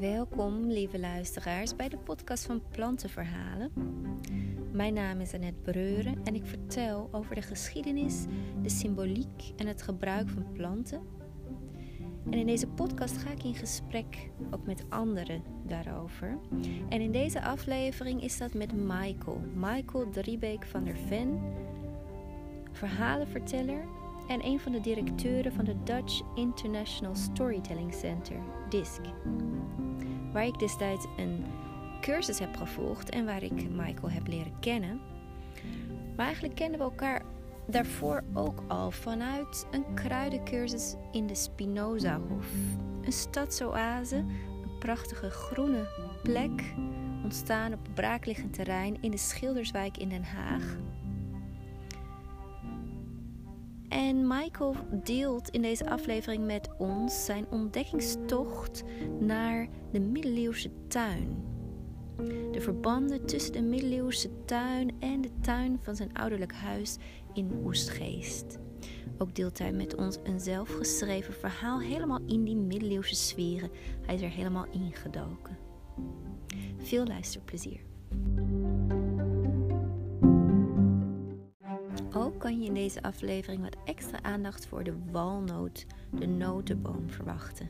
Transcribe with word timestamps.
Welkom, 0.00 0.66
lieve 0.66 0.98
luisteraars, 0.98 1.76
bij 1.76 1.88
de 1.88 1.96
podcast 1.96 2.46
van 2.46 2.62
Plantenverhalen. 2.70 3.72
Mijn 4.72 4.94
naam 4.94 5.20
is 5.20 5.34
Annette 5.34 5.60
Breuren 5.70 6.24
en 6.24 6.34
ik 6.34 6.44
vertel 6.44 7.08
over 7.12 7.34
de 7.34 7.42
geschiedenis, 7.42 8.24
de 8.62 8.68
symboliek 8.68 9.52
en 9.56 9.66
het 9.66 9.82
gebruik 9.82 10.28
van 10.28 10.52
planten. 10.52 11.00
En 12.30 12.38
in 12.38 12.46
deze 12.46 12.66
podcast 12.66 13.16
ga 13.16 13.30
ik 13.30 13.42
in 13.42 13.54
gesprek 13.54 14.30
ook 14.50 14.66
met 14.66 14.84
anderen 14.88 15.42
daarover. 15.66 16.38
En 16.88 17.00
in 17.00 17.12
deze 17.12 17.42
aflevering 17.42 18.22
is 18.22 18.38
dat 18.38 18.54
met 18.54 18.72
Michael. 18.72 19.40
Michael 19.54 20.10
Driebeek 20.10 20.66
van 20.66 20.84
der 20.84 20.96
Ven, 20.96 21.40
verhalenverteller 22.72 23.84
en 24.28 24.44
een 24.44 24.60
van 24.60 24.72
de 24.72 24.80
directeuren 24.80 25.52
van 25.52 25.64
de 25.64 25.82
Dutch 25.84 26.22
International 26.34 27.14
Storytelling 27.14 27.94
Center, 27.94 28.36
DISC. 28.68 29.00
Waar 30.36 30.46
ik 30.46 30.58
destijds 30.58 31.06
een 31.16 31.44
cursus 32.00 32.38
heb 32.38 32.56
gevolgd 32.56 33.10
en 33.10 33.24
waar 33.24 33.42
ik 33.42 33.68
Michael 33.70 34.10
heb 34.10 34.26
leren 34.26 34.58
kennen. 34.60 35.00
Maar 36.16 36.26
eigenlijk 36.26 36.54
kennen 36.54 36.78
we 36.78 36.84
elkaar 36.84 37.22
daarvoor 37.66 38.24
ook 38.34 38.62
al 38.68 38.90
vanuit 38.90 39.66
een 39.70 39.94
kruidencursus 39.94 40.94
in 41.12 41.26
de 41.26 41.34
Spinozahof. 41.34 42.46
Een 43.02 43.12
stadsoase, 43.12 44.16
een 44.16 44.78
prachtige 44.78 45.30
groene 45.30 45.88
plek, 46.22 46.74
ontstaan 47.22 47.72
op 47.72 47.88
braakliggend 47.94 48.54
terrein 48.54 48.96
in 49.00 49.10
de 49.10 49.18
Schilderswijk 49.18 49.96
in 49.96 50.08
Den 50.08 50.24
Haag. 50.24 50.76
Michael 54.26 54.74
deelt 55.04 55.48
in 55.48 55.62
deze 55.62 55.90
aflevering 55.90 56.44
met 56.44 56.68
ons 56.78 57.24
zijn 57.24 57.46
ontdekkingstocht 57.50 58.82
naar 59.20 59.68
de 59.92 60.00
middeleeuwse 60.00 60.70
tuin. 60.88 61.44
De 62.52 62.60
verbanden 62.60 63.26
tussen 63.26 63.52
de 63.52 63.62
middeleeuwse 63.62 64.44
tuin 64.44 65.00
en 65.00 65.20
de 65.20 65.30
tuin 65.40 65.78
van 65.82 65.96
zijn 65.96 66.14
ouderlijk 66.14 66.52
huis 66.52 66.96
in 67.34 67.60
Oestgeest. 67.64 68.58
Ook 69.18 69.34
deelt 69.34 69.58
hij 69.58 69.72
met 69.72 69.94
ons 69.94 70.18
een 70.24 70.40
zelfgeschreven 70.40 71.34
verhaal 71.34 71.80
helemaal 71.80 72.20
in 72.26 72.44
die 72.44 72.56
middeleeuwse 72.56 73.14
sferen. 73.14 73.70
Hij 74.02 74.14
is 74.14 74.22
er 74.22 74.30
helemaal 74.30 74.66
ingedoken. 74.70 75.58
Veel 76.76 77.06
luisterplezier. 77.06 77.80
Ook 82.16 82.38
kan 82.38 82.60
je 82.60 82.66
in 82.66 82.74
deze 82.74 83.02
aflevering 83.02 83.62
wat 83.62 83.76
extra 83.84 84.22
aandacht 84.22 84.66
voor 84.66 84.84
de 84.84 84.94
walnoot, 85.10 85.86
de 86.10 86.26
notenboom, 86.26 87.10
verwachten. 87.10 87.68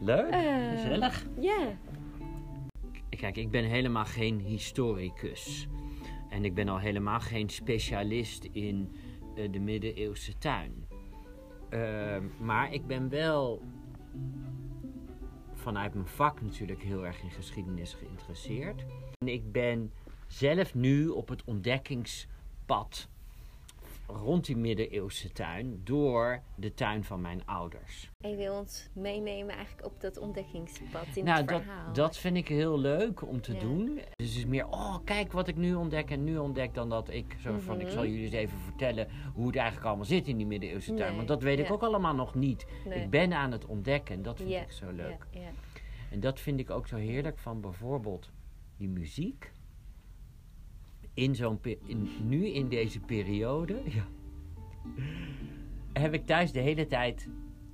Leuk, 0.00 0.30
Eh, 0.30 0.70
gezellig. 0.70 1.26
Ja. 1.40 1.76
Kijk, 3.08 3.36
ik 3.36 3.50
ben 3.50 3.64
helemaal 3.64 4.04
geen 4.04 4.38
historicus. 4.40 5.68
En 6.30 6.44
ik 6.44 6.54
ben 6.54 6.68
al 6.68 6.78
helemaal 6.78 7.20
geen 7.20 7.48
specialist 7.48 8.44
in 8.52 8.94
eh, 9.36 9.52
de 9.52 9.58
middeleeuwse 9.58 10.38
tuin. 10.38 10.86
Ehm, 11.68 12.24
maar 12.40 12.72
ik 12.72 12.86
ben 12.86 13.08
wel 13.08 13.62
vanuit 15.52 15.94
mijn 15.94 16.06
vak 16.06 16.42
natuurlijk 16.42 16.82
heel 16.82 17.06
erg 17.06 17.22
in 17.22 17.30
geschiedenis 17.30 17.94
geïnteresseerd. 17.94 18.84
En 19.24 19.32
ik 19.32 19.52
ben 19.52 19.92
zelf 20.26 20.74
nu 20.74 21.08
op 21.08 21.28
het 21.28 21.44
ontdekkingspad 21.44 23.08
rond 24.06 24.44
die 24.44 24.56
middeleeuwse 24.56 25.32
tuin 25.32 25.80
door 25.84 26.42
de 26.56 26.74
tuin 26.74 27.04
van 27.04 27.20
mijn 27.20 27.46
ouders. 27.46 28.10
En 28.20 28.30
je 28.30 28.36
wil 28.36 28.58
ons 28.58 28.88
meenemen 28.92 29.54
eigenlijk 29.54 29.86
op 29.86 30.00
dat 30.00 30.18
ontdekkingspad 30.18 31.06
in 31.14 31.24
nou, 31.24 31.38
het 31.38 31.48
dat, 31.48 31.62
verhaal. 31.62 31.92
dat 31.92 32.16
vind 32.16 32.36
ik 32.36 32.48
heel 32.48 32.78
leuk 32.78 33.28
om 33.28 33.40
te 33.40 33.52
Ja. 33.52 33.60
doen. 33.60 33.94
Dus 33.94 34.28
het 34.28 34.36
is 34.36 34.46
meer, 34.46 34.66
oh, 34.68 34.96
kijk 35.04 35.32
wat 35.32 35.48
ik 35.48 35.56
nu 35.56 35.74
ontdek 35.74 36.10
en 36.10 36.24
nu 36.24 36.36
ontdek, 36.38 36.74
dan 36.74 36.88
dat 36.88 37.08
ik 37.10 37.36
zo 37.40 37.58
van, 37.58 37.76
ik 37.80 37.86
Mhm. 37.86 37.92
zal 37.94 38.06
jullie 38.06 38.24
eens 38.24 38.32
even 38.34 38.58
vertellen 38.58 39.08
hoe 39.34 39.46
het 39.46 39.56
eigenlijk 39.56 39.86
allemaal 39.86 40.04
zit 40.06 40.26
in 40.26 40.36
die 40.36 40.46
middeleeuwse 40.46 40.94
tuin. 40.94 41.06
Nee, 41.08 41.16
Want 41.16 41.28
dat 41.28 41.42
weet 41.42 41.58
ik 41.58 41.70
ook 41.72 41.82
allemaal 41.82 42.14
nog 42.14 42.34
niet. 42.34 42.66
Nee. 42.84 43.02
Ik 43.02 43.10
ben 43.10 43.32
aan 43.32 43.52
het 43.52 43.66
ontdekken 43.66 44.14
en 44.14 44.22
dat 44.22 44.36
vind 44.36 44.50
Ja, 44.50 44.60
ik 44.62 44.70
zo 44.72 44.90
leuk. 44.90 45.26
Ja, 45.30 45.40
ja. 45.40 45.48
En 46.10 46.20
dat 46.20 46.40
vind 46.40 46.60
ik 46.60 46.70
ook 46.70 46.86
zo 46.86 46.96
heerlijk 46.96 47.38
van 47.38 47.60
bijvoorbeeld 47.60 48.30
die 48.76 48.88
muziek. 48.88 49.52
In 51.14 51.34
zo'n 51.34 51.58
in, 51.86 52.08
nu 52.26 52.46
in 52.46 52.68
deze 52.68 53.00
periode 53.00 53.82
ja, 53.84 54.06
heb 55.92 56.14
ik 56.14 56.26
thuis 56.26 56.52
de 56.52 56.60
hele 56.60 56.86
tijd 56.86 57.28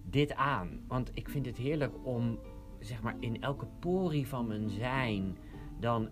dit 0.04 0.34
aan. 0.34 0.80
Want 0.88 1.10
ik 1.14 1.28
vind 1.28 1.46
het 1.46 1.56
heerlijk 1.56 1.94
om 2.06 2.38
zeg 2.78 3.02
maar 3.02 3.16
in 3.20 3.42
elke 3.42 3.66
porie 3.78 4.26
van 4.26 4.46
mijn 4.46 4.70
zijn 4.70 5.36
dan 5.78 6.08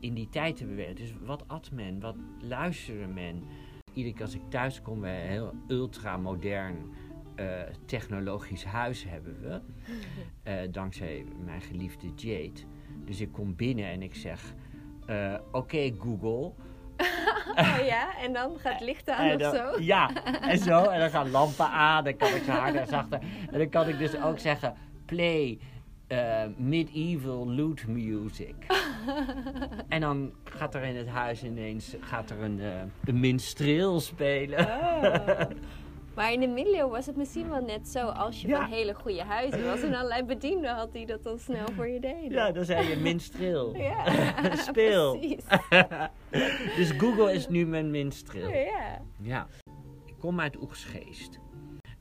in 0.00 0.14
die 0.14 0.28
tijd 0.28 0.56
te 0.56 0.66
bewegen. 0.66 0.96
Dus 0.96 1.14
wat 1.24 1.48
at 1.48 1.70
men? 1.72 2.00
Wat 2.00 2.16
luisterde 2.40 3.06
men? 3.06 3.42
Iedere 3.92 4.14
keer 4.14 4.24
als 4.24 4.34
ik 4.34 4.48
thuis 4.48 4.82
kom 4.82 5.00
bij 5.00 5.22
een 5.22 5.30
heel 5.30 5.54
ultramodern 5.68 6.76
eh 7.34 7.62
technologisch 7.84 8.64
huis 8.64 9.04
hebben 9.04 9.40
we. 9.40 9.60
Eh, 10.42 10.54
dankzij 10.70 11.24
mijn 11.44 11.60
geliefde 11.60 12.06
Jade. 12.16 12.60
Dus 13.08 13.20
ik 13.20 13.32
kom 13.32 13.56
binnen 13.56 13.84
en 13.86 14.02
ik 14.02 14.14
zeg... 14.14 14.54
eh, 15.06 15.34
Oké 15.52 15.90
Google. 15.98 16.52
Oh 17.56 17.78
ja, 17.86 18.16
en 18.18 18.32
dan 18.32 18.58
gaat 18.58 18.72
het 18.72 18.82
licht 18.82 19.08
aan 19.10 19.28
En 19.28 19.46
of 19.46 19.54
zo? 19.56 19.80
Ja, 19.82 20.10
en 20.40 20.58
zo. 20.58 20.84
En 20.84 21.00
dan 21.00 21.10
gaan 21.10 21.30
lampen 21.30 21.68
aan. 21.70 22.04
Dan 22.04 22.16
kan 22.16 22.28
ik 22.34 22.42
ze 22.42 22.50
harder 22.50 22.80
en 22.80 22.86
zachter. 22.86 23.20
En 23.50 23.58
dan 23.58 23.68
kan 23.68 23.88
ik 23.88 23.98
dus 23.98 24.20
ook 24.22 24.38
zeggen... 24.38 24.74
Play 25.06 25.58
eh, 26.06 26.42
medieval 26.56 27.48
loot 27.52 27.86
music. 27.86 28.54
en 29.88 30.00
dan 30.00 30.32
gaat 30.44 30.74
er 30.74 30.82
in 30.82 30.96
het 30.96 31.08
huis 31.08 31.44
ineens 31.44 31.96
gaat 32.00 32.30
er 32.30 32.42
een, 32.42 32.60
eh, 32.60 32.68
een 33.04 33.20
minstreel 33.20 34.00
spelen. 34.00 34.58
Oh. 34.66 35.40
Maar 36.18 36.32
in 36.32 36.40
de 36.40 36.46
middeleeuwen 36.46 36.90
was 36.90 37.06
het 37.06 37.16
misschien 37.16 37.48
wel 37.48 37.60
net 37.62 37.88
zo 37.88 38.06
als 38.08 38.40
je 38.40 38.48
Ja. 38.48 38.60
van 38.60 38.70
hele 38.70 38.94
goede 38.94 39.22
huizen 39.22 39.64
was 39.64 39.80
en 39.82 39.94
allerlei 39.94 40.22
bedienden 40.22 40.74
had 40.74 40.92
die 40.92 41.06
dat 41.06 41.22
dan 41.22 41.38
snel 41.38 41.66
voor 41.74 41.88
je 41.88 42.00
deden. 42.00 42.30
Ja, 42.30 42.52
dan 42.52 42.64
zei 42.64 42.88
je 42.88 42.96
minstreel. 42.96 43.76
Ja, 43.88 44.04
Speel. 44.68 45.18
precies. 45.18 45.44
dus 46.76 46.90
Google 46.90 47.32
is 47.32 47.48
nu 47.48 47.66
mijn 47.66 47.90
minstreel. 47.90 48.48
Ja. 48.50 49.00
Ja. 49.20 49.46
Ik 50.04 50.14
kom 50.18 50.40
uit 50.40 50.56
Oegsgeest. 50.62 51.38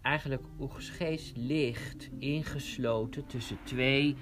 Eigenlijk 0.02 0.44
Oegsgeest 0.60 1.38
ligt 1.38 2.10
ingesloten 2.20 3.26
tussen 3.26 3.58
twee 3.64 4.16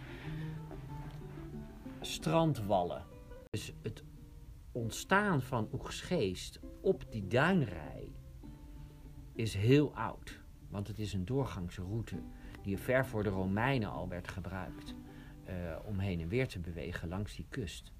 strandwallen. 2.02 3.04
Dus 3.50 3.74
het 3.82 4.04
ontstaan 4.72 5.42
van 5.42 5.70
Oegsgeest 5.74 6.60
op 6.82 7.04
die 7.12 7.28
duinrij 7.28 8.15
is 9.36 9.54
heel 9.54 9.96
oud. 9.96 10.40
Want 10.70 10.88
het 10.88 11.00
is 11.00 11.14
een 11.14 11.26
doorgangsroute 11.26 12.16
die 12.64 12.78
ver 12.78 13.06
voor 13.06 13.24
de 13.24 13.30
Romeinen 13.30 13.90
al 13.92 14.08
werd 14.08 14.28
gebruikt. 14.28 14.96
eh, 15.46 15.76
om 15.86 16.00
heen 16.00 16.22
en 16.22 16.28
weer 16.28 16.48
te 16.48 16.60
bewegen 16.60 17.08
langs 17.10 17.36
die 17.36 17.46
kust. 17.50 17.92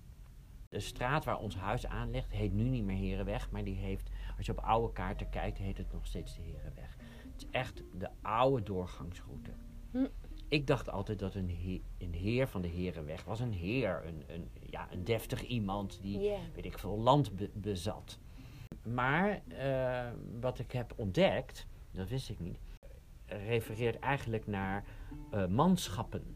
De 0.70 0.80
straat 0.80 1.26
waar 1.26 1.40
ons 1.40 1.56
huis 1.56 1.86
aan 1.88 2.12
ligt 2.12 2.32
heet 2.32 2.54
nu 2.54 2.64
niet 2.64 2.84
meer 2.84 2.98
Herenweg, 2.98 3.52
maar 3.52 3.64
die 3.64 3.76
heeft, 3.76 4.10
als 4.38 4.46
je 4.46 4.52
op 4.52 4.60
oude 4.60 4.94
kaarten 4.94 5.30
kijkt, 5.30 5.58
heet 5.58 5.78
het 5.78 5.92
nog 5.92 6.06
steeds 6.06 6.36
de 6.36 6.42
Herenweg. 6.42 6.96
Het 7.32 7.42
is 7.44 7.48
echt 7.52 7.84
de 7.98 8.10
oude 8.22 8.64
doorgangsroute. 8.64 9.52
Hm. 9.92 10.06
Ik 10.48 10.68
dacht 10.68 10.90
altijd 10.90 11.20
dat 11.20 11.36
een, 11.36 11.50
he- 11.50 11.82
een 12.06 12.14
heer 12.14 12.48
van 12.48 12.62
de 12.62 12.68
Herenweg 12.68 13.24
was 13.24 13.40
een 13.40 13.54
heer, 13.54 14.02
een, 14.06 14.24
een, 14.28 14.50
ja, 14.70 14.92
een 14.92 15.04
deftig 15.04 15.42
iemand 15.44 16.02
die, 16.02 16.20
weet 16.56 16.66
ik 16.66 16.78
veel, 16.80 17.00
land 17.00 17.36
be- 17.36 17.52
bezat. 17.54 18.20
Maar 18.84 19.42
eh, 19.48 20.12
wat 20.40 20.60
ik 20.60 20.72
heb 20.72 20.94
ontdekt, 20.96 21.68
dat 21.92 22.10
wist 22.10 22.30
ik 22.30 22.40
niet, 22.40 22.60
refereert 23.26 24.00
eigenlijk 24.00 24.48
naar 24.48 24.84
eh, 25.32 25.48
manschappen 25.48 26.36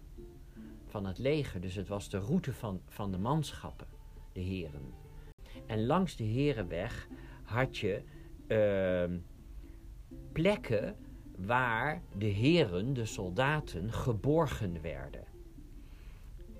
van 0.85 1.05
het 1.05 1.17
leger. 1.17 1.61
Dus 1.61 1.75
het 1.75 1.87
was 1.87 2.09
de 2.09 2.17
route 2.17 2.53
van, 2.53 2.81
van 2.87 3.11
de 3.11 3.17
manschappen, 3.17 3.87
de 4.31 4.39
heren. 4.39 4.93
En 5.65 5.85
langs 5.85 6.15
de 6.15 6.23
Herenweg 6.23 7.07
had 7.43 7.77
je 7.77 8.01
ehm, 8.47 9.17
plekken 10.31 10.95
waar 11.37 12.01
de 12.17 12.25
heren, 12.25 12.93
de 12.93 13.05
soldaten, 13.05 13.91
geborgen 13.93 14.81
werden. 14.81 15.23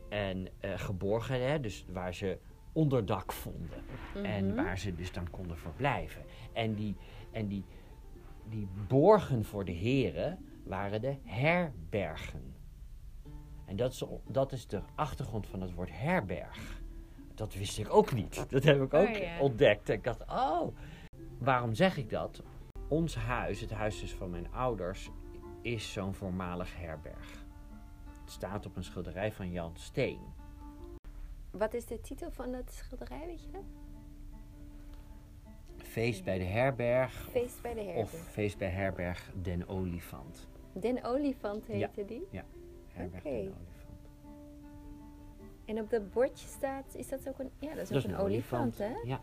En 0.10 0.48
eh, 0.60 0.80
geborgen, 0.80 1.50
hè, 1.50 1.60
dus 1.60 1.86
waar 1.92 2.14
ze 2.14 2.38
onderdak 2.80 3.32
vonden. 3.32 3.84
En 4.24 4.46
Mhm. 4.48 4.56
waar 4.56 4.78
ze 4.78 4.96
dus 4.96 5.12
dan 5.12 5.30
konden 5.30 5.58
verblijven. 5.58 6.22
En 6.54 6.74
die, 6.74 6.96
en 7.32 7.48
die, 7.48 7.66
die 8.50 8.68
borgen 8.88 9.46
voor 9.46 9.66
de 9.66 9.72
heren 9.72 10.46
waren 10.64 11.02
de 11.02 11.16
herbergen. 11.24 12.56
En 13.66 13.76
dat 13.76 13.92
is, 13.92 14.04
dat 14.28 14.52
is 14.52 14.68
de 14.68 14.82
achtergrond 14.96 15.48
van 15.48 15.62
het 15.62 15.74
woord 15.74 15.90
herberg. 15.92 16.82
Dat 17.36 17.54
wist 17.54 17.78
ik 17.80 17.94
ook 17.94 18.14
niet. 18.14 18.46
Dat 18.50 18.64
heb 18.64 18.82
ik 18.82 18.94
ook 18.94 19.08
Oh, 19.08 19.16
ja. 19.16 19.40
ontdekt. 19.40 19.90
En 19.90 19.96
ik 19.96 20.04
dacht, 20.04 20.22
oh, 20.30 20.76
waarom 21.40 21.74
zeg 21.74 21.98
ik 21.98 22.10
dat? 22.10 22.44
Ons 22.88 23.16
huis, 23.16 23.62
het 23.62 23.72
huis 23.72 24.00
dus 24.00 24.14
van 24.14 24.30
mijn 24.30 24.52
ouders, 24.52 25.10
is 25.62 25.92
zo'n 25.92 26.14
voormalig 26.14 26.78
herberg. 26.78 27.46
Het 28.22 28.32
staat 28.32 28.66
op 28.66 28.76
een 28.76 28.84
schilderij 28.84 29.32
van 29.32 29.52
Jan 29.52 29.72
Steen. 29.76 30.20
Wat 31.52 31.74
is 31.74 31.86
de 31.86 32.02
titel 32.02 32.32
van 32.32 32.52
dat 32.52 32.72
schilderij, 32.74 33.26
weet 33.26 33.44
je 33.44 33.52
dat? 33.52 33.64
Feest 35.78 36.24
bij 36.24 36.38
de 36.38 36.44
herberg. 36.44 37.28
Feest 37.32 37.62
bij 37.62 37.74
de 37.74 37.82
herberg. 37.82 38.14
Of 38.14 38.28
Feest 38.32 38.58
bij 38.58 38.70
herberg 38.70 39.32
Den 39.42 39.68
Olifant. 39.68 40.48
Den 40.74 41.04
Olifant 41.04 41.66
heette 41.66 42.06
die? 42.06 42.28
Herberg 42.88 43.26
Oké. 43.26 43.30
Den 43.30 43.40
Olifant. 43.40 43.68
En 45.66 45.80
op 45.80 45.90
dat 45.90 46.12
bordje 46.12 46.48
staat, 46.48 46.96
is 46.96 47.10
dat 47.10 47.30
ook 47.30 47.40
een, 47.40 47.50
ja, 47.60 47.76
dat 47.76 47.90
is 47.90 47.98
ook 47.98 48.12
een, 48.12 48.18
olifant, 48.18 48.78
hè? 48.78 48.94
Ja. 49.04 49.22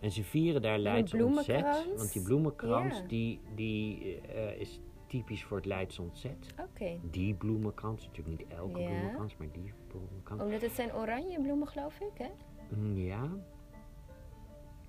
En 0.00 0.10
ze 0.10 0.24
vieren 0.24 0.62
daar 0.62 0.78
Leids 0.78 1.14
ontzet. 1.14 1.86
Want 1.96 2.12
die 2.12 2.22
bloemenkrans, 2.22 2.98
Ja. 2.98 3.06
die, 3.06 3.40
die 3.54 4.20
eh, 4.20 4.60
is 4.60 4.80
typisch 5.08 5.44
voor 5.44 5.56
het 5.56 5.66
Leids 5.66 5.98
ontzet. 5.98 6.54
Oké. 6.60 6.98
Die 7.10 7.34
bloemenkrans, 7.34 8.06
natuurlijk 8.06 8.38
niet 8.38 8.48
elke 8.52 8.80
Ja. 8.80 8.86
bloemenkrans, 8.88 9.36
maar 9.36 9.50
die 9.52 9.72
bloemenkrans. 9.88 10.42
Omdat 10.42 10.60
het 10.60 10.72
zijn 10.72 10.94
oranje 10.94 11.40
bloemen, 11.42 11.68
geloof 11.68 12.00
ik, 12.00 12.18
hè? 12.18 12.28
Mm, 12.76 12.96
Ja. 12.96 13.30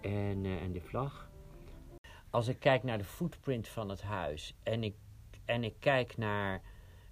En, 0.02 0.46
eh, 0.46 0.62
en 0.62 0.72
de 0.72 0.82
vlag. 0.82 1.30
Als 2.30 2.48
ik 2.48 2.60
kijk 2.60 2.84
naar 2.84 2.98
de 2.98 3.04
footprint 3.04 3.68
van 3.68 3.90
het 3.90 4.02
huis 4.02 4.54
en 4.64 4.84
ik, 4.84 4.96
en 5.46 5.64
ik 5.64 5.76
kijk 5.80 6.18
naar 6.18 6.62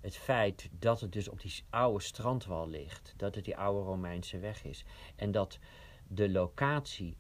het 0.02 0.18
feit 0.18 0.70
dat 0.80 1.02
het 1.02 1.12
dus 1.12 1.30
op 1.30 1.42
die 1.42 1.64
oude 1.70 2.04
strandwal 2.04 2.68
ligt, 2.70 3.14
dat 3.18 3.36
het 3.36 3.46
die 3.46 3.58
oude 3.58 3.86
Romeinse 3.86 4.40
weg 4.40 4.64
is 4.64 4.86
en 5.16 5.32
dat 5.32 5.60
de 6.08 6.30
locatie 6.30 7.18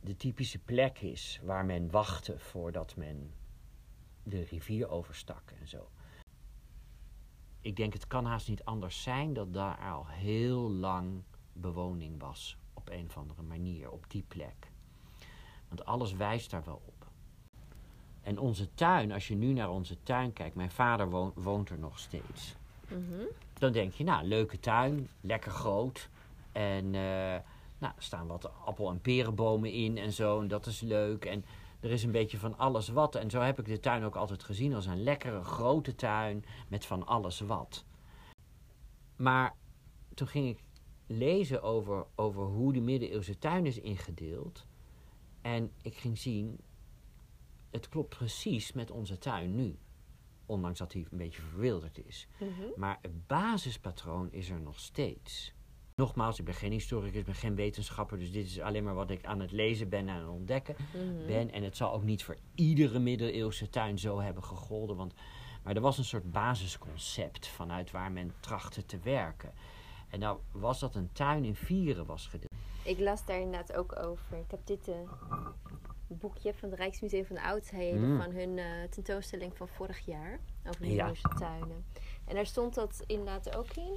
de 0.00 0.16
typische 0.16 0.58
plek 0.58 1.00
is 1.00 1.40
waar 1.42 1.64
men 1.64 1.90
wachtte 1.90 2.38
voordat 2.38 2.96
men 2.96 3.32
de 4.24 4.44
rivier 4.44 4.88
overstak 4.88 5.50
en 5.60 5.68
zo. 5.68 5.88
Ik 7.60 7.76
denk 7.76 7.92
het 7.92 8.06
kan 8.06 8.24
haast 8.24 8.48
niet 8.48 8.64
anders 8.64 9.02
zijn 9.02 9.32
dat 9.32 9.52
daar 9.52 9.78
al 9.78 10.06
heel 10.06 10.70
lang 10.70 11.22
bewoning 11.52 12.20
was 12.20 12.58
op 12.72 12.88
een 12.90 13.06
of 13.06 13.16
andere 13.16 13.42
manier 13.42 13.90
op 13.90 14.04
die 14.08 14.24
plek. 14.28 14.70
Want 15.68 15.84
alles 15.84 16.12
wijst 16.12 16.50
daar 16.50 16.64
wel 16.64 16.82
op. 16.84 17.06
En 18.22 18.38
onze 18.38 18.74
tuin, 18.74 19.12
als 19.12 19.28
je 19.28 19.34
nu 19.34 19.52
naar 19.52 19.70
onze 19.70 20.02
tuin 20.02 20.32
kijkt, 20.32 20.56
mijn 20.56 20.70
vader 20.70 21.10
woont, 21.10 21.34
woont 21.36 21.70
er 21.70 21.78
nog 21.78 21.98
steeds. 21.98 22.54
Mhm. 22.88 23.22
Dan 23.52 23.72
denk 23.72 23.92
je, 23.92 24.04
nou, 24.04 24.26
leuke 24.26 24.60
tuin, 24.60 25.08
lekker 25.20 25.50
groot. 25.50 26.08
En 26.52 26.84
eh, 26.84 27.40
nou, 27.78 27.92
er 27.96 28.02
staan 28.02 28.26
wat 28.26 28.50
appel- 28.64 28.90
en 28.90 29.00
perenbomen 29.00 29.72
in 29.72 29.98
en 29.98 30.12
zo, 30.12 30.40
en 30.40 30.48
dat 30.48 30.66
is 30.66 30.80
leuk. 30.80 31.24
En 31.24 31.44
er 31.84 31.90
is 31.90 32.02
een 32.02 32.10
beetje 32.10 32.38
van 32.38 32.58
alles 32.58 32.88
wat. 32.88 33.14
En 33.14 33.30
zo 33.30 33.40
heb 33.40 33.58
ik 33.58 33.64
de 33.64 33.80
tuin 33.80 34.04
ook 34.04 34.16
altijd 34.16 34.42
gezien 34.42 34.74
als 34.74 34.86
een 34.86 35.02
lekkere 35.02 35.44
grote 35.44 35.94
tuin 35.94 36.44
met 36.68 36.86
van 36.86 37.06
alles 37.06 37.40
wat. 37.40 37.84
Maar 39.16 39.56
toen 40.14 40.26
ging 40.28 40.48
ik 40.48 40.64
lezen 41.06 41.62
over, 41.62 42.06
over 42.14 42.42
hoe 42.42 42.72
de 42.72 42.80
middeleeuwse 42.80 43.38
tuin 43.38 43.66
is 43.66 43.78
ingedeeld. 43.80 44.66
En 45.40 45.72
ik 45.82 45.96
ging 45.96 46.18
zien, 46.18 46.60
het 47.70 47.88
klopt 47.88 48.16
precies 48.16 48.72
met 48.72 48.90
onze 48.90 49.18
tuin 49.18 49.54
nu. 49.54 49.78
Ondanks 50.46 50.78
dat 50.78 50.92
hij 50.92 51.06
een 51.10 51.18
beetje 51.18 51.42
verwilderd 51.42 52.06
is. 52.06 52.28
Mhm. 52.38 52.50
Maar 52.76 52.98
het 53.02 53.26
basispatroon 53.26 54.32
is 54.32 54.50
er 54.50 54.60
nog 54.60 54.80
steeds. 54.80 55.53
Nogmaals, 55.98 56.38
ik 56.38 56.44
ben 56.44 56.54
geen 56.54 56.72
historicus, 56.72 57.18
ik 57.18 57.24
ben 57.24 57.34
geen 57.34 57.54
wetenschapper, 57.54 58.18
dus 58.18 58.32
dit 58.32 58.46
is 58.46 58.60
alleen 58.60 58.84
maar 58.84 58.94
wat 58.94 59.10
ik 59.10 59.24
aan 59.24 59.40
het 59.40 59.52
lezen 59.52 59.88
ben 59.88 60.00
en 60.00 60.14
aan 60.14 60.20
het 60.20 60.28
ontdekken 60.28 60.76
Mhm. 60.94 61.26
ben. 61.26 61.50
En 61.52 61.62
het 61.62 61.76
zal 61.76 61.92
ook 61.92 62.02
niet 62.02 62.24
voor 62.24 62.36
iedere 62.54 62.98
middeleeuwse 62.98 63.68
tuin 63.70 63.98
zo 63.98 64.20
hebben 64.20 64.44
gegolden. 64.44 64.96
Want, 64.96 65.14
maar 65.62 65.74
er 65.74 65.80
was 65.80 65.98
een 65.98 66.04
soort 66.04 66.30
basisconcept 66.32 67.46
vanuit 67.48 67.90
waar 67.90 68.12
men 68.12 68.34
trachtte 68.40 68.86
te 68.86 68.98
werken. 68.98 69.52
En 70.10 70.18
nou 70.18 70.38
was 70.52 70.80
dat 70.80 70.94
een 70.94 71.12
tuin 71.12 71.44
in 71.44 71.54
vieren 71.54 72.06
was 72.06 72.26
gedeeld. 72.26 72.52
Ik 72.84 72.98
las 72.98 73.24
daar 73.24 73.40
inderdaad 73.40 73.72
ook 73.76 73.96
over. 73.98 74.36
Ik 74.38 74.50
heb 74.50 74.66
dit 74.66 74.88
eh, 74.88 74.94
boekje 76.06 76.54
van 76.54 76.70
het 76.70 76.78
Rijksmuseum 76.78 77.24
van 77.26 77.38
Oudheden 77.38 78.10
Mm. 78.12 78.22
van 78.22 78.30
hun 78.32 78.58
eh, 78.58 78.66
tentoonstelling 78.90 79.56
van 79.56 79.68
vorig 79.68 79.98
jaar 80.06 80.38
over 80.66 80.80
de 80.80 80.86
Ja. 80.86 80.88
middeleeuwse 81.06 81.28
tuinen. 81.38 81.84
En 82.24 82.34
daar 82.34 82.46
stond 82.46 82.74
dat 82.74 83.02
inderdaad 83.06 83.56
ook 83.56 83.70
in. 83.76 83.96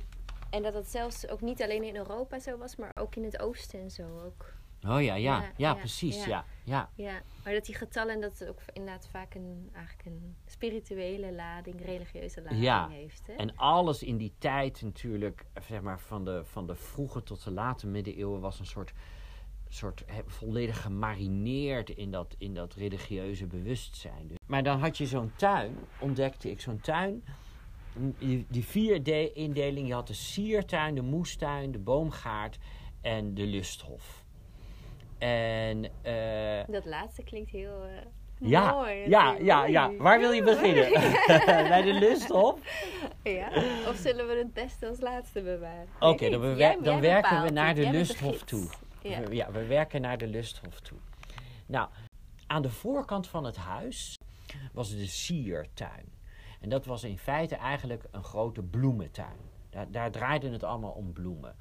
En 0.50 0.64
dat 0.64 0.74
het 0.74 0.88
zelfs 0.88 1.28
ook 1.28 1.42
niet 1.42 1.62
alleen 1.62 1.84
in 1.84 1.96
Europa 1.96 2.40
zo 2.40 2.58
was, 2.58 2.76
maar 2.76 2.92
ook 3.00 3.16
in 3.16 3.24
het 3.24 3.40
oosten 3.40 3.80
en 3.80 3.92
zo 3.92 4.04
ook. 4.26 4.54
Oh 4.88 5.04
ja, 5.04 5.16
ja, 5.16 5.52
ja, 5.58 5.74
precies, 5.74 6.26
ja. 6.26 6.46
ja. 6.64 6.90
ja. 6.96 7.22
Maar 7.44 7.54
dat 7.54 7.66
die 7.66 7.76
getallen 7.76 8.22
dat 8.22 8.40
het 8.40 8.50
ook 8.50 8.60
inderdaad 8.74 9.08
vaak 9.12 9.36
een, 9.36 9.70
eigenlijk 9.74 10.06
een 10.06 10.36
spirituele 10.46 11.34
lading, 11.34 11.86
religieuze 11.86 12.42
lading 12.42 12.62
Ja, 12.62 12.90
heeft. 12.90 13.28
Hè? 13.28 13.34
En 13.34 13.56
alles 13.56 14.04
in 14.04 14.18
die 14.18 14.34
tijd 14.38 14.82
natuurlijk, 14.82 15.46
zeg 15.68 15.82
maar 15.82 16.00
van 16.00 16.26
de, 16.26 16.42
van 16.46 16.68
de 16.68 16.76
vroege 16.76 17.24
tot 17.24 17.44
de 17.44 17.52
late 17.52 17.88
middeleeuwen, 17.88 18.42
was 18.42 18.60
een 18.60 18.66
soort, 18.66 18.94
soort 19.68 20.04
volledig 20.26 20.82
gemarineerd 20.82 21.90
in 21.90 22.12
dat, 22.12 22.36
in 22.38 22.54
dat 22.54 22.74
religieuze 22.74 23.48
bewustzijn. 23.48 24.28
Dus- 24.28 24.38
Maar 24.46 24.64
dan 24.64 24.80
had 24.80 24.98
je 24.98 25.06
zo'n 25.06 25.32
tuin, 25.36 25.78
ontdekte 26.00 26.52
ik 26.52 26.62
zo'n 26.62 26.80
tuin. 26.80 27.24
Die, 28.20 28.46
die 28.50 28.66
vier 28.66 29.04
de- 29.04 29.34
indeling, 29.34 29.88
je 29.88 29.94
had 29.94 30.08
de 30.08 30.14
siertuin, 30.14 30.96
de 30.96 31.02
moestuin, 31.02 31.72
de 31.72 31.80
boomgaard 31.80 32.58
en 33.02 33.34
de 33.34 33.44
lusthof. 33.46 34.24
En 35.18 35.86
eh, 36.02 36.64
Dat 36.68 36.86
laatste 36.86 37.24
klinkt 37.24 37.50
heel 37.50 37.84
eh, 37.84 38.50
ja, 38.50 38.72
mooi. 38.72 39.10
ja, 39.10 39.36
ja, 39.40 39.66
ja. 39.66 39.96
Waar 39.96 40.20
wil 40.20 40.32
je 40.32 40.44
beginnen? 40.44 40.90
Bij 41.70 41.82
de 41.82 41.94
lusthof? 41.94 42.60
Ja, 43.24 43.48
of 43.88 43.96
zullen 43.96 44.28
we 44.28 44.34
het 44.36 44.54
beste 44.54 44.88
als 44.88 45.00
laatste 45.00 45.42
bewaren? 45.42 45.88
Oké, 46.00 46.30
dan, 46.30 46.30
niet. 46.32 46.40
bewer- 46.40 46.58
Jij- 46.58 46.78
dan 46.82 46.84
jij 46.94 47.02
werken 47.02 47.42
we 47.44 47.50
naar 47.50 47.76
de 47.76 47.90
lusthof 47.90 48.42
toe. 48.44 48.70
Ja. 49.02 49.22
We, 49.22 49.36
ja, 49.36 49.52
we 49.52 49.66
werken 49.66 50.02
naar 50.02 50.18
de 50.18 50.28
lusthof 50.28 50.80
toe. 50.80 50.98
Nou, 51.66 51.90
aan 52.48 52.62
de 52.62 52.70
voorkant 52.70 53.28
van 53.28 53.44
het 53.44 53.56
huis 53.56 54.18
was 54.74 54.90
de 54.96 55.06
siertuin. 55.08 56.06
En 56.60 56.70
dat 56.70 56.86
was 56.86 57.04
in 57.04 57.18
feite 57.18 57.56
eigenlijk 57.56 58.04
een 58.12 58.24
grote 58.24 58.62
bloementuin. 58.62 59.38
Daar, 59.70 59.92
daar 59.92 60.12
draaide 60.12 60.50
het 60.50 60.64
allemaal 60.64 60.92
om 60.92 61.14
bloemen. 61.14 61.56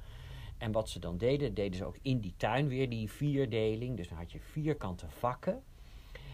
En 0.57 0.71
wat 0.71 0.89
ze 0.89 0.99
dan 0.99 1.17
deden, 1.17 1.53
deden 1.53 1.77
ze 1.77 1.85
ook 1.85 1.97
in 2.01 2.19
die 2.19 2.33
tuin 2.37 2.67
weer 2.67 2.89
die 2.89 3.11
vierdeling. 3.11 3.97
Dus 3.97 4.07
dan 4.07 4.17
had 4.17 4.31
je 4.31 4.39
vierkante 4.39 5.09
vakken. 5.09 5.63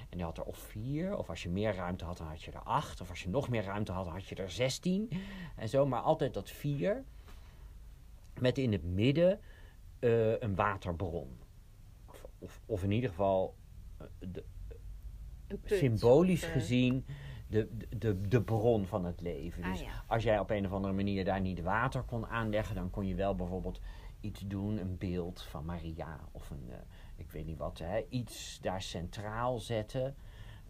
En 0.10 0.18
je 0.18 0.24
had 0.24 0.38
er 0.38 0.44
of 0.44 0.58
vier, 0.58 1.18
of 1.18 1.30
als 1.30 1.44
je 1.44 1.50
meer 1.50 1.76
ruimte 1.76 2.06
had, 2.06 2.18
dan 2.18 2.28
had 2.28 2.44
je 2.44 2.52
er 2.52 2.64
acht. 2.64 3.02
Of 3.02 3.10
als 3.10 3.24
je 3.24 3.30
nog 3.30 3.50
meer 3.50 3.64
ruimte 3.64 3.92
had, 3.92 4.06
dan 4.06 4.14
had 4.14 4.28
je 4.28 4.36
er 4.36 4.52
zestien. 4.52 5.10
En 5.56 5.70
zo, 5.70 5.86
maar 5.86 6.02
altijd 6.02 6.34
dat 6.34 6.50
vier. 6.50 7.04
Met 8.40 8.58
in 8.58 8.72
het 8.72 8.84
midden 8.84 9.40
eh, 10.00 10.40
een 10.40 10.56
waterbron. 10.56 11.38
Of, 12.06 12.26
of, 12.40 12.62
of 12.66 12.84
in 12.84 12.92
ieder 12.92 13.10
geval, 13.10 13.56
eh, 13.98 14.08
de, 14.20 14.44
symbolisch 15.64 16.44
eh, 16.44 16.52
gezien, 16.52 17.06
de, 17.54 17.98
de, 17.98 18.22
de, 18.28 18.42
bron 18.42 18.86
van 18.86 19.06
het 19.06 19.22
leven. 19.22 19.64
Ah, 19.64 19.72
Dus 19.72 19.82
ja. 19.82 20.04
als 20.08 20.24
jij 20.24 20.40
op 20.40 20.50
een 20.50 20.66
of 20.66 20.72
andere 20.74 20.94
manier 20.94 21.26
daar 21.26 21.42
niet 21.42 21.62
water 21.62 22.02
kon 22.02 22.26
aanleggen, 22.28 22.76
dan 22.76 22.90
kon 22.90 23.08
je 23.08 23.16
wel 23.16 23.36
bijvoorbeeld 23.36 23.80
iets 24.22 24.42
doen, 24.48 24.78
een 24.78 24.98
beeld 24.98 25.42
van 25.42 25.66
Maria 25.66 26.20
of 26.32 26.50
een, 26.50 26.66
eh, 26.70 26.76
ik 27.16 27.32
weet 27.32 27.46
niet 27.46 27.58
wat, 27.58 27.78
hè, 27.80 28.06
iets 28.10 28.60
daar 28.62 28.82
centraal 28.82 29.60
zetten. 29.60 30.16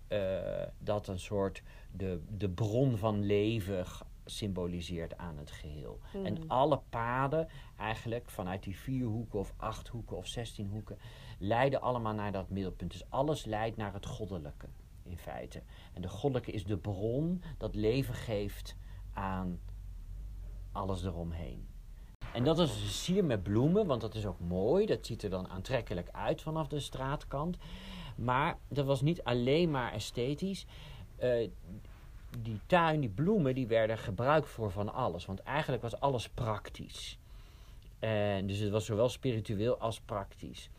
eh, 0.07 0.63
dat 0.77 1.07
een 1.07 1.19
soort 1.19 1.63
de, 1.91 2.21
de 2.37 2.49
bron 2.49 2.97
van 2.97 3.23
leven 3.25 3.85
symboliseert 4.25 5.17
aan 5.17 5.37
het 5.37 5.51
geheel. 5.51 5.99
En 6.23 6.33
Mhm. 6.33 6.43
alle 6.47 6.79
paden, 6.89 7.47
eigenlijk 7.77 8.29
vanuit 8.29 8.63
die 8.63 8.77
vier 8.77 9.05
hoeken 9.05 9.39
of 9.39 9.53
acht 9.57 9.87
hoeken 9.87 10.17
of 10.17 10.27
zestien 10.27 10.69
hoeken, 10.69 10.97
leiden 11.39 11.81
allemaal 11.81 12.13
naar 12.13 12.31
dat 12.31 12.49
middelpunt. 12.49 12.91
Dus 12.91 13.09
alles 13.09 13.45
leidt 13.45 13.77
naar 13.77 13.93
het 13.93 14.05
goddelijke 14.05 14.67
in 15.03 15.17
feite. 15.17 15.61
En 15.93 16.01
de 16.01 16.09
goddelijke 16.09 16.51
is 16.51 16.65
de 16.65 16.77
bron 16.77 17.43
dat 17.57 17.75
leven 17.75 18.13
geeft 18.13 18.75
aan 19.13 19.59
alles 20.71 21.03
eromheen. 21.03 21.67
En 22.33 22.43
dat 22.43 22.59
is 22.59 22.69
een 22.69 22.87
sier 22.87 23.25
met 23.25 23.43
bloemen, 23.43 23.85
want 23.85 24.01
dat 24.01 24.15
is 24.15 24.25
ook 24.25 24.39
mooi. 24.39 24.85
Dat 24.85 25.05
ziet 25.05 25.23
er 25.23 25.29
dan 25.29 25.49
aantrekkelijk 25.49 26.09
uit 26.11 26.41
vanaf 26.41 26.67
de 26.67 26.79
straatkant. 26.79 27.57
Maar 28.15 28.57
dat 28.67 28.85
was 28.85 29.01
niet 29.01 29.23
alleen 29.23 29.71
maar 29.71 29.91
esthetisch. 29.91 30.65
Eh, 31.15 31.49
die 32.39 32.59
tuin, 32.65 32.99
die 32.99 33.09
bloemen, 33.09 33.55
die 33.55 33.67
werden 33.67 33.97
gebruikt 33.97 34.47
voor 34.47 34.71
van 34.71 34.93
alles. 34.93 35.25
Want 35.25 35.39
eigenlijk 35.39 35.81
was 35.81 35.99
alles 35.99 36.29
praktisch. 36.29 37.17
En 37.99 38.47
dus 38.47 38.59
het 38.59 38.71
was 38.71 38.85
zowel 38.85 39.09
spiritueel 39.09 39.77
als 39.77 40.01
praktisch. 40.01 40.69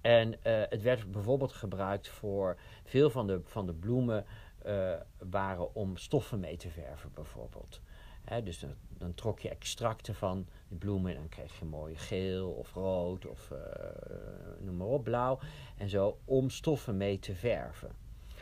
En 0.00 0.42
eh, 0.42 0.62
het 0.68 0.82
werd 0.82 1.10
bijvoorbeeld 1.10 1.52
gebruikt 1.52 2.08
voor 2.08 2.56
veel 2.86 3.10
van 3.10 3.26
de, 3.26 3.40
van 3.44 3.66
de 3.66 3.74
bloemen 3.74 4.24
eh, 4.62 4.92
waren 5.18 5.74
om 5.74 5.96
stoffen 5.96 6.40
mee 6.40 6.56
te 6.56 6.70
verven, 6.70 7.10
bijvoorbeeld. 7.14 7.80
Hè, 8.24 8.42
dus 8.42 8.58
dan, 8.58 8.74
dan 8.88 9.14
trok 9.14 9.40
je 9.40 9.48
extracten 9.48 10.14
van 10.14 10.46
de 10.68 10.74
bloemen 10.74 11.10
en 11.10 11.16
dan 11.16 11.28
kreeg 11.28 11.58
je 11.58 11.64
mooi 11.64 11.96
geel 11.96 12.50
of 12.50 12.72
rood 12.74 13.26
of 13.26 13.50
eh, 13.50 13.58
noem 14.60 14.76
maar 14.76 14.86
op, 14.86 15.04
blauw. 15.04 15.38
En 15.76 15.88
zo 15.88 16.18
om 16.24 16.50
stoffen 16.50 16.96
mee 16.96 17.18
te 17.18 17.34
verven. 17.34 17.90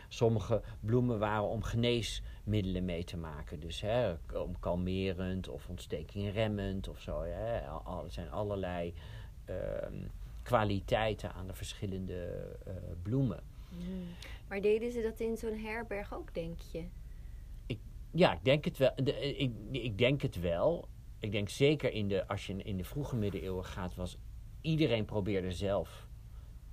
sommige 0.09 0.63
bloemen 0.81 1.19
waren 1.19 1.49
om 1.49 1.63
geneesmiddelen 1.63 2.85
mee 2.85 3.05
te 3.05 3.17
maken. 3.17 3.61
Dus 3.61 3.81
hè, 3.81 4.15
om 4.35 4.59
kalmerend 4.61 5.49
of 5.49 5.69
ontstekingremmend 5.69 6.89
of 6.89 7.01
zo. 7.01 7.23
Hè. 7.23 7.57
Er 7.57 8.05
zijn 8.09 8.31
allerlei 8.31 8.95
ehm, 9.45 10.07
kwaliteiten 10.43 11.33
aan 11.33 11.47
de 11.47 11.55
verschillende 11.55 12.49
eh, 12.67 12.73
bloemen. 13.03 13.54
Maar 14.49 14.61
deden 14.61 14.93
ze 14.93 15.03
dat 15.03 15.21
in 15.21 15.37
zo'n 15.37 15.59
herberg 15.59 16.15
ook, 16.15 16.35
denk 16.35 16.61
je? 16.73 16.85
Ik, 17.67 17.79
ja, 18.11 18.33
ik 18.33 18.45
denk 18.45 18.65
het 18.65 18.79
wel. 18.79 18.93
De, 18.97 19.37
ik, 19.37 19.53
ik 19.71 19.99
denk 19.99 20.23
het 20.23 20.41
wel. 20.41 20.89
Ik 21.19 21.33
denk 21.33 21.49
zeker 21.49 21.93
in 21.93 22.09
de, 22.09 22.27
als 22.29 22.47
je 22.47 22.57
in 22.63 22.77
de 22.77 22.85
vroege 22.85 23.17
middeleeuwen 23.17 23.65
gaat, 23.65 23.95
was 23.95 24.19
iedereen 24.61 25.05
probeerde 25.05 25.53
zelf, 25.53 26.07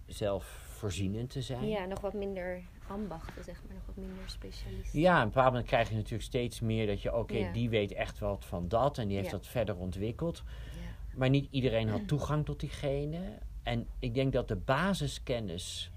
zelf 0.05 0.45
voorzienend 0.69 1.29
te 1.29 1.41
zijn. 1.41 1.67
Ja, 1.67 1.85
nog 1.85 1.99
wat 2.01 2.13
minder 2.13 2.61
ambachten, 2.87 3.43
zeg 3.43 3.61
maar, 3.65 3.75
nog 3.75 3.85
wat 3.85 3.95
minder 3.95 4.29
specialisten. 4.29 4.99
Ja, 4.99 5.11
en 5.11 5.17
op 5.17 5.23
een 5.23 5.27
bepaald 5.27 5.49
moment 5.49 5.67
krijg 5.67 5.89
je 5.89 5.95
natuurlijk 5.95 6.23
steeds 6.23 6.59
meer 6.59 6.87
dat 6.87 7.01
je, 7.01 7.15
oké, 7.15 7.49
die 7.53 7.69
weet 7.69 7.93
echt 7.93 8.19
wat 8.19 8.45
van 8.45 8.67
dat 8.67 8.97
en 8.97 9.07
die 9.07 9.17
heeft 9.17 9.31
dat 9.31 9.47
verder 9.47 9.77
ontwikkeld. 9.77 10.43
Ja. 10.45 11.17
Maar 11.17 11.29
niet 11.29 11.47
iedereen 11.51 11.89
had 11.89 12.07
toegang 12.07 12.45
tot 12.45 12.59
diegene. 12.59 13.37
En 13.63 13.87
ik 13.99 14.13
denk 14.13 14.33
dat 14.33 14.47
de 14.47 14.55
basiskennis 14.55 15.91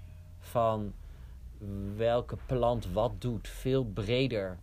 van 0.55 0.93
welke 1.95 2.37
plant 2.45 2.91
wat 2.91 3.21
doet 3.21 3.47
veel 3.47 3.85
breder 3.85 4.57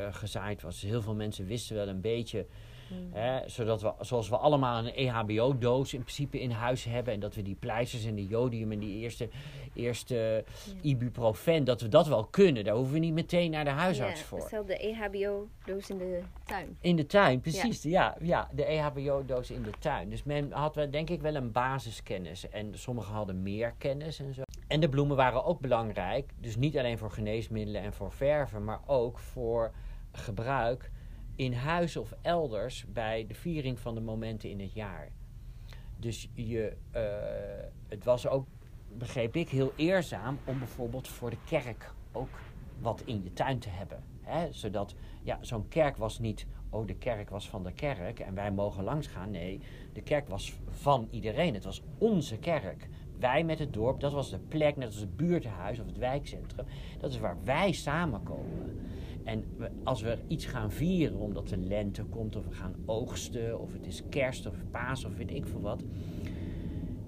uh, 0.00 0.14
gezaaid 0.14 0.62
was. 0.62 0.80
Dus 0.80 0.90
heel 0.90 1.02
veel 1.02 1.14
mensen 1.14 1.46
wisten 1.46 1.76
wel 1.76 1.88
een 1.88 2.00
beetje 2.00 2.46
Hmm. 2.88 3.10
Hè, 3.12 3.48
zodat 3.48 3.82
we, 3.82 3.92
zoals 4.00 4.28
we 4.28 4.36
allemaal 4.36 4.86
een 4.86 4.94
EHBO-doos 4.94 5.94
in 5.94 6.00
principe 6.00 6.40
in 6.40 6.50
huis 6.50 6.84
hebben. 6.84 7.14
En 7.14 7.20
dat 7.20 7.34
we 7.34 7.42
die 7.42 7.54
pleisters 7.54 8.04
en 8.04 8.14
de 8.14 8.26
jodium 8.26 8.72
en 8.72 8.78
die 8.78 8.98
eerste, 8.98 9.28
eerste 9.74 10.44
ibuprofen, 10.80 11.64
dat 11.64 11.80
we 11.80 11.88
dat 11.88 12.06
wel 12.06 12.24
kunnen. 12.24 12.64
Daar 12.64 12.74
hoeven 12.74 12.92
we 12.92 12.98
niet 12.98 13.12
meteen 13.12 13.50
naar 13.50 13.64
de 13.64 13.70
huisarts 13.70 14.20
ja, 14.20 14.26
voor. 14.26 14.40
Stel 14.40 14.64
de 14.64 14.76
EHBO-doos 14.76 15.90
in 15.90 15.98
de 15.98 16.22
tuin. 16.44 16.76
In 16.80 16.96
de 16.96 17.06
tuin, 17.06 17.40
precies. 17.40 17.82
Ja, 17.82 18.16
ja, 18.20 18.48
de 18.52 18.64
EHBO-doos 18.64 19.50
in 19.50 19.62
de 19.62 19.72
tuin. 19.78 20.08
Dus 20.10 20.22
men 20.22 20.52
had 20.52 20.74
wel, 20.74 20.90
denk 20.90 21.10
ik 21.10 21.20
wel 21.20 21.34
een 21.34 21.52
basiskennis. 21.52 22.48
En 22.48 22.78
sommigen 22.78 23.14
hadden 23.14 23.42
meer 23.42 23.74
kennis 23.78 24.18
en 24.18 24.34
zo. 24.34 24.42
En 24.66 24.80
de 24.80 24.88
bloemen 24.88 25.16
waren 25.16 25.44
ook 25.44 25.60
belangrijk. 25.60 26.32
Dus 26.40 26.56
niet 26.56 26.78
alleen 26.78 26.98
voor 26.98 27.10
geneesmiddelen 27.10 27.82
en 27.82 27.92
voor 27.92 28.12
verven, 28.12 28.64
maar 28.64 28.80
ook 28.86 29.18
voor 29.18 29.72
gebruik 30.12 30.90
in 31.36 31.52
huis 31.52 31.96
of 31.96 32.14
elders 32.22 32.84
bij 32.88 33.26
de 33.26 33.34
viering 33.34 33.80
van 33.80 33.94
de 33.94 34.00
momenten 34.00 34.50
in 34.50 34.60
het 34.60 34.72
jaar. 34.72 35.10
Dus 35.96 36.28
je, 36.34 36.76
uh, 36.94 37.02
het 37.88 38.04
was 38.04 38.26
ook, 38.26 38.46
begreep 38.92 39.36
ik, 39.36 39.48
heel 39.48 39.72
eerzaam 39.76 40.38
om 40.44 40.58
bijvoorbeeld 40.58 41.08
voor 41.08 41.30
de 41.30 41.38
kerk 41.44 41.92
ook 42.12 42.28
wat 42.80 43.02
in 43.04 43.22
je 43.22 43.32
tuin 43.32 43.58
te 43.58 43.68
hebben. 43.68 44.02
Hè? 44.22 44.52
Zodat, 44.52 44.94
ja, 45.22 45.38
zo'n 45.40 45.68
kerk 45.68 45.96
was 45.96 46.18
niet, 46.18 46.46
oh, 46.70 46.86
de 46.86 46.96
kerk 46.96 47.30
was 47.30 47.48
van 47.48 47.62
de 47.62 47.72
kerk 47.72 48.20
en 48.20 48.34
wij 48.34 48.52
mogen 48.52 48.84
langs 48.84 49.06
gaan. 49.06 49.30
Nee, 49.30 49.60
de 49.92 50.02
kerk 50.02 50.28
was 50.28 50.54
van 50.68 51.08
iedereen. 51.10 51.54
Het 51.54 51.64
was 51.64 51.82
onze 51.98 52.38
kerk. 52.38 52.88
Wij 53.18 53.44
met 53.44 53.58
het 53.58 53.72
dorp, 53.72 54.00
dat 54.00 54.12
was 54.12 54.30
de 54.30 54.38
plek, 54.48 54.76
net 54.76 54.86
als 54.86 55.00
het 55.00 55.16
buurthuis 55.16 55.80
of 55.80 55.86
het 55.86 55.98
wijkcentrum. 55.98 56.66
Dat 56.98 57.10
is 57.10 57.18
waar 57.18 57.36
wij 57.44 57.72
samenkomen. 57.72 58.78
En 59.24 59.44
als 59.84 60.02
we 60.02 60.18
iets 60.28 60.44
gaan 60.44 60.70
vieren, 60.70 61.18
omdat 61.18 61.48
de 61.48 61.56
lente 61.56 62.04
komt, 62.04 62.36
of 62.36 62.44
we 62.44 62.54
gaan 62.54 62.74
oogsten, 62.84 63.60
of 63.60 63.72
het 63.72 63.86
is 63.86 64.02
kerst 64.08 64.46
of 64.46 64.54
paas 64.70 65.04
of 65.04 65.16
weet 65.16 65.30
ik 65.30 65.46
veel 65.46 65.60
wat. 65.60 65.84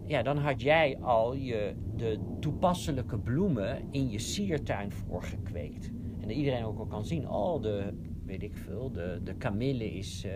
Ja, 0.07 0.23
dan 0.23 0.38
had 0.38 0.62
jij 0.62 0.99
al 1.00 1.35
je, 1.35 1.75
de 1.97 2.19
toepasselijke 2.41 3.19
bloemen 3.19 3.83
in 3.91 4.11
je 4.11 4.19
siertuin 4.19 4.93
voorgekweekt. 4.93 5.91
En 6.21 6.29
dat 6.29 6.37
iedereen 6.37 6.65
ook 6.65 6.79
al 6.79 6.87
kan 6.87 7.05
zien, 7.05 7.29
oh, 7.29 7.62
de, 7.62 7.93
weet 8.25 8.43
ik 8.43 8.57
veel, 8.57 8.93
de, 8.93 9.21
de 9.25 9.35
kamille 9.35 9.93
is, 9.93 10.25
uh, 10.25 10.33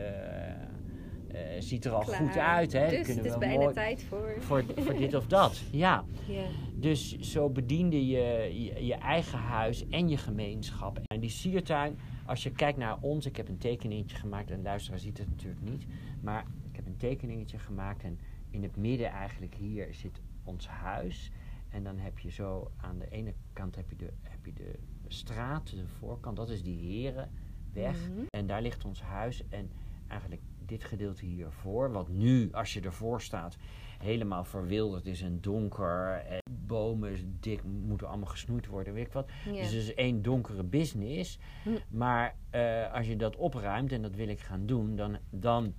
ziet 1.58 1.84
er 1.84 1.92
al 1.92 2.02
goed 2.02 2.36
uit. 2.36 2.72
Hè? 2.72 2.88
Dus 2.88 3.06
Kunnen 3.06 3.24
het 3.24 3.32
is 3.32 3.38
bijna 3.38 3.60
mooi 3.62 3.74
tijd 3.74 4.04
voor... 4.04 4.34
voor... 4.38 4.64
Voor 4.76 4.96
dit 5.04 5.14
of 5.14 5.26
dat, 5.26 5.62
ja. 5.70 6.04
Yeah. 6.28 6.44
Dus 6.74 7.18
zo 7.18 7.50
bediende 7.50 8.06
je, 8.06 8.50
je, 8.64 8.86
je 8.86 8.94
eigen 8.94 9.38
huis 9.38 9.88
en 9.88 10.08
je 10.08 10.16
gemeenschap. 10.16 11.00
En 11.06 11.20
die 11.20 11.30
siertuin, 11.30 11.98
als 12.26 12.42
je 12.42 12.50
kijkt 12.50 12.78
naar 12.78 12.98
ons, 13.00 13.26
ik 13.26 13.36
heb 13.36 13.48
een 13.48 13.58
tekeningetje 13.58 14.16
gemaakt, 14.16 14.50
en 14.50 14.62
luisteraar 14.62 14.98
ziet 14.98 15.18
het 15.18 15.28
natuurlijk 15.28 15.62
niet, 15.62 15.86
maar 16.20 16.44
ik 16.70 16.76
heb 16.76 16.86
een 16.86 16.96
tekeningetje 16.96 17.58
gemaakt 17.58 18.02
en 18.02 18.18
in 18.50 18.62
het 18.62 18.76
midden 18.76 19.10
eigenlijk 19.10 19.54
hier 19.54 19.88
zit 19.90 20.20
ons 20.44 20.68
huis. 20.68 21.30
En 21.68 21.84
dan 21.84 21.98
heb 21.98 22.18
je 22.18 22.30
zo 22.30 22.70
aan 22.76 22.98
de 22.98 23.08
ene 23.08 23.34
kant 23.52 23.76
heb 23.76 23.90
je 23.90 23.96
de, 23.96 24.12
heb 24.22 24.46
je 24.46 24.52
de 24.52 24.78
straat, 25.08 25.70
de 25.70 25.86
voorkant, 25.86 26.36
dat 26.36 26.50
is 26.50 26.62
die 26.62 26.78
Herenweg. 26.78 28.08
Mm 28.08 28.26
En 28.30 28.46
daar 28.46 28.62
ligt 28.62 28.84
ons 28.84 29.02
huis 29.02 29.48
en 29.48 29.70
eigenlijk 30.08 30.42
dit 30.73 30.85
gedeelte 30.85 31.25
hiervoor, 31.26 31.93
wat 31.93 32.09
nu, 32.09 32.52
als 32.52 32.73
je 32.73 32.81
ervoor 32.81 33.21
staat, 33.21 33.57
helemaal 33.99 34.45
verwilderd 34.45 35.07
is 35.07 35.23
en 35.23 35.41
donker. 35.41 36.25
En 36.26 36.41
bomen 36.50 37.37
dik 37.41 37.62
moeten 37.64 38.09
allemaal 38.09 38.29
gesnoeid 38.29 38.67
worden, 38.67 38.95
weet 38.95 39.07
ik 39.07 39.12
wat. 39.12 39.31
Dus 39.45 39.64
het 39.64 39.73
is 39.73 39.95
één 39.95 40.23
donkere 40.23 40.64
business. 40.64 41.38
Hm. 41.62 41.71
Maar 41.88 42.37
uh, 42.55 42.93
als 42.93 43.07
je 43.07 43.17
dat 43.17 43.37
opruimt, 43.37 43.93
en 43.93 44.02
dat 44.02 44.14
wil 44.14 44.29
ik 44.29 44.41
gaan 44.41 44.67
doen, 44.67 44.97
dan, 44.97 45.19
dan 45.31 45.75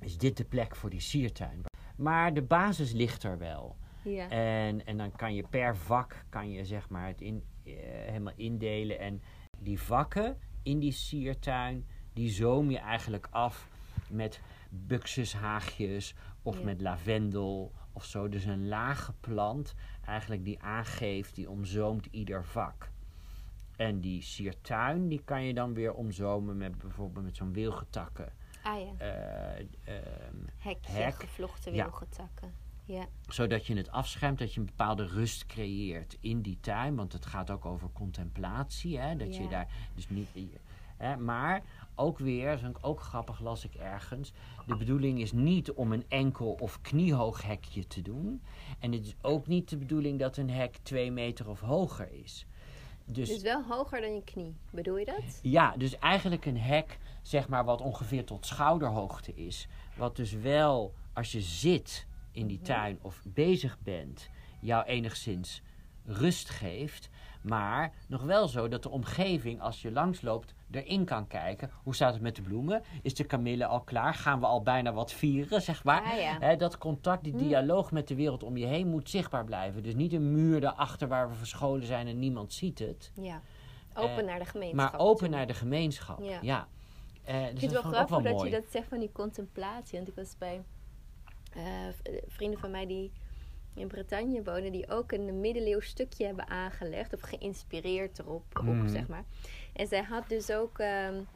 is 0.00 0.18
dit 0.18 0.36
de 0.36 0.44
plek 0.44 0.76
voor 0.76 0.90
die 0.90 1.00
siertuin. 1.00 1.62
Maar 1.96 2.34
de 2.34 2.42
basis 2.42 2.92
ligt 2.92 3.22
er 3.22 3.38
wel. 3.38 3.76
Ja. 4.04 4.28
En, 4.28 4.86
en 4.86 4.96
dan 4.96 5.12
kan 5.12 5.34
je 5.34 5.44
per 5.50 5.76
vak 5.76 6.24
kan 6.28 6.50
je 6.50 6.64
zeg 6.64 6.88
maar 6.88 7.06
het 7.06 7.20
in, 7.20 7.42
uh, 7.64 7.74
helemaal 7.82 8.32
indelen. 8.36 8.98
En 8.98 9.22
die 9.58 9.80
vakken 9.80 10.36
in 10.62 10.78
die 10.78 10.92
siertuin, 10.92 11.86
die 12.12 12.30
zoom 12.30 12.70
je 12.70 12.78
eigenlijk 12.78 13.28
af 13.30 13.69
met 14.10 14.40
buxushaagjes 14.68 16.14
of 16.42 16.62
met 16.62 16.80
lavendel 16.80 17.72
of 17.92 18.04
zo. 18.04 18.28
Dus 18.28 18.44
een 18.44 18.68
lage 18.68 19.12
plant 19.20 19.74
eigenlijk 20.04 20.44
die 20.44 20.62
aangeeft, 20.62 21.34
die 21.34 21.50
omzoomt 21.50 22.06
ieder 22.10 22.44
vak. 22.44 22.90
En 23.76 24.00
die 24.00 24.22
siertuin, 24.22 25.08
die 25.08 25.22
kan 25.24 25.42
je 25.44 25.54
dan 25.54 25.74
weer 25.74 25.92
omzomen 25.94 26.56
met 26.56 26.78
bijvoorbeeld 26.78 27.24
met 27.24 27.36
zo'n 27.36 27.52
wilgetakken. 27.52 28.32
Ah 28.62 28.80
ja. 28.80 29.06
Uh, 29.86 29.94
Hekje, 30.58 30.92
hek. 30.92 31.14
gevlochten 31.14 31.72
wilgetakken. 31.72 32.54
Ja. 32.84 33.06
Zodat 33.28 33.66
je 33.66 33.76
het 33.76 33.90
afschermt, 33.90 34.38
dat 34.38 34.54
je 34.54 34.60
een 34.60 34.66
bepaalde 34.66 35.06
rust 35.06 35.46
creëert 35.46 36.16
in 36.20 36.42
die 36.42 36.58
tuin. 36.60 36.96
Want 36.96 37.12
het 37.12 37.26
gaat 37.26 37.50
ook 37.50 37.64
over 37.64 37.90
contemplatie. 37.92 38.98
Hè? 38.98 39.16
Dat 39.16 39.36
je 39.36 39.48
daar 39.48 39.68
dus 39.94 40.08
niet. 40.08 40.28
Hè, 40.96 41.16
maar 41.16 41.62
ook 41.94 42.18
weer, 42.18 42.60
dat 42.62 42.84
ook 42.84 43.00
grappig, 43.00 43.40
las 43.40 43.64
ik 43.64 43.74
ergens. 43.74 44.32
De 44.66 44.76
bedoeling 44.76 45.20
is 45.20 45.32
niet 45.32 45.72
om 45.72 45.92
een 45.92 46.04
enkel 46.08 46.56
of 46.60 46.80
kniehoog 46.80 47.42
hekje 47.42 47.86
te 47.86 48.02
doen. 48.02 48.42
En 48.78 48.92
het 48.92 49.06
is 49.06 49.14
ook 49.22 49.46
niet 49.46 49.68
de 49.68 49.76
bedoeling 49.76 50.18
dat 50.18 50.36
een 50.36 50.50
hek 50.50 50.78
twee 50.82 51.10
meter 51.12 51.48
of 51.48 51.60
hoger 51.60 52.12
is. 52.12 52.46
Dus, 53.04 53.28
dus 53.28 53.42
wel 53.42 53.62
hoger 53.62 54.00
dan 54.00 54.14
je 54.14 54.24
knie, 54.24 54.54
bedoel 54.70 54.96
je 54.96 55.04
dat? 55.04 55.38
Ja, 55.42 55.74
dus 55.76 55.98
eigenlijk 55.98 56.46
een 56.46 56.58
hek, 56.58 56.98
zeg 57.22 57.48
maar, 57.48 57.64
wat 57.64 57.80
ongeveer 57.80 58.24
tot 58.24 58.46
schouderhoogte 58.46 59.34
is. 59.34 59.68
Wat 59.96 60.16
dus 60.16 60.32
wel, 60.32 60.94
als 61.12 61.32
je 61.32 61.40
zit 61.40 62.06
in 62.32 62.46
die 62.46 62.56
mhm. 62.56 62.66
tuin 62.66 62.98
of 63.02 63.20
bezig 63.24 63.78
bent, 63.82 64.30
jou 64.60 64.84
enigszins 64.84 65.62
rust 66.04 66.48
geeft. 66.48 67.08
Maar 67.40 67.92
nog 68.06 68.22
wel 68.22 68.48
zo 68.48 68.68
dat 68.68 68.82
de 68.82 68.90
omgeving, 68.90 69.60
als 69.60 69.82
je 69.82 69.92
langsloopt, 69.92 70.54
erin 70.70 71.04
kan 71.04 71.26
kijken. 71.26 71.70
Hoe 71.82 71.94
staat 71.94 72.12
het 72.12 72.22
met 72.22 72.36
de 72.36 72.42
bloemen? 72.42 72.82
Is 73.02 73.14
de 73.14 73.24
kamille 73.24 73.66
al 73.66 73.80
klaar? 73.80 74.14
Gaan 74.14 74.40
we 74.40 74.46
al 74.46 74.62
bijna 74.62 74.92
wat 74.92 75.12
vieren, 75.12 75.62
zeg 75.62 75.84
maar? 75.84 76.56
Dat 76.58 76.78
contact, 76.78 77.24
die 77.24 77.32
hm. 77.32 77.38
dialoog 77.38 77.92
met 77.92 78.08
de 78.08 78.14
wereld 78.14 78.42
om 78.42 78.56
je 78.56 78.66
heen 78.66 78.88
moet 78.88 79.10
zichtbaar 79.10 79.44
blijven. 79.44 79.82
Dus 79.82 79.94
niet 79.94 80.12
een 80.12 80.32
muur 80.32 80.60
daarachter 80.60 81.08
waar 81.08 81.28
we 81.28 81.34
verscholen 81.34 81.86
zijn 81.86 82.06
en 82.06 82.18
niemand 82.18 82.52
ziet 82.52 82.78
het. 82.78 83.12
Ja, 83.14 83.42
open 83.94 84.18
eh, 84.18 84.24
naar 84.24 84.38
de 84.38 84.44
gemeenschap. 84.44 84.90
Maar 84.90 85.00
open 85.00 85.30
naar 85.30 85.46
de 85.46 85.54
gemeenschap, 85.54 86.20
ja. 86.22 86.38
ja. 86.42 86.68
Uh, 87.28 87.40
dus 87.40 87.50
ik 87.50 87.58
vind 87.58 87.72
het 87.72 87.82
wel 87.82 87.92
grappig 87.92 88.32
dat 88.32 88.42
je 88.42 88.50
dat 88.50 88.64
zegt 88.70 88.88
van 88.88 88.98
die 88.98 89.12
contemplatie. 89.12 89.96
Want 89.98 90.08
ik 90.08 90.14
was 90.14 90.38
bij 90.38 90.62
uh, 91.56 91.62
vrienden 92.26 92.58
van 92.58 92.70
mij 92.70 92.86
die 92.86 93.12
in 93.80 93.88
Bretagne 93.88 94.42
wonen, 94.42 94.72
die 94.72 94.90
ook 94.90 95.12
een 95.12 95.40
middeleeuws 95.40 95.86
stukje 95.86 96.26
hebben 96.26 96.48
aangelegd, 96.48 97.12
of 97.12 97.20
geïnspireerd 97.20 98.18
erop, 98.18 98.44
op, 98.58 98.64
mhm. 98.64 98.88
zeg 98.88 99.08
maar. 99.08 99.24
En 99.72 99.86
zij 99.86 100.02
had 100.02 100.28
dus 100.28 100.50
ook 100.50 100.78
um, 100.78 101.26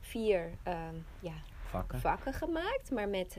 vier 0.00 0.50
um, 0.68 1.04
ja, 1.20 1.34
vakken. 1.68 2.00
vakken 2.00 2.32
gemaakt, 2.32 2.90
maar 2.90 3.08
met 3.08 3.38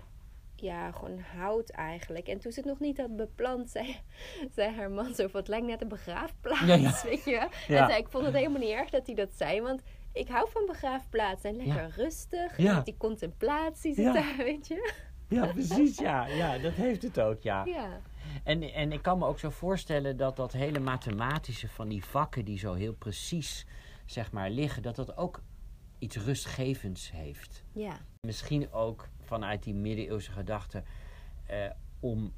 ja, 0.56 0.92
gewoon 0.92 1.20
hout 1.20 1.70
eigenlijk. 1.70 2.28
En 2.28 2.40
toen 2.40 2.52
ze 2.52 2.60
het 2.60 2.70
nog 2.70 2.80
niet 2.80 2.98
had 2.98 3.16
beplant, 3.16 3.70
zei, 3.76 3.96
zei 4.56 4.76
haar 4.76 4.92
man 4.92 5.14
zo 5.14 5.28
van, 5.28 5.40
het 5.40 5.50
lijkt 5.50 5.66
net 5.66 5.82
een 5.82 5.88
begraafplaats, 5.88 6.66
ja, 6.66 6.76
ja. 6.76 7.02
weet 7.10 7.24
je. 7.24 7.38
En 7.68 7.88
zei, 7.88 7.98
ik 7.98 8.08
vond 8.10 8.26
het 8.26 8.34
helemaal 8.34 8.60
niet 8.60 8.70
erg 8.70 8.90
dat 8.90 9.06
hij 9.06 9.16
dat 9.16 9.34
zei, 9.34 9.62
want 9.62 9.82
ik 10.14 10.28
hou 10.28 10.50
van 10.52 10.66
begraafplaatsen. 10.66 11.50
En 11.50 11.56
lekker 11.56 11.94
rustig, 11.96 12.58
en 12.58 12.84
die 12.84 12.98
contemplatie 12.98 13.94
zit 13.94 14.14
daar, 14.14 14.36
weet 14.50 14.68
je. 14.68 14.94
Ja, 15.28 15.46
precies, 15.46 15.98
ja. 15.98 16.28
Ja, 16.28 16.58
dat 16.58 16.74
heeft 16.74 17.04
het 17.04 17.20
ook, 17.20 17.42
ja. 17.42 17.66
Ja. 17.66 18.02
En, 18.44 18.62
en 18.62 18.92
ik 18.92 19.02
kan 19.02 19.18
me 19.18 19.26
ook 19.26 19.40
zo 19.40 19.50
voorstellen 19.50 20.18
dat 20.18 20.36
dat 20.36 20.52
hele 20.52 20.80
mathematische 20.80 21.70
van 21.70 21.88
die 21.88 22.06
vakken 22.06 22.46
die 22.46 22.58
zo 22.58 22.74
heel 22.74 22.94
precies 22.94 23.66
zeg 24.06 24.32
maar 24.32 24.50
liggen, 24.50 24.82
dat 24.82 24.96
dat 24.96 25.18
ook 25.18 25.42
iets 25.98 26.18
rustgevends 26.18 27.12
heeft. 27.12 27.64
Ja. 27.72 27.98
Misschien 28.22 28.72
ook 28.72 29.08
vanuit 29.22 29.64
die 29.64 29.74
middeleeuwse 29.74 30.32
gedachte 30.32 30.84
eh, 31.46 31.70
om 32.00 32.34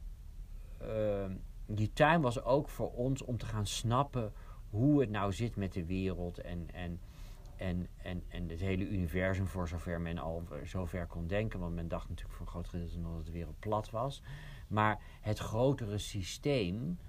eh, 0.77 1.25
die 1.65 1.93
tuin 1.93 2.21
was 2.21 2.43
ook 2.43 2.69
voor 2.69 2.91
ons 2.91 3.21
om 3.21 3.37
te 3.37 3.45
gaan 3.45 3.65
snappen 3.65 4.33
hoe 4.69 4.99
het 4.99 5.09
nou 5.09 5.33
zit 5.33 5.55
met 5.55 5.73
de 5.73 5.85
wereld 5.85 6.37
en, 6.37 6.67
en, 6.73 6.99
en, 7.55 7.87
en, 7.97 8.23
en 8.27 8.49
het 8.49 8.59
hele 8.59 8.87
universum 8.87 9.47
voor 9.47 9.67
zover 9.67 10.01
men 10.01 10.17
al 10.17 10.43
zover 10.63 11.07
kon 11.07 11.27
denken. 11.27 11.59
Want 11.59 11.75
men 11.75 11.87
dacht 11.87 12.09
natuurlijk 12.09 12.37
voor 12.37 12.45
een 12.45 12.51
groot 12.51 12.67
gedeelte 12.67 12.97
nog 12.97 13.15
dat 13.15 13.25
de 13.25 13.31
wereld 13.31 13.59
plat 13.59 13.89
was. 13.89 14.21
Maar 14.67 15.01
het 15.21 15.39
grotere 15.39 15.97
systeem, 15.97 16.99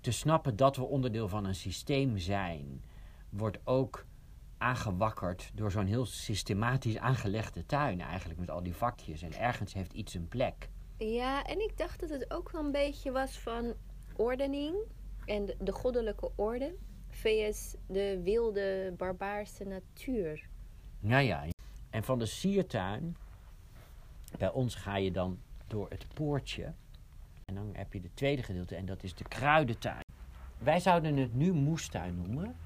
te 0.00 0.10
snappen 0.10 0.56
dat 0.56 0.76
we 0.76 0.82
onderdeel 0.82 1.28
van 1.28 1.44
een 1.44 1.54
systeem 1.54 2.18
zijn, 2.18 2.82
wordt 3.28 3.58
ook 3.64 4.06
aangewakkerd 4.58 5.50
door 5.54 5.70
zo'n 5.70 5.86
heel 5.86 6.06
systematisch 6.06 6.98
aangelegde 6.98 7.66
tuin 7.66 8.00
eigenlijk 8.00 8.40
met 8.40 8.50
al 8.50 8.62
die 8.62 8.74
vakjes. 8.74 9.22
En 9.22 9.32
ergens 9.32 9.72
heeft 9.72 9.92
iets 9.92 10.14
een 10.14 10.28
plek. 10.28 10.68
Ja, 10.98 11.44
en 11.44 11.60
ik 11.60 11.76
dacht 11.76 12.00
dat 12.00 12.10
het 12.10 12.30
ook 12.30 12.50
wel 12.50 12.64
een 12.64 12.72
beetje 12.72 13.10
was 13.10 13.38
van 13.38 13.74
ordening 14.16 14.76
en 15.24 15.46
de, 15.46 15.56
de 15.60 15.72
goddelijke 15.72 16.30
orde 16.34 16.74
vs 17.08 17.74
de 17.86 18.20
wilde, 18.22 18.94
barbaarse 18.96 19.64
natuur. 19.64 20.48
Nou 21.00 21.22
ja, 21.22 21.44
en 21.90 22.04
van 22.04 22.18
de 22.18 22.26
siertuin, 22.26 23.16
bij 24.38 24.50
ons 24.50 24.74
ga 24.74 24.96
je 24.96 25.10
dan 25.10 25.38
door 25.66 25.86
het 25.88 26.06
poortje. 26.14 26.72
En 27.44 27.54
dan 27.54 27.70
heb 27.72 27.92
je 27.92 28.00
de 28.00 28.14
tweede 28.14 28.42
gedeelte 28.42 28.76
en 28.76 28.86
dat 28.86 29.02
is 29.02 29.14
de 29.14 29.24
kruidentuin. 29.24 30.04
Wij 30.58 30.80
zouden 30.80 31.16
het 31.16 31.34
nu 31.34 31.52
moestuin 31.52 32.16
noemen. 32.16 32.56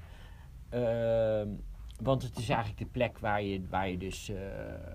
Ehm, 0.69 1.49
want 2.01 2.21
het 2.21 2.37
is 2.37 2.49
eigenlijk 2.49 2.79
de 2.79 2.85
plek 2.91 3.19
waar 3.19 3.41
je, 3.41 3.61
waar 3.69 3.89
je 3.89 3.97
dus 3.97 4.29
eh, 4.29 4.37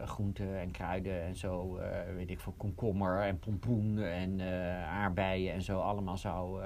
groenten 0.05 0.59
en 0.59 0.71
kruiden 0.71 1.23
en 1.23 1.37
zo, 1.37 1.77
eh, 1.77 2.15
weet 2.15 2.31
ik 2.31 2.41
veel, 2.41 2.55
komkommer 2.57 3.21
en 3.21 3.39
pompoen 3.39 3.99
en 3.99 4.41
eh, 4.41 4.89
aardbeien 4.89 5.53
en 5.53 5.63
zo 5.63 5.81
allemaal 5.81 6.17
zou, 6.17 6.63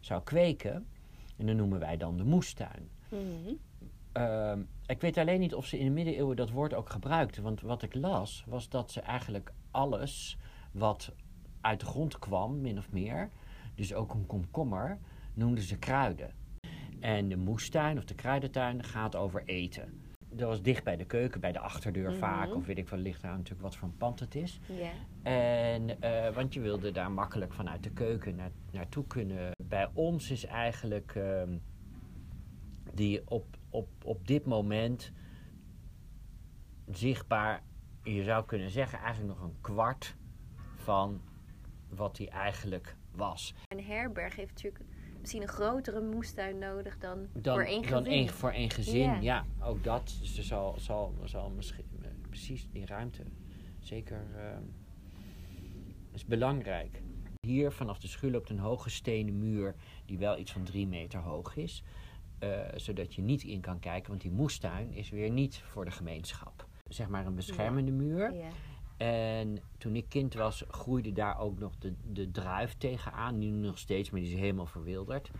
zou 0.00 0.22
kweken. 0.22 0.86
En 1.36 1.46
dat 1.46 1.56
noemen 1.56 1.78
wij 1.78 1.96
dan 1.96 2.16
de 2.16 2.24
moestuin. 2.24 2.88
Mhm. 3.08 3.54
Ehm, 4.12 4.62
ik 4.86 5.00
weet 5.00 5.18
alleen 5.18 5.40
niet 5.40 5.54
of 5.54 5.66
ze 5.66 5.78
in 5.78 5.84
de 5.84 5.90
middeleeuwen 5.90 6.36
dat 6.36 6.50
woord 6.50 6.74
ook 6.74 6.90
gebruikten. 6.90 7.42
Want 7.42 7.60
wat 7.60 7.82
ik 7.82 7.94
las, 7.94 8.44
was 8.46 8.68
dat 8.68 8.90
ze 8.90 9.00
eigenlijk 9.00 9.52
alles 9.70 10.38
wat 10.78 11.12
uit 11.60 11.80
de 11.80 11.86
grond 11.86 12.18
kwam, 12.18 12.60
min 12.60 12.78
of 12.78 12.92
meer, 12.92 13.30
dus 13.74 13.94
ook 13.94 14.14
een 14.14 14.26
komkommer, 14.26 14.98
noemden 15.34 15.64
ze 15.64 15.78
kruiden. 15.78 16.30
En 17.00 17.28
de 17.28 17.36
moestuin 17.36 17.98
of 17.98 18.04
de 18.04 18.14
kruidentuin 18.14 18.84
gaat 18.84 19.16
over 19.16 19.42
eten. 19.44 20.02
Dat 20.30 20.48
was 20.48 20.62
dicht 20.62 20.84
bij 20.84 20.96
de 20.96 21.04
keuken, 21.04 21.40
bij 21.40 21.52
de 21.52 21.58
achterdeur 21.58 22.10
Mhm. 22.10 22.18
vaak. 22.18 22.54
Of 22.54 22.66
weet 22.66 22.78
ik 22.78 22.88
wel, 22.88 22.98
ligt 22.98 23.22
daar 23.22 23.32
natuurlijk 23.32 23.62
wat 23.62 23.76
voor 23.76 23.88
een 23.88 23.96
pand 23.96 24.20
het 24.20 24.34
is. 24.34 24.60
Ja. 24.66 24.90
En, 25.22 26.00
eh, 26.00 26.34
want 26.34 26.54
je 26.54 26.60
wilde 26.60 26.90
daar 26.90 27.10
makkelijk 27.12 27.52
vanuit 27.52 27.82
de 27.82 27.90
keuken 27.90 28.34
naar, 28.34 28.50
naartoe 28.72 29.06
kunnen. 29.06 29.50
Bij 29.64 29.88
ons 29.92 30.30
is 30.30 30.44
eigenlijk 30.44 31.14
ehm, 31.14 31.58
die 32.94 33.22
op, 33.30 33.56
op, 33.70 33.88
op 34.04 34.26
dit 34.26 34.46
moment 34.46 35.12
zichtbaar, 36.90 37.62
je 38.02 38.22
zou 38.22 38.44
kunnen 38.44 38.70
zeggen, 38.70 38.98
eigenlijk 38.98 39.38
nog 39.38 39.48
een 39.48 39.56
kwart 39.60 40.16
van 40.88 41.20
wat 41.88 42.16
die 42.16 42.30
eigenlijk 42.30 42.96
was. 43.12 43.54
Een 43.68 43.84
herberg 43.84 44.36
heeft 44.36 44.48
natuurlijk 44.54 44.84
misschien 45.20 45.42
een 45.42 45.48
grotere 45.48 46.00
moestuin 46.00 46.58
nodig 46.58 46.98
dan, 46.98 47.26
Dan, 47.32 47.54
voor 47.54 47.64
één 47.64 47.82
dan 47.82 47.98
gezin. 48.04 48.12
één, 48.12 48.28
voor 48.28 48.50
één 48.50 48.70
gezin, 48.70 49.00
Ja. 49.00 49.20
ja. 49.20 49.44
ook 49.62 49.84
dat. 49.84 50.16
Dus 50.20 50.38
er 50.38 50.44
zal, 50.44 50.74
zal, 50.78 51.14
zal 51.24 51.50
misschien 51.50 51.84
eh, 52.02 52.08
precies 52.28 52.68
die 52.70 52.86
ruimte 52.86 53.22
zeker 53.80 54.26
ehm, 54.36 54.62
is 56.12 56.24
belangrijk. 56.24 57.02
Hier 57.46 57.72
vanaf 57.72 57.98
de 57.98 58.08
schuur 58.08 58.30
loopt 58.30 58.50
een 58.50 58.58
hoge 58.58 58.90
stenen 58.90 59.38
muur 59.38 59.74
die 60.06 60.18
wel 60.18 60.38
iets 60.38 60.52
van 60.52 60.62
drie 60.64 60.86
meter 60.86 61.20
hoog 61.20 61.56
is. 61.56 61.82
eh, 62.38 62.60
zodat 62.76 63.14
je 63.14 63.22
niet 63.22 63.42
in 63.42 63.60
kan 63.60 63.78
kijken, 63.78 64.08
want 64.10 64.22
die 64.22 64.30
moestuin 64.30 64.92
is 64.92 65.10
weer 65.10 65.30
niet 65.30 65.58
voor 65.58 65.84
de 65.84 65.90
gemeenschap. 65.90 66.66
Zeg 66.88 67.08
maar 67.08 67.26
een 67.26 67.34
beschermende 67.34 67.90
muur. 67.92 68.32
Ja. 68.34 68.48
En 68.98 69.58
toen 69.78 69.96
ik 69.96 70.08
kind 70.08 70.34
was, 70.34 70.64
groeide 70.68 71.12
daar 71.12 71.40
ook 71.40 71.58
nog 71.58 71.72
de, 71.78 71.94
de 72.12 72.30
druif 72.30 72.74
tegenaan. 72.78 73.38
Nu 73.38 73.46
nog 73.46 73.78
steeds, 73.78 74.10
maar 74.10 74.20
die 74.20 74.32
is 74.32 74.38
helemaal 74.38 74.66
verwilderd. 74.66 75.30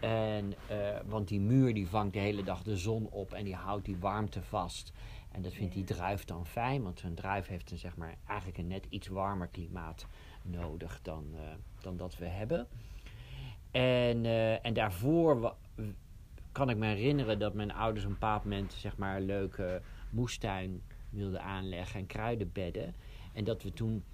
En, 0.00 0.54
eh, 0.68 0.96
want 1.06 1.28
die 1.28 1.40
muur 1.40 1.74
die 1.74 1.88
vangt 1.88 2.12
de 2.12 2.18
hele 2.18 2.42
dag 2.42 2.62
de 2.62 2.76
zon 2.76 3.08
op 3.10 3.32
en 3.32 3.44
die 3.44 3.54
houdt 3.54 3.84
die 3.84 3.96
warmte 3.96 4.42
vast. 4.42 4.92
En 5.32 5.42
dat 5.42 5.52
vindt 5.52 5.74
die 5.74 5.84
druif 5.84 6.24
dan 6.24 6.46
fijn, 6.46 6.82
want 6.82 7.02
een 7.02 7.14
druif 7.14 7.46
heeft 7.46 7.70
een, 7.70 7.78
zeg 7.78 7.96
maar, 7.96 8.14
eigenlijk 8.26 8.58
een 8.58 8.66
net 8.66 8.86
iets 8.88 9.08
warmer 9.08 9.48
klimaat 9.48 10.06
nodig 10.42 11.00
dan, 11.02 11.24
eh, 11.34 11.40
dan 11.80 11.96
dat 11.96 12.16
we 12.16 12.26
hebben. 12.26 12.66
En, 13.70 14.24
eh, 14.24 14.66
en 14.66 14.74
daarvoor 14.74 15.54
kan 16.52 16.70
ik 16.70 16.76
me 16.76 16.86
herinneren 16.86 17.38
dat 17.38 17.54
mijn 17.54 17.72
ouders 17.72 18.04
op 18.04 18.10
een 18.10 18.18
bepaald 18.18 18.44
moment 18.44 18.72
zeg 18.72 18.96
maar, 18.96 19.16
een 19.16 19.26
leuke 19.26 19.82
moestuin 20.10 20.82
wilden 21.10 21.42
aanleggen 21.42 22.00
en 22.00 22.06
kruidenbedden. 22.06 22.94
En 23.32 23.44
dat 23.44 23.62
we 23.62 23.72
toen 23.72 24.04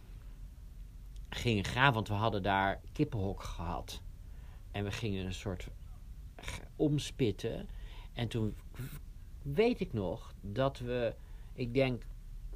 gingen 1.28 1.64
graven, 1.64 1.94
want 1.94 2.09
we 2.09 2.14
hadden 2.14 2.42
daar 2.42 2.80
kippenhok 2.92 3.42
gehad. 3.42 4.02
En 4.70 4.85
we 4.85 4.90
gingen 4.90 5.26
een 5.26 5.35
soort 5.35 5.68
omspitten. 6.76 7.68
En 8.12 8.28
toen 8.28 8.57
weet 9.42 9.80
ik 9.80 9.92
nog 9.92 10.35
dat 10.40 10.78
we, 10.78 11.14
ik 11.52 11.74
denk 11.74 12.02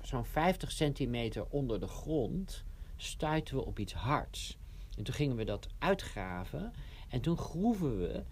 zo'n 0.01 0.25
50 0.25 0.73
centimeter 0.73 1.47
onder 1.47 1.81
de 1.81 1.87
grond, 1.89 2.65
stuiten 2.97 3.57
we 3.57 3.65
op 3.65 3.79
iets 3.79 3.93
hards. 3.93 4.59
En 4.97 5.05
toen 5.05 5.15
gingen 5.15 5.37
we 5.37 5.45
dat 5.45 5.69
uitgraven. 5.79 6.73
En 7.09 7.21
toen 7.21 7.37
groeven 7.37 7.99
we 7.99 8.25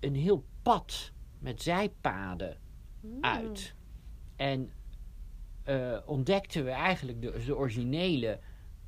een 0.00 0.14
heel 0.14 0.44
pad 0.62 1.12
met 1.38 1.62
zijpaden 1.62 2.58
Mm. 3.00 3.24
uit. 3.24 3.74
En 4.36 4.70
eh, 5.64 5.98
ontdekten 6.04 6.64
we 6.64 6.70
eigenlijk 6.70 7.22
de, 7.22 7.44
de 7.44 7.56
originele 7.56 8.38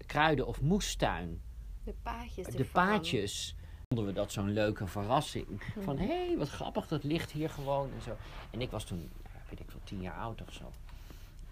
kruiden- 0.06 0.46
of 0.46 0.60
moestuin. 0.60 1.42
De 1.84 1.94
paadjes 2.02 2.46
De 2.46 2.64
paadjes. 2.64 3.56
Vonden 3.88 4.06
we 4.06 4.12
dat 4.12 4.32
zo'n 4.32 4.52
leuke 4.52 4.86
verrassing. 4.86 5.62
Van 5.78 5.98
hé, 5.98 6.26
hey, 6.26 6.36
wat 6.36 6.48
grappig, 6.48 6.88
dat 6.88 7.04
ligt 7.04 7.30
hier 7.30 7.50
gewoon 7.50 7.90
en 7.94 8.02
zo. 8.02 8.16
En 8.50 8.60
ik 8.60 8.70
was 8.70 8.84
toen, 8.84 9.10
weet 9.50 9.60
ik 9.60 9.70
wel, 9.70 9.80
tien 9.84 10.00
jaar 10.00 10.16
oud 10.16 10.42
of 10.42 10.52
zo. 10.52 10.72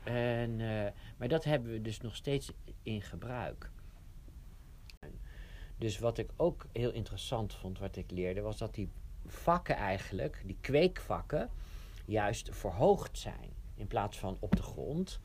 En, 0.04 0.60
eh, 0.60 0.92
maar 1.16 1.28
dat 1.28 1.44
hebben 1.44 1.72
we 1.72 1.82
dus 1.82 2.00
nog 2.00 2.16
steeds 2.16 2.52
in 2.82 3.02
gebruik. 3.02 3.70
Dus 5.78 5.98
wat 5.98 6.18
ik 6.18 6.30
ook 6.36 6.66
heel 6.72 6.92
interessant 6.92 7.54
vond, 7.54 7.78
wat 7.78 7.96
ik 7.96 8.10
leerde, 8.10 8.40
was 8.40 8.58
dat 8.58 8.74
die 8.74 8.88
vakken 9.26 9.76
eigenlijk, 9.76 10.42
die 10.46 10.58
kweekvakken, 10.60 11.50
juist 12.04 12.48
verhoogd 12.52 13.18
zijn 13.18 13.58
in 13.80 13.86
plaats 13.86 14.18
van 14.18 14.36
op 14.40 14.56
de 14.56 14.62
grond. 14.62 15.20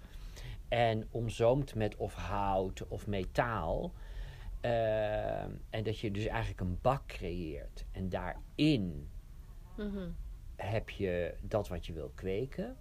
En 0.68 1.08
omzoomd 1.12 1.76
met 1.76 1.96
of 1.96 2.14
hout 2.14 2.88
of 2.88 3.08
metaal. 3.08 3.92
Eh, 4.62 5.44
en 5.44 5.84
dat 5.84 6.00
je 6.00 6.12
dus 6.12 6.26
eigenlijk 6.26 6.60
een 6.62 6.78
bak 6.82 7.06
creëert. 7.08 7.86
En 7.92 8.10
daarin 8.10 9.10
Mhm. 9.78 10.10
heb 10.56 10.90
je 10.90 11.36
dat 11.42 11.68
wat 11.68 11.86
je 11.86 11.94
wil 11.94 12.12
kweken. 12.16 12.78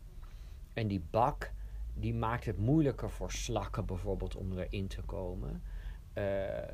En 0.73 0.89
die 0.89 1.05
bak, 1.11 1.53
die 1.95 2.15
maakt 2.15 2.45
het 2.45 2.59
moeilijker 2.59 3.11
voor 3.11 3.33
slakken 3.33 3.87
bijvoorbeeld 3.87 4.37
om 4.37 4.59
erin 4.59 4.87
te 4.89 5.03
komen. 5.03 5.63
Eh, 6.13 6.25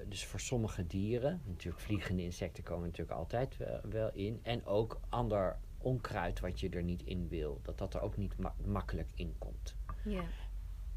dus 0.09 0.25
voor 0.27 0.41
sommige 0.41 0.87
dieren, 0.87 1.43
natuurlijk 1.47 1.83
vliegende 1.83 2.23
insecten 2.23 2.65
komen 2.65 2.85
natuurlijk 2.85 3.19
altijd 3.19 3.57
wel, 3.57 3.81
wel 3.83 4.11
in. 4.13 4.41
En 4.43 4.67
ook 4.67 5.01
ander 5.09 5.59
onkruid 5.83 6.41
wat 6.41 6.61
je 6.61 6.69
er 6.69 6.83
niet 6.83 7.03
in 7.03 7.29
wil, 7.29 7.61
dat 7.63 7.79
dat 7.79 7.95
er 7.95 8.01
ook 8.01 8.17
niet 8.17 8.39
ma- 8.39 8.55
makkelijk 8.65 9.11
in 9.15 9.35
komt. 9.39 9.77
Ja. 10.05 10.23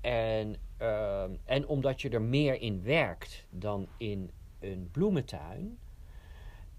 En, 0.01 0.55
ehm, 0.77 1.35
en 1.45 1.67
omdat 1.67 2.01
je 2.01 2.09
er 2.09 2.21
meer 2.21 2.61
in 2.61 2.83
werkt 2.83 3.45
dan 3.49 3.87
in 3.97 4.31
een 4.59 4.89
bloementuin, 4.91 5.77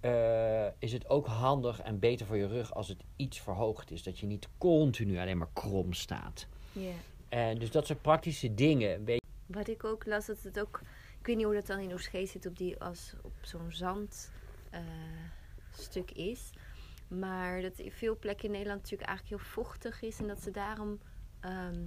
eh, 0.01 0.67
is 0.79 0.93
het 0.93 1.09
ook 1.09 1.27
handig 1.27 1.81
en 1.81 1.99
beter 1.99 2.27
voor 2.27 2.37
je 2.37 2.47
rug 2.47 2.75
als 2.75 2.89
het 2.89 3.05
iets 3.17 3.41
verhoogd 3.41 3.91
is. 3.91 4.03
Dat 4.03 4.19
je 4.19 4.27
niet 4.27 4.49
continu 4.59 5.19
alleen 5.19 5.39
maar 5.39 5.51
krom 5.53 5.93
staat. 5.93 6.47
ja. 6.73 6.93
En 7.29 7.59
dus 7.59 7.71
dat 7.71 7.87
soort 7.87 8.03
praktische 8.03 8.55
dingen. 8.55 9.05
Wat 9.47 9.69
ik 9.69 9.85
ook 9.85 10.07
las, 10.07 10.27
dat 10.27 10.43
het 10.43 10.61
ook... 10.61 10.81
Ik 11.21 11.27
weet 11.27 11.37
niet 11.37 11.45
hoe 11.45 11.55
dat 11.55 11.67
dan 11.67 11.79
in 11.79 11.93
Oegstgeest 11.93 12.33
zit 12.33 12.47
op, 12.47 12.57
die, 12.59 12.81
als 12.81 13.15
op 13.23 13.33
zo'n 13.43 13.73
zandstuk 13.73 14.31
stuk 15.79 16.11
is. 16.11 16.51
Maar 17.19 17.63
dat 17.63 17.79
in 17.79 17.93
veel 17.93 18.19
plekken 18.19 18.45
in 18.45 18.51
Nederland 18.51 18.81
natuurlijk 18.81 19.09
eigenlijk 19.09 19.43
heel 19.43 19.53
vochtig 19.53 20.03
is. 20.03 20.19
En 20.19 20.27
dat 20.27 20.43
ze 20.43 20.51
daarom 20.51 20.99
ehm, 21.41 21.87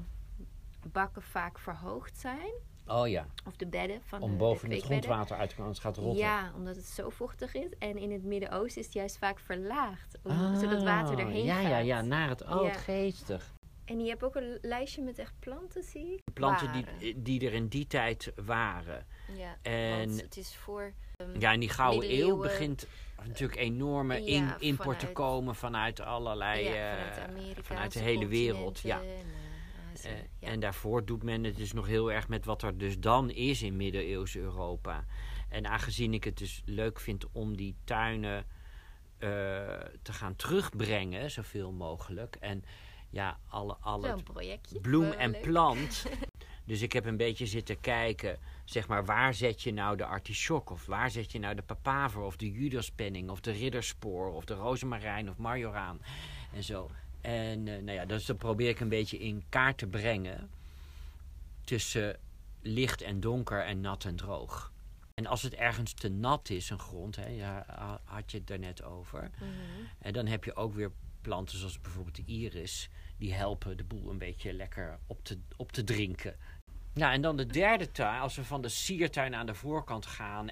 bakken 0.92 1.22
vaak 1.22 1.60
verhoogd 1.60 2.18
zijn. 2.18 2.52
Oh 2.88 3.08
ja, 3.08 3.26
Of 3.46 3.56
de 3.56 3.68
bedden 3.68 4.02
van 4.02 4.22
om 4.22 4.32
de, 4.32 4.38
boven 4.38 4.70
de 4.70 4.76
het 4.76 4.84
grondwater 4.84 5.38
uit 5.38 5.50
te 5.50 5.56
komen, 5.56 5.66
anders 5.66 5.84
gaat 5.84 5.96
het 5.96 6.06
rotten. 6.06 6.24
Ja, 6.24 6.52
omdat 6.56 6.76
het 6.76 6.86
zo 6.86 7.10
vochtig 7.10 7.54
is. 7.54 7.70
En 7.80 7.98
in 7.98 8.12
het 8.12 8.24
Midden-Oosten 8.24 8.80
is 8.80 8.86
het 8.86 8.96
juist 8.96 9.18
vaak 9.18 9.40
verlaagd. 9.40 10.18
Om, 10.24 10.56
zodat 10.56 10.72
het 10.72 10.84
water 10.84 11.20
erheen 11.20 11.46
ja, 11.46 11.56
gaat. 11.56 11.70
Ja, 11.70 11.78
ja, 11.78 12.02
naar 12.02 12.30
het... 12.30 12.42
Oh, 12.42 12.50
Ja. 12.50 12.56
wat 12.56 12.78
geestig. 12.78 13.54
En 13.86 14.00
je 14.00 14.10
hebt 14.10 14.24
ook 14.24 14.36
een 14.36 14.58
lijstje 14.62 15.02
met 15.02 15.18
echt 15.18 15.34
planten, 15.40 15.84
zie 15.84 16.14
ik. 16.14 16.22
Planten 16.34 16.68
Waren. 16.68 16.98
die, 17.00 17.22
die 17.22 17.46
er 17.46 17.54
in 17.54 17.68
die 17.68 17.88
tijd 17.88 18.32
waren. 18.46 19.06
Ja, 19.36 19.58
En- 19.62 19.98
want 20.08 20.22
het 20.22 20.38
is 20.38 20.56
voor... 20.56 20.94
ehm, 21.18 21.40
Ja, 21.40 21.52
in 21.52 21.60
die 21.60 21.70
Gouden 21.70 22.14
Eeuw 22.20 22.38
begint 22.38 22.88
natuurlijk 23.26 23.60
enorme 23.60 24.14
Ja, 24.22 24.26
in, 24.26 24.54
import 24.60 25.00
te 25.00 25.08
komen 25.12 25.56
vanuit 25.56 26.00
allerlei... 26.00 26.64
ja, 26.64 26.98
eh, 26.98 27.04
vanuit 27.14 27.30
Amerika, 27.30 27.64
vanuit 27.64 27.94
de 27.94 28.00
hele 28.00 28.28
wereld. 28.28 28.80
Ja. 28.80 29.02
Eh, 29.02 29.08
Eh, 30.04 30.12
ja. 30.40 30.48
En 30.48 30.60
daarvoor 30.60 31.06
doet 31.06 31.24
men 31.24 31.44
het 31.44 31.56
dus 31.56 31.74
nog 31.74 31.88
heel 31.88 32.12
erg 32.12 32.28
met 32.28 32.46
wat 32.46 32.62
er 32.62 32.78
dus 32.78 33.00
dan 33.00 33.30
is 33.30 33.62
in 33.62 33.76
middeleeuws 33.78 34.36
Europa. 34.36 35.06
En 35.50 35.68
aangezien 35.68 36.14
ik 36.14 36.24
het 36.24 36.38
dus 36.38 36.62
leuk 36.66 37.00
vind 37.00 37.26
om 37.32 37.56
die 37.58 37.76
tuinen 37.84 38.46
eh, 39.18 39.30
te 40.02 40.14
gaan 40.14 40.36
terugbrengen, 40.36 41.32
zoveel 41.32 41.72
mogelijk. 41.72 42.36
En 42.40 42.64
ja, 43.10 43.40
alle, 43.50 43.78
alle 43.80 44.16
bloem 44.82 45.12
en 45.12 45.32
leuk. 45.32 45.42
plant. 45.42 46.06
Dus 46.66 46.82
ik 46.82 46.94
heb 46.94 47.06
een 47.06 47.18
beetje 47.18 47.46
zitten 47.46 47.80
kijken, 47.80 48.40
zeg 48.70 48.88
maar, 48.88 49.06
waar 49.06 49.34
zet 49.34 49.62
je 49.62 49.74
nou 49.74 49.98
de 49.98 50.06
artichok? 50.06 50.70
Of 50.70 50.86
waar 50.86 51.12
zet 51.12 51.32
je 51.32 51.40
nou 51.40 51.56
de 51.56 51.62
papaver? 51.62 52.22
Of 52.22 52.36
de 52.38 52.52
judaspenning? 52.52 53.30
Of 53.30 53.40
de 53.42 53.52
ridderspoor? 53.52 54.34
Of 54.34 54.46
de 54.46 54.54
rozemarijn? 54.54 55.30
Of 55.30 55.38
marjoraan? 55.38 56.00
En 56.54 56.64
zo. 56.64 56.90
En 57.22 57.68
eh, 57.68 57.74
nou 57.84 57.92
ja, 57.92 58.06
dus 58.06 58.26
dat 58.26 58.38
probeer 58.38 58.70
ik 58.70 58.80
een 58.80 58.90
beetje 58.90 59.18
in 59.20 59.44
kaart 59.50 59.78
te 59.78 59.88
brengen. 59.88 60.50
Tussen 61.64 62.20
licht 62.62 63.02
en 63.02 63.20
donker 63.20 63.64
en 63.64 63.82
nat 63.82 64.06
en 64.06 64.16
droog. 64.16 64.72
En 65.14 65.26
als 65.26 65.42
het 65.42 65.54
ergens 65.54 65.94
te 65.94 66.10
nat 66.10 66.50
is, 66.50 66.70
een 66.70 66.80
grond, 66.80 67.16
hè, 67.16 67.28
ja, 67.28 67.64
ha- 67.68 68.02
had 68.04 68.32
je 68.32 68.38
het 68.38 68.48
daarnet 68.48 68.84
over. 68.84 69.32
Mhm. 69.36 69.50
En 70.00 70.14
dan 70.14 70.26
heb 70.26 70.44
je 70.44 70.56
ook 70.56 70.74
weer 70.74 70.92
planten 71.22 71.58
zoals 71.58 71.82
bijvoorbeeld 71.82 72.16
de 72.16 72.24
iris. 72.26 72.90
Die 73.18 73.34
helpen 73.34 73.78
de 73.78 73.84
boel 73.84 74.10
een 74.10 74.18
beetje 74.18 74.54
lekker 74.54 75.00
op 75.08 75.24
te, 75.24 75.38
op 75.56 75.72
te 75.72 75.84
drinken. 75.84 76.36
Nou, 76.98 77.14
en 77.14 77.22
dan 77.22 77.38
de 77.38 77.46
derde 77.46 77.92
tuin. 77.92 78.22
Als 78.22 78.36
we 78.36 78.44
van 78.44 78.62
de 78.62 78.70
siertuin 78.70 79.36
aan 79.36 79.46
de 79.46 79.54
voorkant 79.54 80.06
gaan, 80.06 80.48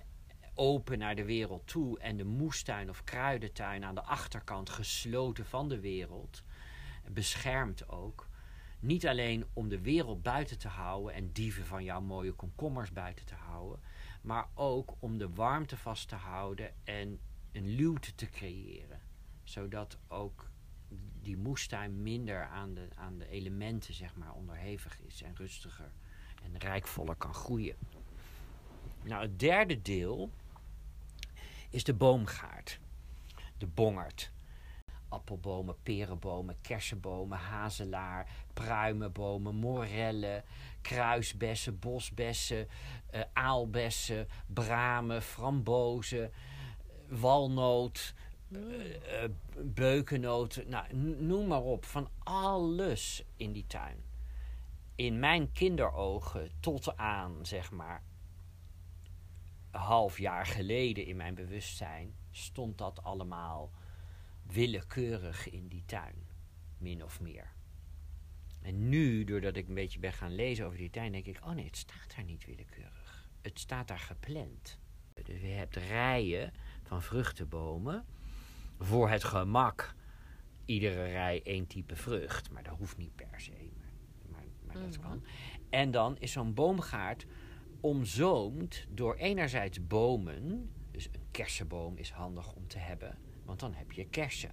open 0.53 0.97
naar 0.97 1.15
de 1.15 1.25
wereld 1.25 1.67
toe. 1.67 1.99
En 1.99 2.17
de 2.17 2.25
moestuin 2.25 2.89
of 2.89 3.03
kruidentuin 3.03 3.85
aan 3.85 3.95
de 3.95 4.03
achterkant, 4.03 4.69
gesloten 4.69 5.45
van 5.45 5.69
de 5.69 5.79
wereld. 5.79 6.43
Beschermd 7.09 7.89
ook. 7.89 8.27
Niet 8.79 9.07
alleen 9.07 9.45
om 9.53 9.69
de 9.69 9.81
wereld 9.81 10.21
buiten 10.21 10.57
te 10.57 10.67
houden 10.67 11.13
en 11.13 11.31
dieven 11.31 11.65
van 11.65 11.83
jouw 11.83 12.01
mooie 12.01 12.31
komkommers 12.31 12.91
buiten 12.91 13.25
te 13.25 13.35
houden. 13.35 13.79
Maar 14.21 14.47
ook 14.53 14.93
om 14.99 15.17
de 15.17 15.29
warmte 15.29 15.77
vast 15.77 16.07
te 16.07 16.15
houden 16.15 16.73
en 16.83 17.19
een 17.51 17.75
luwte 17.75 18.15
te 18.15 18.29
creëren. 18.29 19.01
Zodat 19.43 19.97
ook 20.07 20.49
die 21.21 21.37
moestuin 21.37 22.01
minder 22.03 22.43
aan 22.43 22.73
de, 22.73 22.87
aan 22.95 23.17
de 23.17 23.27
elementen 23.27 23.93
zeg 23.93 24.15
maar, 24.15 24.33
onderhevig 24.33 24.99
is 25.01 25.21
en 25.21 25.35
rustiger 25.35 25.91
en 26.53 26.59
rijkvoller 26.59 27.15
kan 27.15 27.33
groeien. 27.33 27.75
Nou, 29.03 29.21
het 29.21 29.39
derde 29.39 29.81
deel 29.81 30.29
is 31.69 31.83
de 31.83 31.93
boomgaard. 31.93 32.79
De 33.57 33.67
bongerd. 33.67 34.31
Appelbomen, 35.09 35.75
perenbomen, 35.83 36.55
kersenbomen, 36.61 37.37
hazelaar, 37.37 38.29
pruimenbomen, 38.53 39.55
morellen, 39.55 40.43
kruisbessen, 40.81 41.79
bosbessen, 41.79 42.67
eh, 43.09 43.21
aalbessen, 43.33 44.27
bramen, 44.45 45.21
frambozen, 45.21 46.31
walnoot, 47.07 48.13
beukennoten, 49.55 50.69
nou, 50.69 50.95
noem 51.19 51.47
maar 51.47 51.61
op. 51.61 51.85
Van 51.85 52.09
alles 52.23 53.23
in 53.37 53.51
die 53.51 53.67
tuin. 53.67 54.04
In 54.95 55.19
mijn 55.19 55.51
kinderogen 55.51 56.51
tot 56.59 56.97
aan, 56.97 57.45
zeg 57.45 57.71
maar, 57.71 58.03
een 59.71 59.79
half 59.79 60.17
jaar 60.17 60.45
geleden 60.45 61.05
in 61.05 61.15
mijn 61.15 61.35
bewustzijn, 61.35 62.15
stond 62.31 62.77
dat 62.77 63.03
allemaal 63.03 63.71
willekeurig 64.43 65.49
in 65.49 65.67
die 65.67 65.83
tuin. 65.85 66.15
Min 66.77 67.03
of 67.03 67.21
meer. 67.21 67.53
En 68.61 68.89
nu, 68.89 69.23
doordat 69.23 69.55
ik 69.55 69.67
een 69.67 69.73
beetje 69.73 69.99
ben 69.99 70.13
gaan 70.13 70.35
lezen 70.35 70.65
over 70.65 70.77
die 70.77 70.89
tuin, 70.89 71.11
denk 71.11 71.25
ik: 71.25 71.39
oh 71.45 71.51
nee, 71.51 71.65
het 71.65 71.77
staat 71.77 72.15
daar 72.15 72.25
niet 72.25 72.45
willekeurig. 72.45 73.29
Het 73.41 73.59
staat 73.59 73.87
daar 73.87 73.99
gepland. 73.99 74.79
Dus 75.23 75.41
je 75.41 75.47
hebt 75.47 75.75
rijen 75.75 76.53
van 76.83 77.01
vruchtenbomen. 77.01 78.05
Voor 78.79 79.09
het 79.09 79.23
gemak, 79.23 79.95
iedere 80.65 81.03
rij 81.03 81.41
één 81.43 81.67
type 81.67 81.95
vrucht. 81.95 82.51
Maar 82.51 82.63
dat 82.63 82.77
hoeft 82.77 82.97
niet 82.97 83.15
per 83.15 83.41
se. 83.41 83.64
Maar, 84.79 84.89
dat 84.89 84.97
Mhm. 84.99 85.07
kan. 85.09 85.23
En 85.69 85.91
dan 85.91 86.17
is 86.19 86.31
zo'n 86.31 86.53
boomgaard 86.53 87.25
omzoomd 87.79 88.85
door 88.89 89.15
enerzijds 89.15 89.87
bomen. 89.87 90.69
Dus 90.91 91.05
een 91.05 91.25
kersenboom 91.31 91.97
is 91.97 92.11
handig 92.11 92.53
om 92.53 92.67
te 92.67 92.77
hebben, 92.77 93.17
want 93.45 93.59
dan 93.59 93.73
heb 93.73 93.91
je 93.91 94.05
kersen. 94.05 94.51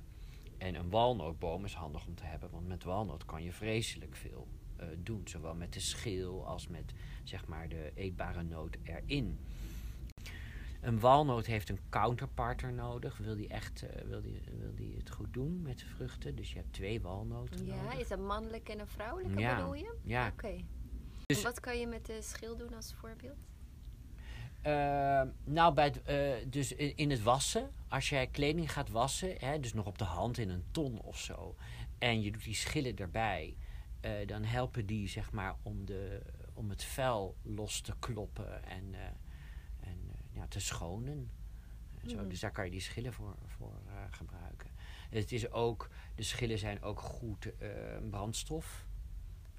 En 0.59 0.75
een 0.75 0.91
walnootboom 0.91 1.65
is 1.65 1.75
handig 1.75 2.07
om 2.07 2.15
te 2.15 2.25
hebben, 2.25 2.51
want 2.51 2.67
met 2.69 2.85
walnoot 2.85 3.25
kan 3.25 3.43
je 3.43 3.53
vreselijk 3.53 4.17
veel 4.17 4.49
eh, 4.77 4.87
doen. 4.99 5.21
Zowel 5.25 5.55
met 5.55 5.73
de 5.73 5.81
schil 5.81 6.47
als 6.47 6.69
met 6.69 6.93
zeg 7.25 7.47
maar, 7.47 7.69
de 7.69 7.93
eetbare 7.95 8.43
noot 8.43 8.77
erin. 8.83 9.39
Een 10.83 11.01
walnoot 11.01 11.47
heeft 11.47 11.69
een 11.69 11.79
counterpartner 11.89 12.73
nodig. 12.73 13.17
Wil 13.19 13.37
die 13.37 13.49
echt 13.49 13.83
eh, 13.83 14.03
wil 14.05 14.23
die, 14.23 14.41
wil 14.59 14.75
die 14.75 14.97
het 14.97 15.11
goed 15.11 15.33
doen 15.33 15.63
met 15.63 15.79
de 15.79 15.85
vruchten? 15.87 16.37
Dus 16.37 16.53
je 16.53 16.59
hebt 16.59 16.73
twee 16.73 17.01
walnoten 17.01 17.67
Ja, 17.67 17.83
nodig. 17.83 17.99
is 17.99 18.09
dat 18.09 18.19
mannelijk 18.19 18.69
en 18.69 18.81
een 18.81 18.87
vrouwelijke 18.87 19.39
Ja. 19.41 19.57
bedoel 19.57 19.75
je? 19.75 19.95
Ja, 20.03 20.29
Oké. 20.29 20.55
Dus- 21.27 21.43
wat 21.43 21.61
kan 21.61 21.79
je 21.79 21.87
met 21.87 22.07
de 22.07 22.23
schil 22.23 22.57
doen 22.57 22.75
als 22.75 22.95
voorbeeld? 22.95 23.39
Eh, 24.63 25.23
nou, 25.45 25.75
bij 25.75 25.85
het, 25.85 26.03
eh, 26.03 26.33
dus 26.51 26.73
in, 26.73 26.97
in 26.97 27.11
het 27.11 27.23
wassen, 27.23 27.71
als 27.89 28.09
jij 28.09 28.27
kleding 28.27 28.73
gaat 28.73 28.89
wassen, 28.91 29.35
hè, 29.39 29.61
dus 29.61 29.73
nog 29.73 29.87
op 29.87 29.99
de 29.99 30.05
hand 30.05 30.39
in 30.39 30.49
een 30.49 30.65
ton 30.71 31.01
of 31.01 31.19
zo, 31.19 31.57
en 31.99 32.23
je 32.23 32.31
doet 32.33 32.45
die 32.45 32.55
schillen 32.55 32.97
erbij, 32.97 33.57
eh, 34.01 34.27
dan 34.27 34.45
helpen 34.45 34.87
die 34.87 35.09
zeg 35.09 35.33
maar 35.33 35.57
om, 35.63 35.85
de, 35.87 36.23
om 36.53 36.71
het 36.71 36.85
vuil 36.85 37.37
los 37.43 37.81
te 37.81 37.93
kloppen 37.99 38.65
en, 38.65 38.95
ja, 40.33 40.47
te 40.47 40.61
schonen. 40.61 41.31
En 42.03 42.11
zo. 42.11 42.17
Mhm. 42.17 42.29
Dus 42.29 42.41
daar 42.41 42.53
kan 42.53 42.65
je 42.65 42.71
die 42.71 42.81
schillen 42.81 43.13
voor, 43.13 43.37
voor 43.47 43.75
eh, 43.87 43.95
gebruiken. 44.11 44.71
Het 45.11 45.33
is 45.33 45.51
ook, 45.51 45.89
de 46.15 46.23
schillen 46.23 46.59
zijn 46.59 46.83
ook 46.83 47.01
goed 47.01 47.57
eh, 47.59 47.69
brandstof, 48.11 48.87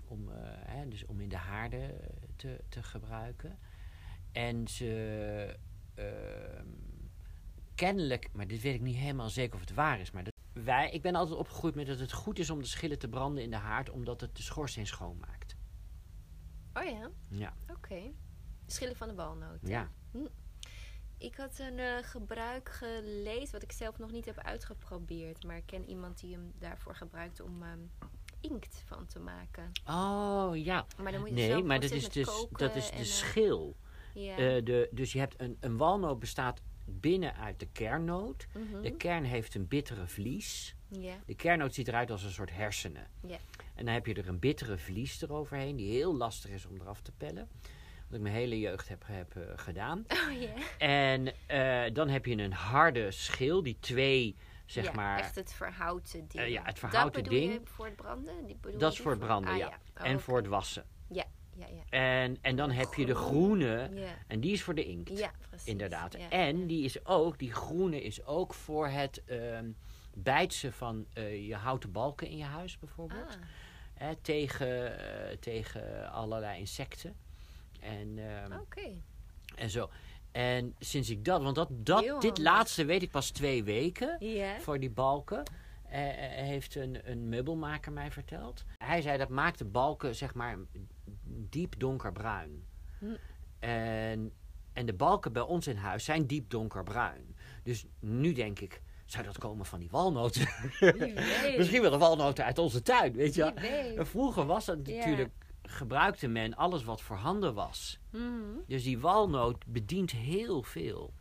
om, 0.07 0.29
eh, 0.29 0.35
hè, 0.45 0.87
dus 0.87 1.05
om 1.05 1.19
in 1.19 1.29
de 1.29 1.37
haarden 1.37 1.99
te, 2.35 2.63
te 2.69 2.83
gebruiken. 2.83 3.57
En 4.31 4.67
ze 4.67 5.57
ehm, 5.95 6.67
kennelijk, 7.75 8.29
maar 8.33 8.47
dit 8.47 8.61
weet 8.61 8.75
ik 8.75 8.81
niet 8.81 8.95
helemaal 8.95 9.29
zeker 9.29 9.53
of 9.55 9.59
het 9.59 9.73
waar 9.73 9.99
is, 9.99 10.11
maar 10.11 10.23
dat, 10.23 10.33
wij, 10.53 10.91
ik 10.91 11.01
ben 11.01 11.15
altijd 11.15 11.37
opgegroeid 11.39 11.75
met 11.75 11.87
dat 11.87 11.99
het 11.99 12.11
goed 12.11 12.39
is 12.39 12.49
om 12.49 12.59
de 12.59 12.67
schillen 12.67 12.99
te 12.99 13.09
branden 13.09 13.43
in 13.43 13.49
de 13.49 13.55
haard, 13.55 13.89
omdat 13.89 14.21
het 14.21 14.35
de 14.35 14.43
schoorsteen 14.43 14.87
schoonmaakt. 14.87 15.55
Oh 16.73 16.83
ja, 16.83 17.09
Ja, 17.27 17.53
oké. 17.69 18.11
Schillen 18.65 18.95
van 18.95 19.07
de 19.07 19.13
walnoot. 19.13 19.59
ja. 19.61 19.91
Ik 21.17 21.35
had 21.35 21.59
een 21.59 21.79
eh, 21.79 21.97
gebruik 22.01 22.69
gelezen 22.69 23.51
wat 23.51 23.63
ik 23.63 23.71
zelf 23.71 23.97
nog 23.97 24.11
niet 24.11 24.25
heb 24.25 24.37
uitgeprobeerd. 24.37 25.43
Maar 25.43 25.57
ik 25.57 25.65
ken 25.65 25.89
iemand 25.89 26.19
die 26.19 26.33
hem 26.33 26.53
daarvoor 26.59 26.95
gebruikt 26.95 27.41
om 27.41 27.63
ehm, 27.63 28.09
inkt 28.41 28.83
van 28.85 29.05
te 29.05 29.19
maken. 29.19 29.71
Oh 29.87 30.51
ja. 30.53 30.85
Maar 31.01 31.11
dan 31.11 31.21
moet 31.21 31.29
je 31.29 31.35
Nee, 31.35 31.63
maar 31.63 31.79
dat 31.79 31.91
is 31.91 32.09
dus 32.09 32.47
dat 32.51 32.75
is 32.75 32.89
de 32.89 32.95
eh, 32.95 33.03
schil. 33.03 33.75
ja. 34.13 34.37
Eh, 34.37 34.65
de, 34.65 34.89
dus 34.91 35.13
je 35.13 35.19
hebt 35.19 35.41
een, 35.41 35.57
een 35.59 35.77
walnoot 35.77 36.19
bestaat 36.19 36.61
binnen 36.85 37.35
uit 37.35 37.59
de 37.59 37.67
kernnoot. 37.71 38.47
Mhm. 38.53 38.81
De 38.81 38.91
kern 38.91 39.23
heeft 39.23 39.55
een 39.55 39.67
bittere 39.67 40.07
vlies. 40.07 40.75
ja. 40.87 41.15
De 41.25 41.35
kernnoot 41.35 41.73
ziet 41.73 41.87
eruit 41.87 42.11
als 42.11 42.23
een 42.23 42.31
soort 42.31 42.51
hersenen. 42.51 43.07
Ja. 43.27 43.37
En 43.75 43.85
dan 43.85 43.93
heb 43.93 44.05
je 44.05 44.13
er 44.13 44.27
een 44.27 44.39
bittere 44.39 44.77
vlies 44.77 45.21
eroverheen, 45.21 45.75
die 45.75 45.91
heel 45.91 46.15
lastig 46.15 46.51
is 46.51 46.65
om 46.65 46.81
eraf 46.81 47.01
te 47.01 47.11
pellen. 47.11 47.49
Wat 48.13 48.21
ik 48.21 48.27
mijn 48.27 48.41
hele 48.41 48.59
jeugd 48.59 48.89
heb, 48.89 49.03
heb 49.05 49.35
eh, 49.35 49.41
gedaan. 49.55 50.05
Oh. 50.07 50.49
En 50.77 51.33
eh, 51.47 51.93
dan 51.93 52.09
heb 52.09 52.25
je 52.25 52.37
een 52.37 52.53
harde 52.53 53.11
schil, 53.11 53.63
die 53.63 53.77
twee, 53.79 54.35
zeg 54.65 54.85
ja, 54.85 54.91
maar. 54.91 55.19
Echt 55.19 55.35
het 55.35 55.53
verhouten 55.53 56.27
ding. 56.27 56.43
Eh, 56.43 56.49
ja, 56.49 56.63
het 56.63 56.79
verhouten 56.79 57.23
dat 57.23 57.31
bedoel 57.31 57.47
ding. 57.47 57.53
Je 57.53 57.69
voor 57.69 57.85
het 57.85 57.95
branden? 57.95 58.45
Die 58.45 58.55
bedoel 58.61 58.79
Dat 58.79 58.91
is 58.91 58.99
voor 58.99 59.11
het 59.11 59.19
branden, 59.19 59.51
Ah, 59.51 59.57
ja. 59.57 59.67
Oh, 59.67 60.07
en 60.07 60.19
voor 60.19 60.37
het 60.37 60.47
wassen. 60.47 60.85
Ja, 61.09 61.23
ja, 61.55 61.65
ja. 61.67 61.83
En, 61.89 62.37
en 62.41 62.55
dan 62.55 62.71
heb 62.71 62.93
je 62.93 63.05
de 63.05 63.15
groene, 63.15 63.89
Ja, 63.93 64.17
en 64.27 64.39
die 64.39 64.51
is 64.51 64.63
voor 64.63 64.75
de 64.75 64.85
inkt. 64.85 65.17
ja 65.17 65.31
precies. 65.49 65.67
Inderdaad. 65.67 66.17
En 66.29 66.67
die 66.67 66.83
is 66.83 67.05
ook, 67.05 67.39
die 67.39 67.53
groene 67.53 68.03
is 68.03 68.25
ook 68.25 68.53
voor 68.53 68.87
het 68.87 69.23
ehm 69.25 69.71
bijtsen 70.15 70.73
van 70.73 71.07
je 71.47 71.55
houten 71.55 71.91
balken 71.91 72.27
in 72.27 72.37
je 72.37 72.43
huis 72.43 72.79
bijvoorbeeld. 72.79 73.27
Ah, 73.29 73.41
Hè, 73.93 74.15
tegen, 74.15 74.95
tegen 75.39 76.11
allerlei 76.11 76.59
insecten. 76.59 77.15
En, 77.83 78.17
ehm, 78.17 78.51
en 79.55 79.69
zo. 79.69 79.89
En 80.31 80.75
sinds 80.79 81.09
ik 81.09 81.25
dat, 81.25 81.41
want 81.41 81.55
dat, 81.55 81.67
dat, 81.71 82.01
Heel 82.03 82.19
dit 82.19 82.37
handig. 82.37 82.43
laatste 82.53 82.85
weet 82.85 83.01
ik 83.01 83.11
pas 83.11 83.29
twee 83.29 83.63
weken 83.63 84.17
voor 84.61 84.79
die 84.79 84.89
balken. 84.89 85.43
eh, 85.89 86.39
eh, 86.39 86.45
heeft 86.45 86.75
een, 86.75 87.11
een 87.11 87.29
meubelmaker 87.29 87.91
mij 87.91 88.11
verteld. 88.11 88.63
Hij 88.77 89.01
zei 89.01 89.17
dat 89.17 89.29
maakt 89.29 89.57
de 89.57 89.65
balken 89.65 90.15
zeg 90.15 90.33
maar 90.33 90.57
diep 91.49 91.79
donkerbruin. 91.79 92.63
Hm. 92.99 93.05
En, 93.59 94.31
en 94.73 94.85
de 94.85 94.93
balken 94.93 95.33
bij 95.33 95.41
ons 95.41 95.67
in 95.67 95.75
huis 95.77 96.03
zijn 96.05 96.27
diep 96.27 96.49
donkerbruin. 96.49 97.35
Dus 97.63 97.85
nu 97.99 98.31
denk 98.33 98.59
ik, 98.59 98.81
zou 99.05 99.25
dat 99.25 99.37
komen 99.37 99.65
van 99.65 99.79
die 99.79 99.89
walnoten? 99.91 100.47
Misschien 101.57 101.81
wel 101.81 101.91
de 101.91 101.97
walnoten 101.97 102.45
uit 102.45 102.57
onze 102.57 102.81
tuin, 102.81 103.13
weet 103.13 103.35
je 103.35 103.53
Vroeger 103.97 104.45
was 104.45 104.65
dat 104.65 104.79
Ja. 104.87 104.95
natuurlijk, 104.95 105.31
gebruikte 105.67 106.27
men 106.27 106.55
alles 106.55 106.83
wat 106.83 107.01
voorhanden 107.01 107.53
was. 107.53 107.99
Mhm. 108.09 108.57
Dus 108.67 108.83
die 108.83 108.99
walnoot 108.99 109.65
bedient 109.65 110.11
heel 110.11 110.63
veel. 110.63 111.13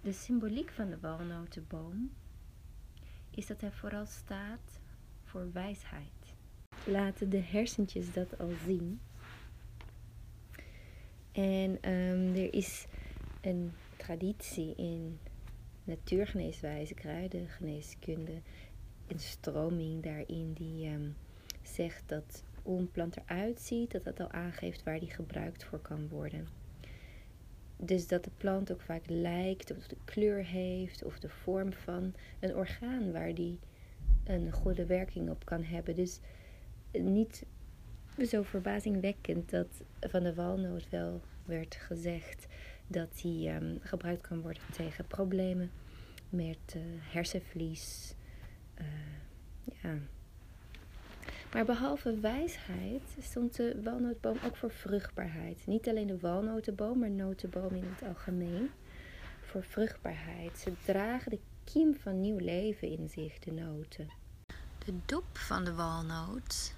De 0.00 0.12
symboliek 0.12 0.70
van 0.70 0.90
de 0.90 0.98
walnotenboom 1.00 2.12
is 3.30 3.46
dat 3.46 3.60
hij 3.60 3.72
vooral 3.72 4.06
staat 4.06 4.80
voor 5.24 5.52
wijsheid. 5.52 6.34
Laten 6.86 7.30
de 7.30 7.40
hersentjes 7.40 8.12
dat 8.12 8.38
al 8.38 8.50
zien. 8.66 9.00
En 11.32 11.78
ehm, 11.80 12.34
er 12.34 12.54
is 12.54 12.86
een 13.40 13.72
traditie 13.96 14.74
in 14.74 15.18
natuurgeneeswijze, 15.84 16.94
kruidengeneeskunde, 16.94 18.40
een 19.06 19.20
stroming 19.20 20.02
daarin 20.02 20.52
die 20.52 20.86
ehm, 20.86 21.08
zegt 21.62 22.02
dat 22.06 22.42
hoe 22.62 22.78
een 22.78 22.90
plant 22.90 23.16
eruit 23.16 23.60
ziet, 23.60 23.90
dat 23.90 24.04
dat 24.04 24.20
al 24.20 24.30
aangeeft 24.30 24.82
waar 24.82 25.00
die 25.00 25.10
gebruikt 25.10 25.64
voor 25.64 25.78
kan 25.78 26.08
worden. 26.08 26.48
Dus 27.76 28.06
dat 28.06 28.24
de 28.24 28.30
plant 28.36 28.72
ook 28.72 28.80
vaak 28.80 29.02
lijkt, 29.06 29.76
of 29.76 29.86
de 29.86 29.96
kleur 30.04 30.44
heeft, 30.44 31.04
of 31.04 31.18
de 31.18 31.28
vorm 31.28 31.72
van 31.72 32.14
een 32.40 32.56
orgaan 32.56 33.12
waar 33.12 33.34
die 33.34 33.58
een 34.24 34.52
goede 34.52 34.86
werking 34.86 35.30
op 35.30 35.44
kan 35.44 35.62
hebben. 35.62 35.94
Dus 35.94 36.20
niet 36.92 37.44
zo 38.26 38.42
verbazingwekkend 38.42 39.50
dat 39.50 39.82
van 40.00 40.22
de 40.22 40.34
walnoot 40.34 40.90
wel 40.90 41.20
werd 41.44 41.74
gezegd 41.74 42.46
dat 42.86 43.08
die 43.22 43.48
ehm, 43.48 43.76
gebruikt 43.80 44.26
kan 44.26 44.40
worden 44.40 44.62
tegen 44.72 45.06
problemen 45.06 45.70
met 46.28 46.58
eh, 46.66 46.80
hersenvlies. 47.00 48.14
eh, 48.74 48.86
ja. 49.82 49.98
Maar 51.52 51.64
behalve 51.64 52.20
wijsheid 52.20 53.02
stond 53.20 53.56
de 53.56 53.80
walnootboom 53.82 54.36
ook 54.44 54.56
voor 54.56 54.70
vruchtbaarheid. 54.70 55.66
Niet 55.66 55.88
alleen 55.88 56.06
de 56.06 56.18
walnotenboom, 56.18 56.98
maar 56.98 57.10
notenboom 57.10 57.74
in 57.74 57.84
het 57.84 58.08
algemeen. 58.08 58.70
Voor 59.42 59.64
vruchtbaarheid. 59.64 60.58
Ze 60.58 60.72
dragen 60.84 61.30
de 61.30 61.38
kiem 61.64 61.94
van 61.94 62.20
nieuw 62.20 62.38
leven 62.38 62.88
in 62.88 63.08
zich, 63.08 63.38
de 63.38 63.52
noten. 63.52 64.08
De 64.84 64.94
dop 65.06 65.38
van 65.38 65.64
de 65.64 65.74
walnoot 65.74 66.74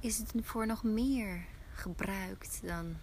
is 0.00 0.18
het 0.18 0.32
voor 0.42 0.66
nog 0.66 0.84
meer 0.84 1.44
gebruikt 1.72 2.60
dan 2.64 2.96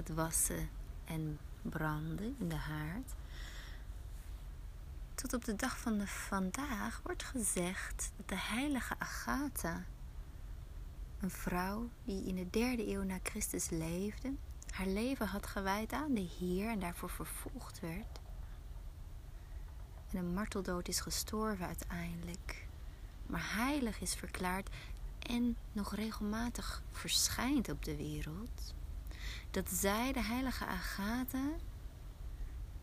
het 0.00 0.14
wassen 0.14 0.68
en 1.04 1.38
branden 1.62 2.36
in 2.38 2.48
de 2.48 2.54
haard. 2.54 3.14
Tot 5.14 5.32
op 5.32 5.44
de 5.44 5.56
dag 5.56 5.78
van 5.78 5.98
de 5.98 6.06
vandaag 6.06 7.00
wordt 7.02 7.22
gezegd 7.22 8.12
dat 8.16 8.28
de 8.28 8.38
heilige 8.38 8.94
Agatha, 8.98 9.84
een 11.20 11.30
vrouw 11.30 11.88
die 12.04 12.24
in 12.24 12.34
de 12.34 12.50
derde 12.50 12.88
eeuw 12.88 13.02
na 13.02 13.18
Christus 13.22 13.70
leefde, 13.70 14.32
haar 14.70 14.86
leven 14.86 15.26
had 15.26 15.46
gewijd 15.46 15.92
aan 15.92 16.14
de 16.14 16.28
Heer 16.38 16.68
en 16.68 16.80
daarvoor 16.80 17.10
vervolgd 17.10 17.80
werd. 17.80 18.20
En 20.10 20.18
een 20.18 20.34
marteldood 20.34 20.88
is 20.88 21.00
gestorven 21.00 21.66
uiteindelijk, 21.66 22.66
maar 23.26 23.54
heilig 23.54 24.00
is 24.00 24.14
verklaard 24.14 24.70
en 25.18 25.56
nog 25.72 25.94
regelmatig 25.94 26.82
verschijnt 26.90 27.68
op 27.68 27.84
de 27.84 27.96
wereld. 27.96 28.74
Dat 29.50 29.70
zij, 29.70 30.12
de 30.12 30.22
heilige 30.22 30.66
Agatha, 30.66 31.48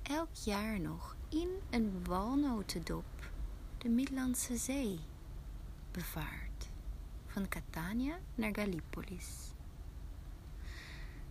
elk 0.02 0.34
jaar 0.34 0.80
nog 0.80 1.16
in 1.30 1.50
een 1.70 2.06
walnotendop 2.06 3.32
de 3.78 3.90
Middellandse 3.90 4.58
Zee 4.58 5.00
bevaart. 5.92 6.70
Van 7.28 7.48
Catania 7.48 8.20
naar 8.36 8.56
Gallipolis. 8.56 9.28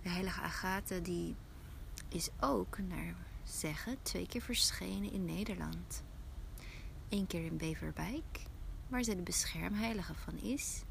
De 0.03 0.09
heilige 0.09 0.41
Agatha 0.41 0.99
die 0.99 1.35
is 2.09 2.29
ook, 2.41 2.79
naar 2.79 3.15
zeggen, 3.45 4.03
twee 4.03 4.27
keer 4.27 4.43
verschenen 4.43 5.13
in 5.13 5.25
Nederland. 5.25 6.03
Eén 7.09 7.27
keer 7.27 7.45
in 7.45 7.57
Beverwijk, 7.57 8.43
waar 8.89 9.03
ze 9.03 9.17
de 9.17 9.23
beschermheilige 9.23 10.15
van 10.15 10.39
is. 10.39 10.83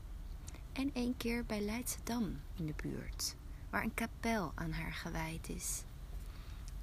En 0.72 0.94
één 0.94 1.18
keer 1.18 1.46
bij 1.46 1.62
Leidschendam 1.62 2.40
in 2.56 2.66
de 2.66 2.74
buurt, 2.76 3.36
waar 3.76 3.84
een 3.84 3.94
kapel 3.94 4.52
aan 4.56 4.72
haar 4.72 4.94
gewijd 4.94 5.50
is. 5.50 5.84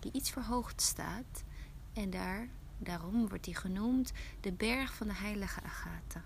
Die 0.01 0.13
iets 0.13 0.31
verhoogd 0.31 0.81
staat 0.81 1.45
en 1.93 2.11
daar, 2.11 2.49
daarom 2.79 3.29
wordt 3.29 3.45
die 3.45 3.57
genoemd 3.57 4.13
de 4.41 4.53
berg 4.53 4.95
van 4.95 5.07
de 5.07 5.15
heilige 5.15 5.61
Agatha. 5.63 6.25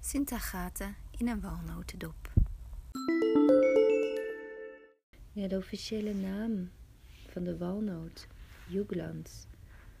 Sint 0.00 0.32
Agatha 0.32 0.94
in 1.16 1.28
een 1.28 1.40
walnotendop. 1.40 2.32
De 5.32 5.56
officiële 5.56 6.14
naam 6.14 6.70
van 7.28 7.44
de 7.44 7.58
walnoot, 7.58 8.26
Juglans, 8.66 9.46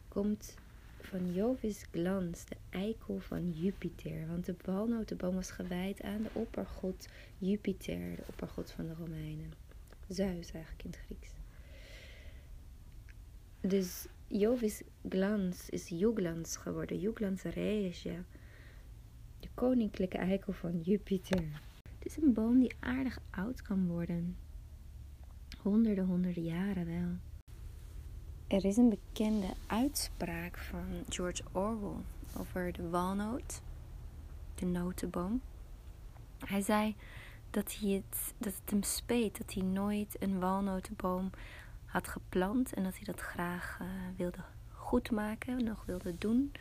komt 0.08 0.54
van 1.02 1.32
Jovis 1.32 1.84
Glans, 1.90 2.44
de 2.44 2.56
eikel 2.70 3.18
van 3.18 3.50
Jupiter. 3.50 4.26
Want 4.26 4.46
de 4.46 4.54
walnotenboom 4.64 5.34
was 5.34 5.50
gewijd 5.50 6.02
aan 6.02 6.22
de 6.22 6.30
oppergod 6.32 7.08
Jupiter, 7.38 8.16
de 8.16 8.22
oppergod 8.26 8.70
van 8.70 8.86
de 8.86 8.94
Romeinen. 8.94 9.52
Zeus 10.08 10.52
eigenlijk 10.52 10.84
in 10.84 10.90
het 10.90 10.98
Grieks. 11.04 11.30
Dus 13.60 14.06
Jovis 14.26 14.82
Glans 15.08 15.70
is 15.70 15.88
Juglans 15.88 16.56
geworden, 16.56 16.98
Juglans 16.98 17.42
Regia, 17.42 18.24
de 19.40 19.48
koninklijke 19.54 20.18
eikel 20.18 20.52
van 20.52 20.80
Jupiter. 20.80 21.60
Het 21.98 22.06
is 22.06 22.16
een 22.16 22.32
boom 22.32 22.58
die 22.58 22.74
aardig 22.80 23.20
oud 23.30 23.62
kan 23.62 23.86
worden. 23.86 24.36
Honderden, 25.58 26.04
honderden 26.04 26.44
jaren 26.44 26.86
wel. 26.86 27.29
Er 28.50 28.64
is 28.64 28.76
een 28.76 28.88
bekende 28.88 29.46
uitspraak 29.66 30.58
van 30.58 31.04
George 31.08 31.42
Orwell 31.52 32.02
over 32.38 32.72
de 32.72 32.88
walnoot, 32.88 33.60
de 34.54 34.66
notenboom. 34.66 35.40
Hij 36.38 36.60
zei 36.60 36.96
dat, 37.50 37.76
hij 37.80 37.90
het, 37.90 38.34
dat 38.38 38.52
het 38.60 38.70
hem 38.70 38.82
speet 38.82 39.38
dat 39.38 39.54
hij 39.54 39.62
nooit 39.62 40.16
een 40.22 40.40
walnotenboom 40.40 41.30
had 41.84 42.08
geplant 42.08 42.74
en 42.74 42.82
dat 42.82 42.94
hij 42.94 43.04
dat 43.04 43.20
graag 43.20 43.78
uh, 43.82 43.88
wilde 44.16 44.44
goedmaken, 44.72 45.64
nog 45.64 45.84
wilde 45.86 46.18
doen. 46.18 46.52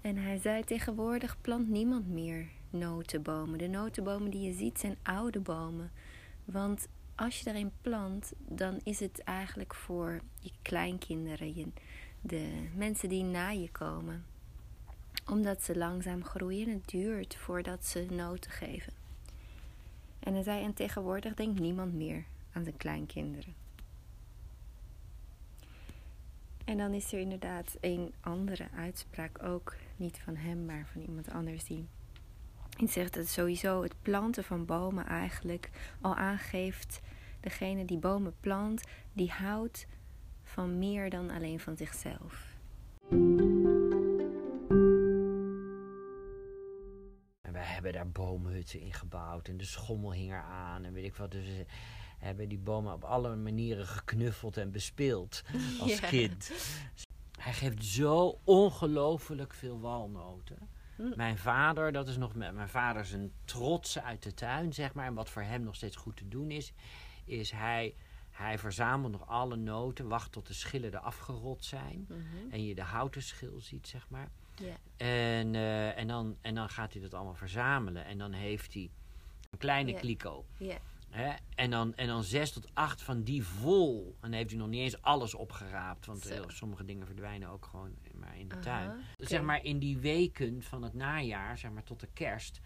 En 0.00 0.16
hij 0.16 0.38
zei 0.38 0.64
tegenwoordig 0.64 1.40
plant 1.40 1.68
niemand 1.68 2.08
meer 2.08 2.48
notenbomen. 2.70 3.58
De 3.58 3.68
notenbomen 3.68 4.30
die 4.30 4.42
je 4.42 4.52
ziet 4.52 4.78
zijn 4.78 4.96
oude 5.02 5.40
bomen. 5.40 5.90
Want 6.44 6.88
als 7.18 7.40
je 7.40 7.50
erin 7.50 7.72
plant, 7.80 8.32
dan 8.38 8.80
is 8.82 9.00
het 9.00 9.22
eigenlijk 9.22 9.74
voor 9.74 10.20
je 10.40 10.50
kleinkinderen, 10.62 11.54
je, 11.54 11.66
de 12.20 12.68
mensen 12.74 13.08
die 13.08 13.24
na 13.24 13.48
je 13.48 13.70
komen. 13.70 14.24
Omdat 15.26 15.62
ze 15.62 15.76
langzaam 15.76 16.24
groeien 16.24 16.66
en 16.66 16.72
het 16.72 16.88
duurt 16.88 17.36
voordat 17.36 17.84
ze 17.84 18.06
noten 18.10 18.50
geven. 18.50 18.92
En 20.18 20.34
hij 20.34 20.42
zei, 20.42 20.64
en 20.64 20.74
tegenwoordig 20.74 21.34
denkt 21.34 21.60
niemand 21.60 21.94
meer 21.94 22.24
aan 22.52 22.64
zijn 22.64 22.76
kleinkinderen. 22.76 23.54
En 26.64 26.78
dan 26.78 26.92
is 26.92 27.12
er 27.12 27.18
inderdaad 27.18 27.76
een 27.80 28.12
andere 28.20 28.68
uitspraak, 28.76 29.42
ook 29.42 29.76
niet 29.96 30.18
van 30.18 30.36
hem, 30.36 30.64
maar 30.64 30.88
van 30.92 31.00
iemand 31.00 31.30
anders 31.30 31.64
die 31.64 31.86
die 32.78 32.88
zegt 32.88 33.14
dat 33.14 33.26
sowieso 33.26 33.82
het 33.82 33.94
planten 34.02 34.44
van 34.44 34.64
bomen 34.64 35.06
eigenlijk 35.06 35.70
al 36.00 36.14
aangeeft 36.14 37.00
degene 37.40 37.84
die 37.84 37.98
bomen 37.98 38.34
plant, 38.40 38.82
die 39.12 39.30
houdt 39.30 39.86
van 40.42 40.78
meer 40.78 41.10
dan 41.10 41.30
alleen 41.30 41.60
van 41.60 41.76
zichzelf. 41.76 42.46
En 47.40 47.52
wij 47.52 47.64
hebben 47.64 47.92
daar 47.92 48.10
boomhutten 48.10 48.80
in 48.80 48.92
gebouwd 48.92 49.48
en 49.48 49.56
de 49.56 49.64
schommel 49.64 50.12
hing 50.12 50.32
er 50.32 50.42
aan 50.42 50.84
en 50.84 50.92
weet 50.92 51.04
ik 51.04 51.16
wat. 51.16 51.30
Dus 51.30 51.46
we 51.46 51.66
hebben 52.18 52.48
die 52.48 52.58
bomen 52.58 52.92
op 52.92 53.04
alle 53.04 53.36
manieren 53.36 53.86
geknuffeld 53.86 54.56
en 54.56 54.70
bespeeld 54.70 55.42
als 55.80 55.98
Ja. 55.98 56.08
kind. 56.08 56.50
hij 57.38 57.52
geeft 57.52 57.84
zo 57.84 58.40
ongelooflijk 58.44 59.54
veel 59.54 59.80
walnoten. 59.80 60.76
Hm. 60.98 61.16
Mijn 61.16 61.38
vader, 61.38 61.92
dat 61.92 62.08
is 62.08 62.16
nog 62.16 62.34
met 62.34 62.54
mijn 62.54 62.68
vader 62.68 63.04
zijn 63.04 63.32
trots 63.44 63.98
uit 63.98 64.22
de 64.22 64.34
tuin, 64.34 64.72
zeg 64.72 64.94
maar. 64.94 65.06
En 65.06 65.14
wat 65.14 65.30
voor 65.30 65.42
hem 65.42 65.62
nog 65.62 65.74
steeds 65.74 65.96
goed 65.96 66.16
te 66.16 66.28
doen 66.28 66.50
is, 66.50 66.72
is 67.24 67.50
hij, 67.50 67.94
hij 68.30 68.58
verzamelt 68.58 69.12
nog 69.12 69.26
alle 69.26 69.56
noten, 69.56 70.08
wacht 70.08 70.32
tot 70.32 70.46
de 70.46 70.54
schillen 70.54 70.92
er 70.92 70.98
afgerot 70.98 71.64
zijn. 71.64 72.06
Mhm. 72.08 72.50
En 72.50 72.64
je 72.64 72.74
de 72.74 72.82
houten 72.82 73.22
schil 73.22 73.60
ziet, 73.60 73.88
zeg 73.88 74.08
maar. 74.08 74.30
En, 74.96 75.54
eh, 75.54 75.98
en, 75.98 76.06
dan, 76.06 76.36
en 76.40 76.54
dan 76.54 76.68
gaat 76.68 76.92
hij 76.92 77.02
dat 77.02 77.14
allemaal 77.14 77.34
verzamelen. 77.34 78.04
En 78.04 78.18
dan 78.18 78.32
heeft 78.32 78.74
hij 78.74 78.90
een 79.50 79.58
kleine 79.58 79.94
kliko. 79.94 80.44
Hè? 81.08 81.34
En, 81.54 81.70
dan, 81.70 81.94
en 81.94 82.06
dan 82.06 82.22
zes 82.22 82.52
tot 82.52 82.68
acht 82.74 83.02
van 83.02 83.22
die 83.22 83.44
vol. 83.44 84.06
En 84.06 84.30
dan 84.30 84.32
heeft 84.32 84.50
hij 84.50 84.58
nog 84.58 84.68
niet 84.68 84.80
eens 84.80 85.02
alles 85.02 85.34
opgeraapt. 85.34 86.06
Want 86.06 86.26
eh, 86.26 86.42
sommige 86.46 86.84
dingen 86.84 87.06
verdwijnen 87.06 87.48
ook 87.48 87.64
gewoon 87.66 87.94
maar 88.18 88.38
in 88.38 88.48
de 88.48 88.54
Aha, 88.54 88.62
tuin. 88.62 89.00
Zeg 89.16 89.42
maar 89.42 89.64
in 89.64 89.78
die 89.78 89.98
weken 89.98 90.62
van 90.62 90.82
het 90.82 90.94
najaar, 90.94 91.58
zeg 91.58 91.70
maar 91.70 91.84
tot 91.84 92.00
de 92.00 92.08
kerst... 92.12 92.60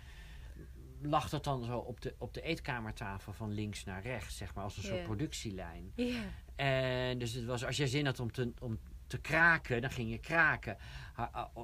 lag 1.01 1.29
dat 1.29 1.45
dan 1.45 1.65
zo 1.65 1.79
op 1.79 2.01
de, 2.01 2.15
op 2.19 2.35
de 2.35 2.43
eetkamertafel 2.43 3.33
van 3.33 3.53
links 3.53 3.85
naar 3.85 4.03
rechts. 4.03 4.37
Zeg 4.37 4.55
maar 4.55 4.65
als 4.65 4.77
een 4.77 4.83
soort 4.83 5.03
productielijn. 5.03 5.93
Ja. 5.95 6.23
En 6.57 7.19
dus 7.19 7.33
het 7.33 7.45
was, 7.45 7.65
als 7.65 7.77
je 7.77 7.87
zin 7.87 8.07
had 8.07 8.21
om 8.21 8.33
te, 8.33 8.53
om 8.61 8.79
te 9.07 9.19
kraken, 9.19 9.81
dan 9.81 9.91
ging 9.91 10.11
je 10.11 10.19
kraken. 10.19 10.77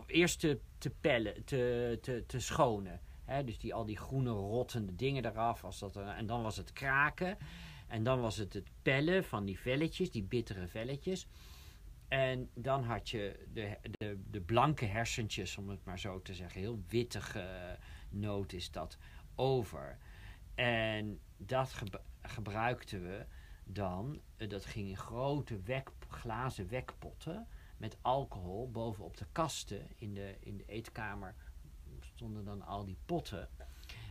Eerst 0.07 0.41
te, 0.41 0.61
te 0.79 0.91
pellen, 0.91 1.45
te, 1.45 1.99
te, 2.01 2.25
te 2.27 2.41
schonen. 2.41 3.01
Dus 3.45 3.59
die, 3.59 3.75
al 3.75 3.85
die 3.85 3.97
groene 3.97 4.31
rottende 4.31 4.95
dingen 4.95 5.25
eraf. 5.25 5.65
Als 5.65 5.79
dat, 5.79 5.97
en 5.97 6.27
dan 6.27 6.43
was 6.43 6.57
het 6.57 6.73
kraken. 6.73 7.39
En 7.87 8.03
dan 8.03 8.21
was 8.21 8.37
het 8.37 8.53
het 8.53 8.69
pellen 8.83 9.25
van 9.25 9.45
die 9.45 9.59
velletjes, 9.59 10.11
die 10.11 10.23
bittere 10.23 10.67
velletjes. 10.67 11.27
En 12.09 12.51
dan 12.55 12.83
had 12.85 13.09
je 13.11 13.47
de, 13.53 13.77
de, 13.91 14.23
de 14.31 14.41
blanke 14.41 14.85
hersentjes, 14.85 15.57
om 15.57 15.69
het 15.69 15.85
maar 15.85 15.99
zo 15.99 16.23
te 16.23 16.35
zeggen. 16.35 16.61
Heel 16.61 16.83
wittige 16.89 17.79
noot 18.11 18.53
is 18.53 18.71
dat 18.71 18.99
over. 19.35 19.99
En 20.55 21.21
dat 21.37 21.73
geb- 21.73 22.03
gebruikten 22.23 23.03
we 23.03 23.25
dan. 23.65 24.21
eh, 24.37 24.49
Dat 24.49 24.65
ging 24.65 24.89
in 24.89 24.97
grote 24.97 25.61
wek, 25.63 25.91
glazen 26.09 26.69
wekpotten 26.69 27.47
met 27.77 27.97
alcohol 28.01 28.71
bovenop 28.71 29.17
de 29.17 29.27
kasten 29.33 29.87
in 29.97 30.15
de, 30.15 30.37
in 30.41 30.57
de 30.57 30.65
eetkamer. 30.67 31.35
Stonden 32.01 32.45
dan 32.45 32.63
al 32.63 32.85
die 32.85 32.99
potten. 33.07 33.49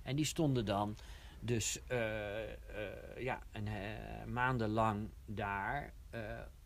En 0.03 0.15
die 0.15 0.25
stonden 0.25 0.65
dan 0.65 0.97
dus 1.39 1.85
eh, 1.87 2.51
eh, 2.51 2.57
ja, 3.17 3.41
een, 3.51 3.67
maandenlang 4.33 5.09
daar 5.25 5.93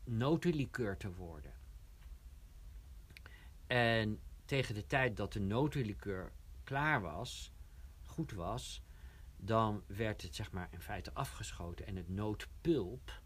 notenlikeur 0.03 0.97
te 0.97 1.13
worden. 1.13 1.53
En 3.67 4.19
tegen 4.45 4.75
de 4.75 4.87
tijd 4.87 5.17
dat 5.17 5.33
de 5.33 5.39
notenlikeur 5.39 6.31
klaar 6.63 7.01
was, 7.01 7.51
goed 8.03 8.31
was, 8.31 8.81
dan 9.37 9.83
werd 9.87 10.21
het 10.21 10.35
zeg 10.35 10.51
maar 10.51 10.67
in 10.71 10.81
feite 10.81 11.13
afgeschoten. 11.13 11.85
En 11.87 11.95
het 11.95 12.09
nootpulp, 12.09 13.21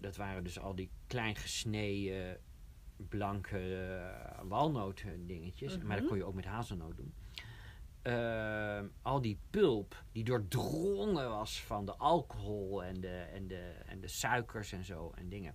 dat 0.00 0.16
waren 0.16 0.44
dus 0.44 0.58
al 0.58 0.74
die 0.74 0.90
klein 1.06 1.36
gesneden 1.36 2.40
blanke 2.96 3.58
uh, 3.58 4.40
walnoten 4.48 5.26
dingetjes. 5.26 5.78
Maar 5.78 5.88
dat 5.88 5.98
Mhm. 5.98 6.06
kon 6.06 6.16
je 6.16 6.24
ook 6.24 6.34
met 6.34 6.44
hazelnoot 6.44 6.96
doen. 6.96 7.14
Ehm, 8.04 8.86
al 9.02 9.20
die 9.20 9.38
pulp 9.50 10.04
die 10.12 10.24
doordrongen 10.24 11.28
was 11.28 11.62
van 11.62 11.86
de 11.86 11.96
alcohol 11.96 12.84
en 12.84 13.00
de, 13.00 13.18
en, 13.32 13.46
de, 13.46 13.74
en 13.86 14.00
de 14.00 14.08
suikers 14.08 14.72
en 14.72 14.84
zo 14.84 15.12
en 15.14 15.28
dingen. 15.28 15.54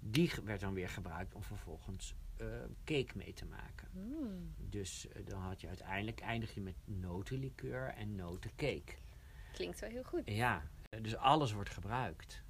Die 0.00 0.32
werd 0.44 0.60
dan 0.60 0.74
weer 0.74 0.88
gebruikt 0.88 1.34
om 1.34 1.42
vervolgens 1.42 2.14
eh, 2.36 2.46
cake 2.84 3.10
mee 3.14 3.32
te 3.32 3.44
maken. 3.44 3.88
Mm. 3.92 4.54
Dus 4.56 5.08
eh, 5.08 5.26
dan 5.26 5.40
had 5.40 5.60
je 5.60 5.68
uiteindelijk 5.68 6.20
eindig 6.20 6.54
je 6.54 6.60
met 6.60 6.76
notenlikeur 6.84 7.88
en 7.88 8.14
notencake. 8.14 8.94
Klinkt 9.52 9.80
wel 9.80 9.90
heel 9.90 10.04
goed. 10.04 10.22
Ja, 10.24 10.62
eh, 10.90 11.02
dus 11.02 11.16
alles 11.16 11.52
wordt 11.52 11.70
gebruikt. 11.70 12.42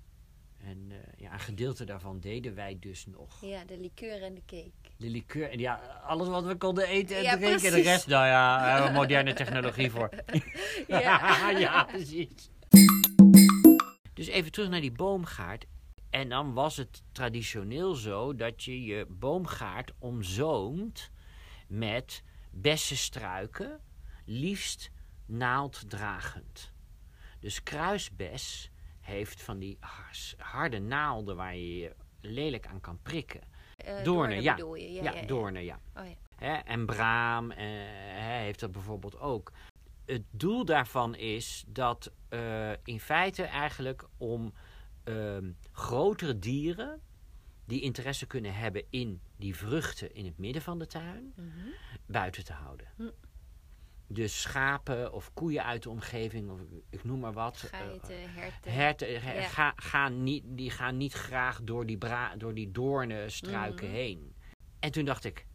En 0.58 0.86
eh, 0.90 0.96
ja, 1.16 1.32
een 1.32 1.40
gedeelte 1.40 1.84
daarvan 1.84 2.20
deden 2.20 2.54
wij 2.54 2.76
dus 2.80 3.06
nog. 3.06 3.40
Ja, 3.40 3.64
de 3.64 3.78
liqueur 3.78 4.22
en 4.22 4.34
de 4.34 4.42
cake. 4.46 4.94
De 4.96 5.08
likeur, 5.08 5.50
en 5.50 5.58
ja, 5.58 5.74
alles 6.06 6.28
wat 6.28 6.44
we 6.44 6.56
konden 6.56 6.86
eten 6.86 7.16
en 7.16 7.22
Ja, 7.22 7.36
drinken. 7.36 7.54
En 7.54 7.60
de 7.62 7.68
precies. 7.68 7.84
rest, 7.86 8.06
nou 8.06 8.26
ja, 8.26 8.58
daar 8.58 8.70
hebben 8.70 8.92
we 8.92 8.98
moderne 8.98 9.32
technologie 9.34 9.90
voor. 9.90 10.10
Ja. 10.88 11.50
ja, 11.50 11.84
precies. 11.84 12.50
Dus 14.14 14.26
even 14.26 14.52
terug 14.52 14.68
naar 14.68 14.80
die 14.80 14.92
boomgaard. 14.92 15.66
En 16.10 16.28
dan 16.28 16.52
was 16.52 16.76
het 16.76 17.02
traditioneel 17.12 17.94
zo 17.94 18.34
dat 18.34 18.64
je 18.64 18.82
je 18.82 19.06
boomgaard 19.08 19.92
omzoomt 19.98 21.10
met 21.68 22.22
bessenstruiken, 22.50 23.80
liefst 24.24 24.90
naalddragend. 25.26 26.72
Dus 27.40 27.62
kruisbes 27.62 28.70
heeft 29.06 29.42
van 29.42 29.58
die 29.58 29.78
harde 30.38 30.78
naalden 30.78 31.36
waar 31.36 31.56
je 31.56 31.76
je 31.78 31.94
lelijk 32.20 32.66
aan 32.66 32.80
kan 32.80 32.98
prikken. 33.02 33.40
Eh, 33.76 34.04
Doornen, 34.04 34.42
ja. 34.42 34.54
bedoel 34.54 34.74
je? 34.74 34.92
Ja, 34.92 35.02
Ja, 35.02 35.12
ja, 35.12 35.20
ja. 35.20 35.26
doornen, 35.26 35.64
ja. 35.64 35.80
Oh, 35.96 36.04
en 36.64 36.86
braam 36.86 37.50
eh, 37.50 37.66
heeft 38.16 38.60
dat 38.60 38.72
bijvoorbeeld 38.72 39.18
ook. 39.18 39.52
Het 40.04 40.22
doel 40.30 40.64
daarvan 40.64 41.14
is 41.14 41.64
dat 41.66 42.12
eh, 42.28 42.72
in 42.84 43.00
feite 43.00 43.42
eigenlijk 43.42 44.08
om 44.16 44.52
ehm, 45.04 45.50
grotere 45.72 46.38
dieren 46.38 47.00
die 47.64 47.80
interesse 47.80 48.26
kunnen 48.26 48.54
hebben 48.54 48.84
in 48.90 49.20
die 49.36 49.56
vruchten 49.56 50.14
in 50.14 50.24
het 50.24 50.38
midden 50.38 50.62
van 50.62 50.78
de 50.78 50.86
tuin, 50.86 51.32
Mhm. 51.36 51.68
buiten 52.06 52.44
te 52.44 52.52
houden. 52.52 52.86
Hm. 52.96 53.08
Dus 54.08 54.40
schapen 54.42 55.12
of 55.12 55.30
koeien 55.34 55.64
uit 55.64 55.82
de 55.82 55.90
omgeving, 55.90 56.50
of 56.50 56.60
ik- 56.90 57.04
noem 57.04 57.20
maar 57.20 57.32
wat. 57.32 57.56
Geiten, 57.56 58.32
herten. 58.32 58.72
Herten 58.72 59.06
eh, 59.08 59.34
Ja. 59.40 59.48
ga, 59.48 59.72
gaan 59.76 60.22
niet, 60.22 60.42
die 60.46 60.70
gaan 60.70 60.96
niet 60.96 61.12
graag 61.12 61.60
door 61.62 61.86
die, 61.86 61.98
bra, 61.98 62.36
door 62.36 62.54
die 62.54 62.70
doornenstruiken 62.70 63.86
Mhm. 63.86 63.94
heen. 63.96 64.34
En 64.80 64.90
toen 64.92 65.04
dacht 65.04 65.24
ik, 65.24 65.46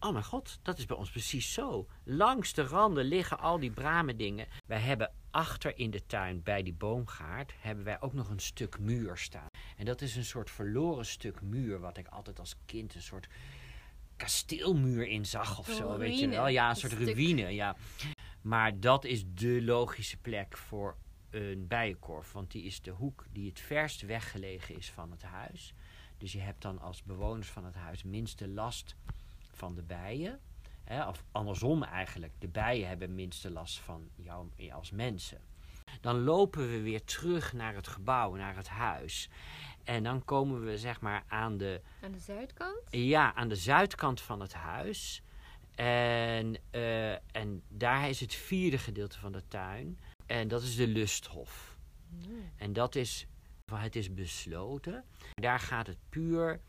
oh 0.00 0.12
mijn 0.12 0.24
god, 0.24 0.58
dat 0.62 0.78
is 0.78 0.86
bij 0.86 0.96
ons 0.96 1.10
precies 1.10 1.52
zo. 1.52 1.86
Langs 2.04 2.52
de 2.52 2.62
randen 2.62 3.04
liggen 3.04 3.38
al 3.38 3.58
die 3.58 3.70
brame 3.70 4.16
dingen. 4.16 4.46
Wij 4.66 4.80
hebben 4.80 5.12
achter 5.30 5.78
in 5.78 5.90
de 5.90 6.06
tuin 6.06 6.42
bij 6.42 6.62
die 6.62 6.74
boomgaard 6.74 7.52
hebben 7.58 7.84
wij 7.84 8.00
ook 8.00 8.12
nog 8.12 8.30
een 8.30 8.38
stuk 8.40 8.78
muur 8.78 9.16
staan. 9.16 9.46
En 9.76 9.84
dat 9.84 10.00
is 10.00 10.16
een 10.16 10.24
soort 10.24 10.50
verloren 10.50 11.06
stuk 11.06 11.40
muur 11.40 11.80
wat 11.80 11.96
ik 11.96 12.06
altijd 12.08 12.38
als 12.38 12.56
kind 12.66 12.94
een 12.94 13.02
soort 13.02 13.28
kasteelmuur 14.16 15.06
in 15.06 15.26
zag 15.26 15.58
of 15.58 15.70
zo, 15.70 15.98
weet 15.98 16.18
je 16.18 16.28
wel? 16.28 16.48
Ja, 16.48 16.64
een 16.64 16.70
een 16.70 16.76
soort 16.76 16.92
stuk. 16.92 17.14
ruïne, 17.14 17.48
ja. 17.48 17.76
Maar 18.40 18.80
dat 18.80 19.04
is 19.04 19.24
de 19.34 19.62
logische 19.62 20.16
plek 20.16 20.56
voor 20.56 20.96
een 21.30 21.66
bijenkorf. 21.66 22.32
Want 22.32 22.50
die 22.50 22.62
is 22.62 22.80
de 22.80 22.90
hoek 22.90 23.26
die 23.32 23.48
het 23.48 23.60
verst 23.60 24.00
weggelegen 24.00 24.76
is 24.76 24.90
van 24.90 25.10
het 25.10 25.22
huis. 25.22 25.74
Dus 26.18 26.32
je 26.32 26.40
hebt 26.40 26.62
dan 26.62 26.80
als 26.80 27.02
bewoners 27.02 27.48
van 27.48 27.64
het 27.64 27.74
huis 27.74 28.02
minste 28.02 28.48
last 28.48 28.96
van 29.50 29.74
de 29.74 29.82
bijen. 29.82 30.40
Hè, 30.84 31.08
of 31.08 31.24
andersom 31.32 31.82
eigenlijk. 31.82 32.32
De 32.38 32.48
bijen 32.48 32.88
hebben 32.88 33.14
minste 33.14 33.50
last 33.50 33.78
van 33.78 34.10
jou 34.14 34.48
als 34.72 34.90
mensen. 34.90 35.40
Dan 36.00 36.20
lopen 36.24 36.70
we 36.70 36.80
weer 36.80 37.04
terug 37.04 37.52
naar 37.52 37.74
het 37.74 37.88
gebouw, 37.88 38.34
naar 38.34 38.56
het 38.56 38.68
huis. 38.68 39.28
En 39.84 40.02
dan 40.02 40.24
komen 40.24 40.64
we 40.64 40.78
zeg 40.78 41.00
maar 41.00 41.24
aan 41.28 41.56
de, 41.56 41.80
Aan 42.02 42.12
de 42.12 42.18
zuidkant? 42.18 42.80
ja, 42.90 43.34
aan 43.34 43.48
de 43.48 43.56
zuidkant 43.56 44.20
van 44.20 44.40
het 44.40 44.52
huis. 44.52 45.22
En, 45.74 46.56
eh, 46.70 47.12
en 47.12 47.62
daar 47.68 48.08
is 48.08 48.20
het 48.20 48.34
vierde 48.34 48.78
gedeelte 48.78 49.18
van 49.18 49.32
de 49.32 49.42
tuin. 49.48 49.98
En 50.26 50.48
dat 50.48 50.62
is 50.62 50.76
de 50.76 50.86
lusthof. 50.86 51.78
Mm. 52.08 52.52
En 52.56 52.72
dat 52.72 52.94
is, 52.94 53.26
het 53.74 53.96
is 53.96 54.14
besloten. 54.14 55.04
Daar 55.34 55.60
gaat 55.60 55.86
het 55.86 55.98
puur 56.08 56.60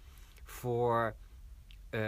voor 0.43 1.15
eh, 1.89 1.99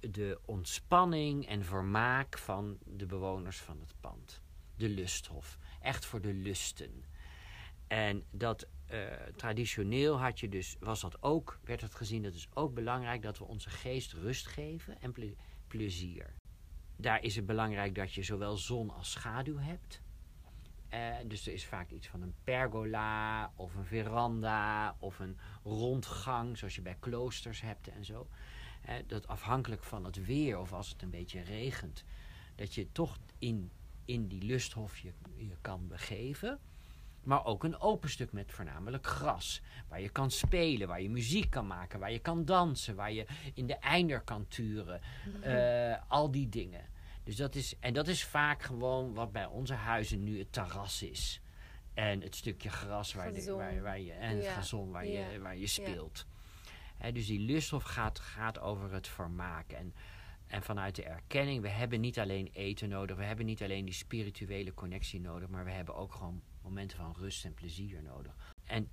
de 0.00 0.38
ontspanning 0.44 1.46
en 1.46 1.64
vermaak 1.64 2.38
van 2.38 2.78
de 2.84 3.06
bewoners 3.06 3.58
van 3.58 3.80
het 3.80 3.94
pand. 4.00 4.42
De 4.76 4.88
lusthof. 4.88 5.58
Echt 5.88 6.06
voor 6.06 6.20
de 6.20 6.34
lusten. 6.34 7.04
En 7.86 8.24
dat 8.30 8.66
eh, 8.86 9.00
traditioneel 9.36 10.20
had 10.20 10.40
je 10.40 10.48
dus, 10.48 10.76
was 10.80 11.00
dat 11.00 11.22
ook, 11.22 11.58
werd 11.64 11.80
het 11.80 11.94
gezien, 11.94 12.22
dat 12.22 12.34
is 12.34 12.48
ook 12.54 12.74
belangrijk 12.74 13.22
dat 13.22 13.38
we 13.38 13.44
onze 13.44 13.70
geest 13.70 14.12
rust 14.12 14.46
geven 14.46 15.00
en 15.00 15.12
ple- 15.12 15.34
plezier. 15.66 16.34
Daar 16.96 17.22
is 17.22 17.36
het 17.36 17.46
belangrijk 17.46 17.94
dat 17.94 18.12
je 18.12 18.22
zowel 18.22 18.56
zon 18.56 18.90
als 18.90 19.10
schaduw 19.10 19.58
hebt. 19.58 20.02
Eh, 20.88 21.16
dus 21.26 21.46
er 21.46 21.52
is 21.52 21.66
vaak 21.66 21.90
iets 21.90 22.06
van 22.08 22.22
een 22.22 22.34
pergola 22.44 23.52
of 23.56 23.74
een 23.74 23.86
veranda 23.86 24.96
of 24.98 25.18
een 25.18 25.38
rondgang, 25.62 26.58
zoals 26.58 26.74
je 26.74 26.82
bij 26.82 26.96
kloosters 27.00 27.60
hebt 27.60 27.88
en 27.88 28.04
zo. 28.04 28.28
Eh, 28.82 28.94
dat 29.06 29.26
afhankelijk 29.26 29.82
van 29.84 30.04
het 30.04 30.24
weer 30.24 30.58
of 30.58 30.72
als 30.72 30.88
het 30.90 31.02
een 31.02 31.10
beetje 31.10 31.40
regent, 31.40 32.04
dat 32.54 32.74
je 32.74 32.92
toch 32.92 33.18
in, 33.38 33.70
in 34.08 34.26
die 34.26 34.42
lusthof 34.42 34.98
je, 34.98 35.12
je 35.36 35.56
kan 35.60 35.88
begeven. 35.88 36.58
Maar 37.22 37.44
ook 37.44 37.64
een 37.64 37.80
open 37.80 38.10
stuk 38.10 38.32
met 38.32 38.52
voornamelijk 38.52 39.06
gras. 39.06 39.60
Waar 39.88 40.00
je 40.00 40.08
kan 40.08 40.30
spelen, 40.30 40.88
waar 40.88 41.02
je 41.02 41.10
muziek 41.10 41.50
kan 41.50 41.66
maken, 41.66 42.00
waar 42.00 42.12
je 42.12 42.18
kan 42.18 42.44
dansen, 42.44 42.94
waar 42.94 43.12
je 43.12 43.26
in 43.54 43.66
de 43.66 43.74
einder 43.74 44.20
kan 44.20 44.48
turen. 44.48 45.00
Eh, 45.40 45.96
al 46.08 46.30
die 46.30 46.48
dingen. 46.48 46.84
Dus 47.24 47.36
dat 47.36 47.54
is, 47.54 47.74
en 47.80 47.92
dat 47.92 48.08
is 48.08 48.24
vaak 48.24 48.62
gewoon 48.62 49.14
wat 49.14 49.32
bij 49.32 49.46
onze 49.46 49.74
huizen 49.74 50.24
nu 50.24 50.38
het 50.38 50.52
terras 50.52 51.02
is. 51.02 51.40
En 51.94 52.20
het 52.20 52.36
stukje 52.36 52.70
gras 52.70 53.14
waar, 53.14 53.32
de, 53.32 53.52
waar, 53.52 53.82
waar, 53.82 54.00
je, 54.00 54.12
en 54.12 54.36
het 54.36 54.46
gazon 54.46 54.90
waar, 54.90 55.06
je, 55.06 55.40
waar 55.40 55.56
je 55.56 55.66
speelt. 55.66 56.26
dus 57.12 57.26
die 57.26 57.40
lusthof 57.40 57.82
gaat, 57.82 58.18
gaat 58.18 58.58
over 58.60 58.92
het 58.92 59.08
vermaak. 59.08 59.72
En, 59.72 59.94
en 60.48 60.62
vanuit 60.62 60.94
de 60.94 61.04
erkenning, 61.04 61.62
we 61.62 61.68
hebben 61.68 62.00
niet 62.00 62.18
alleen 62.18 62.50
eten 62.52 62.88
nodig, 62.88 63.16
we 63.16 63.24
hebben 63.24 63.46
niet 63.46 63.62
alleen 63.62 63.84
die 63.84 63.94
spirituele 63.94 64.74
connectie 64.74 65.20
nodig, 65.20 65.48
maar 65.48 65.64
we 65.64 65.70
hebben 65.70 65.94
ook 65.94 66.12
gewoon 66.12 66.42
momenten 66.62 66.98
van 66.98 67.14
rust 67.18 67.44
en 67.44 67.54
plezier 67.54 68.02
nodig. 68.02 68.34
En 68.64 68.90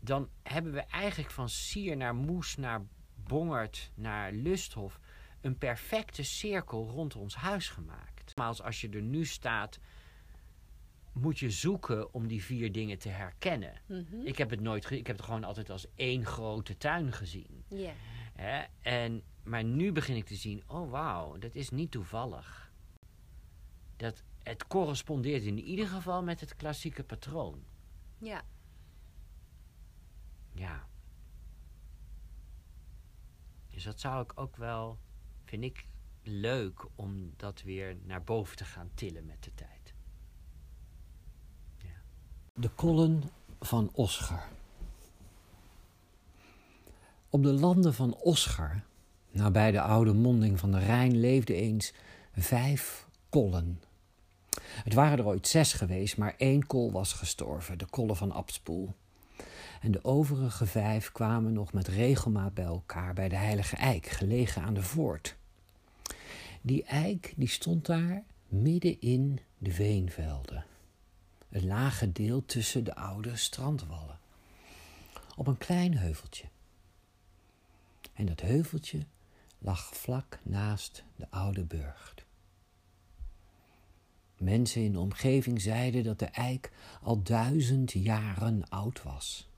dan 0.00 0.28
hebben 0.42 0.72
we 0.72 0.80
eigenlijk 0.80 1.30
van 1.30 1.48
Sier 1.48 1.96
naar 1.96 2.14
Moes, 2.14 2.56
naar 2.56 2.82
Bongert, 3.14 3.90
naar 3.94 4.32
Lusthof 4.32 5.00
een 5.40 5.58
perfecte 5.58 6.22
cirkel 6.22 6.88
rond 6.88 7.16
ons 7.16 7.34
huis 7.34 7.68
gemaakt. 7.68 8.36
Maar 8.36 8.62
als 8.62 8.80
je 8.80 8.88
er 8.88 9.02
nu 9.02 9.24
staat, 9.24 9.78
moet 11.12 11.38
je 11.38 11.50
zoeken 11.50 12.14
om 12.14 12.26
die 12.26 12.44
vier 12.44 12.72
dingen 12.72 12.98
te 12.98 13.08
herkennen. 13.08 13.80
Mhm. 13.86 14.20
Ik 14.24 14.38
heb 14.38 14.50
het 14.50 14.60
nooit 14.60 14.90
ik 14.90 15.06
heb 15.06 15.16
het 15.16 15.24
gewoon 15.24 15.44
altijd 15.44 15.70
als 15.70 15.86
één 15.94 16.26
grote 16.26 16.76
tuin 16.76 17.12
gezien. 17.12 17.64
Yeah. 17.68 18.64
En, 18.82 19.22
maar 19.46 19.64
nu 19.64 19.92
begin 19.92 20.16
ik 20.16 20.26
te 20.26 20.34
zien, 20.34 20.62
oh 20.66 20.90
wauw, 20.90 21.38
dat 21.38 21.54
is 21.54 21.70
niet 21.70 21.90
toevallig. 21.90 22.72
Dat, 23.96 24.22
het 24.42 24.66
correspondeert 24.66 25.42
in 25.42 25.58
ieder 25.58 25.86
geval 25.86 26.22
met 26.22 26.40
het 26.40 26.56
klassieke 26.56 27.04
patroon. 27.04 27.64
Ja. 28.18 28.42
Ja. 30.52 30.88
Dus 33.70 33.84
dat 33.84 34.00
zou 34.00 34.22
ik 34.22 34.32
ook 34.34 34.56
wel, 34.56 34.98
vind 35.44 35.64
ik 35.64 35.86
leuk 36.22 36.86
om 36.94 37.32
dat 37.36 37.62
weer 37.62 37.96
naar 38.04 38.24
boven 38.24 38.56
te 38.56 38.64
gaan 38.64 38.90
tillen 38.94 39.26
met 39.26 39.42
de 39.44 39.54
tijd. 39.54 39.94
Ja. 41.76 42.00
De 42.54 42.68
kollen 42.68 43.22
van 43.60 43.90
Oscar. 43.92 44.48
Op 47.30 47.42
de 47.42 47.52
landen 47.52 47.94
van 47.94 48.14
Oscar, 48.14 48.84
nabij 49.36 49.70
de 49.70 49.80
oude 49.80 50.12
monding 50.12 50.58
van 50.58 50.70
de 50.72 50.78
Rijn, 50.78 51.20
leefden 51.20 51.56
eens 51.56 51.92
vijf 52.34 53.06
kollen 53.28 53.80
het 54.84 54.94
waren 54.94 55.18
er 55.18 55.26
ooit 55.26 55.48
zes 55.48 55.72
geweest, 55.72 56.16
maar 56.16 56.34
één 56.36 56.66
kol 56.66 56.92
was 56.92 57.12
gestorven, 57.12 57.78
de 57.78 57.86
kolle 57.86 58.16
van 58.16 58.32
Abspoel. 58.32 58.94
En 59.80 59.90
de 59.90 60.04
overige 60.04 60.66
vijf 60.66 61.12
kwamen 61.12 61.52
nog 61.52 61.72
met 61.72 61.88
regelmaat 61.88 62.54
bij 62.54 62.64
elkaar 62.64 63.14
bij 63.14 63.28
de 63.28 63.36
Heilige 63.36 63.76
Eik, 63.76 64.06
gelegen 64.06 64.62
aan 64.62 64.74
de 64.74 64.82
voort. 64.82 65.36
Die 66.60 66.84
eik 66.84 67.32
die 67.36 67.48
stond 67.48 67.86
daar 67.86 68.22
midden 68.48 69.00
in 69.00 69.38
de 69.58 69.70
veenvelden. 69.70 70.64
Het 71.48 71.62
lage 71.62 72.12
deel 72.12 72.44
tussen 72.46 72.84
de 72.84 72.94
oude 72.94 73.36
strandwallen. 73.36 74.18
Op 75.36 75.46
een 75.46 75.58
klein 75.58 75.96
heuveltje. 75.96 76.44
En 78.12 78.26
dat 78.26 78.40
heuveltje 78.40 78.98
lag 79.66 79.96
vlak 79.96 80.38
naast 80.42 81.04
de 81.16 81.30
oude 81.30 81.64
burcht. 81.64 82.24
Mensen 84.36 84.82
in 84.82 84.92
de 84.92 84.98
omgeving 84.98 85.60
zeiden 85.60 86.04
dat 86.04 86.18
de 86.18 86.26
eik 86.26 86.72
al 87.02 87.22
duizend 87.22 87.92
jaren 87.92 88.68
oud 88.68 89.02
was. 89.02 89.50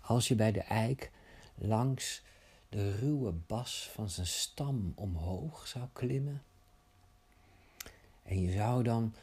Als 0.00 0.28
je 0.28 0.34
bij 0.34 0.52
de 0.52 0.60
eik 0.60 1.10
langs 1.54 2.22
de 2.68 2.96
ruwe 2.96 3.32
bas 3.32 3.90
van 3.92 4.10
zijn 4.10 4.26
stam 4.26 4.92
omhoog 4.94 5.66
zou 5.66 5.88
klimmen, 5.92 6.42
en 8.22 8.40
je 8.40 8.52
zou 8.52 8.82
dan 8.82 9.14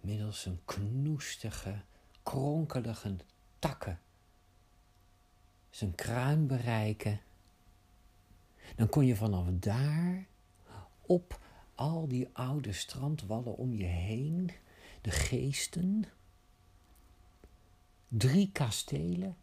middels 0.00 0.46
een 0.46 0.60
knoestige, 0.64 1.82
kronkelige 2.22 3.16
takken 3.58 4.00
zijn 5.70 5.94
kruin 5.94 6.46
bereiken, 6.46 7.20
dan 8.80 8.88
kon 8.88 9.06
je 9.06 9.16
vanaf 9.16 9.46
daar 9.50 10.26
op 11.00 11.40
al 11.74 12.08
die 12.08 12.28
oude 12.32 12.72
strandwallen 12.72 13.56
om 13.56 13.74
je 13.74 13.84
heen, 13.84 14.50
de 15.00 15.10
geesten, 15.10 16.04
drie 18.08 18.50
kastelen 18.52 19.36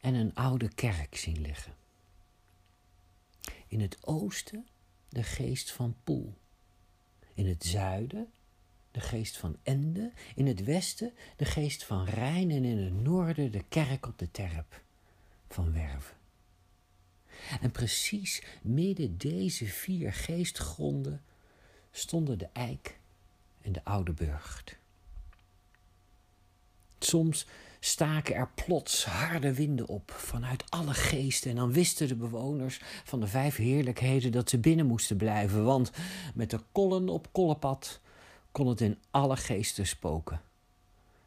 en 0.00 0.14
een 0.14 0.34
oude 0.34 0.68
kerk 0.68 1.16
zien 1.16 1.40
liggen. 1.40 1.74
In 3.66 3.80
het 3.80 4.06
oosten 4.06 4.66
de 5.08 5.22
geest 5.22 5.72
van 5.72 5.96
Poel, 6.04 6.34
in 7.34 7.46
het 7.46 7.64
zuiden 7.64 8.30
de 8.90 9.00
geest 9.00 9.36
van 9.36 9.56
Ende, 9.62 10.12
in 10.34 10.46
het 10.46 10.64
westen 10.64 11.12
de 11.36 11.44
geest 11.44 11.84
van 11.84 12.04
Rijn 12.04 12.50
en 12.50 12.64
in 12.64 12.78
het 12.78 13.02
noorden 13.02 13.52
de 13.52 13.64
kerk 13.68 14.06
op 14.06 14.18
de 14.18 14.30
terp 14.30 14.82
van 15.48 15.72
Werven. 15.72 16.15
En 17.60 17.70
precies 17.70 18.42
midden 18.62 19.18
deze 19.18 19.66
vier 19.66 20.12
geestgronden 20.12 21.22
stonden 21.92 22.38
de 22.38 22.48
eik 22.52 22.98
en 23.62 23.72
de 23.72 23.84
oude 23.84 24.12
burcht. 24.12 24.76
Soms 26.98 27.46
staken 27.80 28.34
er 28.34 28.50
plots 28.54 29.04
harde 29.04 29.54
winden 29.54 29.88
op 29.88 30.10
vanuit 30.10 30.70
alle 30.70 30.94
geesten 30.94 31.50
en 31.50 31.56
dan 31.56 31.72
wisten 31.72 32.08
de 32.08 32.16
bewoners 32.16 32.80
van 33.04 33.20
de 33.20 33.26
vijf 33.26 33.56
heerlijkheden 33.56 34.32
dat 34.32 34.50
ze 34.50 34.58
binnen 34.58 34.86
moesten 34.86 35.16
blijven, 35.16 35.64
want 35.64 35.90
met 36.34 36.50
de 36.50 36.60
kollen 36.72 37.08
op 37.08 37.32
kollepad 37.32 38.00
kon 38.52 38.66
het 38.66 38.80
in 38.80 38.98
alle 39.10 39.36
geesten 39.36 39.86
spoken. 39.86 40.40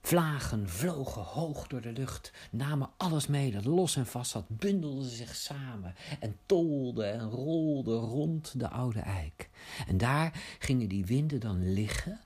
Vlagen 0.09 0.69
vlogen 0.69 1.21
hoog 1.21 1.67
door 1.67 1.81
de 1.81 1.91
lucht, 1.91 2.31
namen 2.51 2.89
alles 2.97 3.27
mee 3.27 3.51
dat 3.51 3.65
los 3.65 3.95
en 3.95 4.05
vast 4.05 4.31
zat, 4.31 4.47
bundelden 4.47 5.09
zich 5.09 5.35
samen 5.35 5.95
en 6.19 6.37
tolden 6.45 7.13
en 7.13 7.29
rolden 7.29 7.99
rond 7.99 8.59
de 8.59 8.69
oude 8.69 8.99
eik. 8.99 9.49
En 9.87 9.97
daar 9.97 10.55
gingen 10.59 10.89
die 10.89 11.05
winden 11.05 11.39
dan 11.39 11.73
liggen 11.73 12.19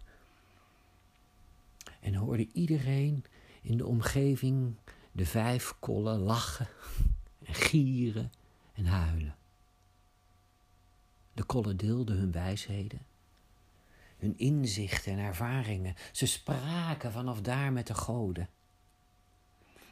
en 1.99 2.15
hoorde 2.15 2.47
iedereen 2.53 3.25
in 3.61 3.77
de 3.77 3.85
omgeving 3.85 4.75
de 5.11 5.25
vijf 5.25 5.73
kollen 5.79 6.19
lachen 6.19 6.67
en 7.45 7.53
gieren 7.53 8.31
en 8.73 8.85
huilen. 8.85 9.35
De 11.33 11.43
kollen 11.43 11.77
deelden 11.77 12.17
hun 12.17 12.31
wijsheden 12.31 13.01
hun 14.23 14.37
inzichten 14.37 15.11
en 15.11 15.19
ervaringen. 15.19 15.95
Ze 16.11 16.25
spraken 16.25 17.11
vanaf 17.11 17.41
daar 17.41 17.71
met 17.71 17.87
de 17.87 17.93
goden. 17.93 18.49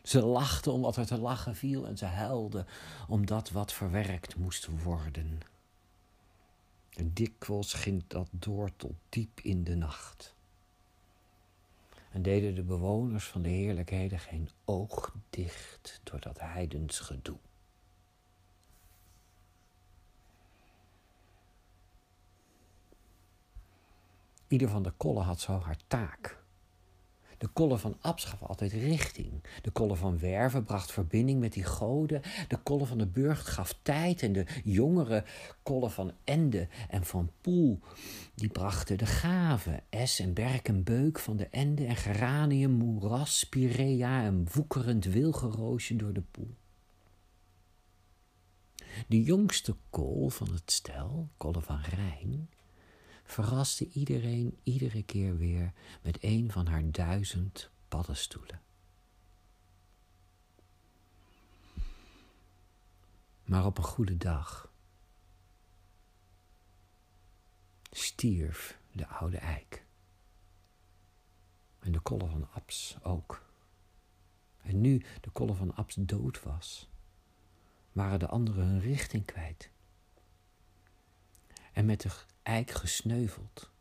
Ze 0.04 0.22
lachten 0.26 0.72
omdat 0.72 0.96
er 0.96 1.06
te 1.06 1.20
lachen 1.20 1.56
viel 1.56 1.88
en 1.88 1.98
ze 1.98 2.06
huilden 2.06 2.68
omdat 3.08 3.50
wat 3.50 3.74
verwerkt 3.74 4.36
moest 4.36 4.68
worden. 4.84 5.40
En 6.90 7.14
dikwijls 7.14 7.74
ging 7.74 8.04
dat 8.08 8.28
door 8.32 8.72
tot 8.76 8.94
diep 9.10 9.40
in 9.40 9.64
de 9.64 9.76
nacht. 9.76 10.36
En 12.12 12.22
deden 12.22 12.56
de 12.56 12.64
bewoners 12.64 13.26
van 13.26 13.42
de 13.42 13.50
heerlijkheden 13.50 14.20
geen 14.20 14.50
oog 14.66 15.16
dicht 15.30 16.00
door 16.04 16.20
dat 16.20 16.40
heidens 16.40 17.00
gedoe. 17.00 17.38
Ieder 24.52 24.70
van 24.70 24.84
de 24.84 24.92
kollen 24.98 25.24
had 25.24 25.40
zo 25.40 25.60
haar 25.60 25.78
taak. 25.88 26.44
De 27.38 27.48
kollen 27.48 27.80
van 27.80 27.98
Abs 28.02 28.24
gaf 28.24 28.42
altijd 28.44 28.72
richting. 28.72 29.44
De 29.62 29.72
kollen 29.72 29.98
van 29.98 30.20
Werven 30.20 30.64
bracht 30.64 30.92
verbinding 30.92 31.40
met 31.40 31.54
die 31.54 31.64
goden. 31.64 32.22
De 32.48 32.58
kollen 32.58 32.88
van 32.88 32.98
de 32.98 33.08
Burgt 33.08 33.48
gaf 33.48 33.80
tijd. 33.82 34.22
En 34.22 34.34
de 34.34 34.46
jongere 34.64 35.24
kollen 35.64 35.92
van 35.92 36.12
Ende 36.24 36.68
en 36.90 37.06
van 37.06 37.32
Poel, 37.42 37.80
die 38.36 38.50
brachten 38.50 38.98
de 38.98 39.06
gaven. 39.06 39.84
Es 39.90 40.20
en 40.20 40.34
berk 40.34 40.68
en 40.68 40.84
beuk 40.84 41.20
van 41.20 41.38
de 41.38 41.48
Ende 41.48 41.86
en 41.86 41.96
geranium, 41.96 42.72
moeras, 42.72 43.40
spirea 43.40 44.24
en 44.24 44.48
woekerend 44.54 45.06
wilgeroosje 45.06 45.96
door 45.96 46.14
de 46.14 46.24
Poel. 46.32 46.56
De 49.08 49.24
jongste 49.24 49.76
kool 49.90 50.30
van 50.30 50.52
het 50.52 50.72
stel, 50.72 51.30
kollen 51.38 51.64
van 51.64 51.82
Rijn, 51.82 52.50
verraste 53.32 53.90
iedereen 53.90 54.60
iedere 54.64 55.04
keer 55.04 55.38
weer 55.38 55.74
met 56.02 56.18
een 56.24 56.52
van 56.52 56.68
haar 56.68 56.92
duizend 56.92 57.70
paddenstoelen. 57.88 58.62
Maar 63.44 63.66
op 63.66 63.78
een 63.78 63.84
goede 63.84 64.18
dag 64.18 64.74
stierf 67.92 68.80
de 68.92 69.08
oude 69.08 69.38
eik. 69.38 69.86
En 71.80 71.92
de 71.92 72.00
kolle 72.00 72.30
van 72.30 72.48
Abs 72.52 72.98
ook. 73.04 73.46
En 74.62 74.82
nu 74.82 75.06
de 75.22 75.30
kolle 75.30 75.54
van 75.54 75.76
Abs 75.76 75.96
dood 76.00 76.44
was, 76.44 76.90
waren 77.92 78.20
de 78.20 78.28
anderen 78.28 78.66
hun 78.66 78.80
richting 78.80 79.26
kwijt. 79.26 79.70
En 81.74 81.86
met 81.86 82.02
de 82.02 82.10
eik 82.44 82.72
gesneuveld, 82.72 83.72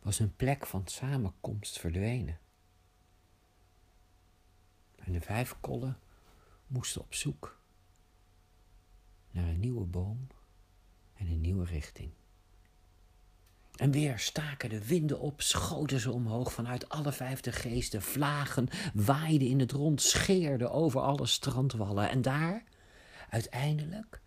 was 0.00 0.18
hun 0.18 0.36
plek 0.36 0.66
van 0.66 0.82
samenkomst 0.86 1.78
verdwenen. 1.78 2.38
En 4.96 5.12
de 5.12 5.20
vijf 5.20 5.56
kollen 5.60 5.98
moesten 6.66 7.00
op 7.00 7.14
zoek 7.14 7.60
naar 9.30 9.48
een 9.48 9.60
nieuwe 9.60 9.84
boom 9.84 10.26
en 11.14 11.26
een 11.26 11.40
nieuwe 11.40 11.64
richting. 11.64 12.12
En 13.76 13.90
weer 13.90 14.18
staken 14.18 14.68
de 14.68 14.86
winden 14.86 15.20
op, 15.20 15.40
schoten 15.40 16.00
ze 16.00 16.12
omhoog 16.12 16.52
vanuit 16.52 16.88
alle 16.88 17.12
vijfde 17.12 17.52
geesten, 17.52 18.02
vlagen, 18.02 18.68
waaiden 18.94 19.48
in 19.48 19.60
het 19.60 19.72
rond, 19.72 20.02
scheerden 20.02 20.70
over 20.70 21.00
alle 21.00 21.26
strandwallen. 21.26 22.10
En 22.10 22.22
daar, 22.22 22.64
uiteindelijk, 23.30 24.20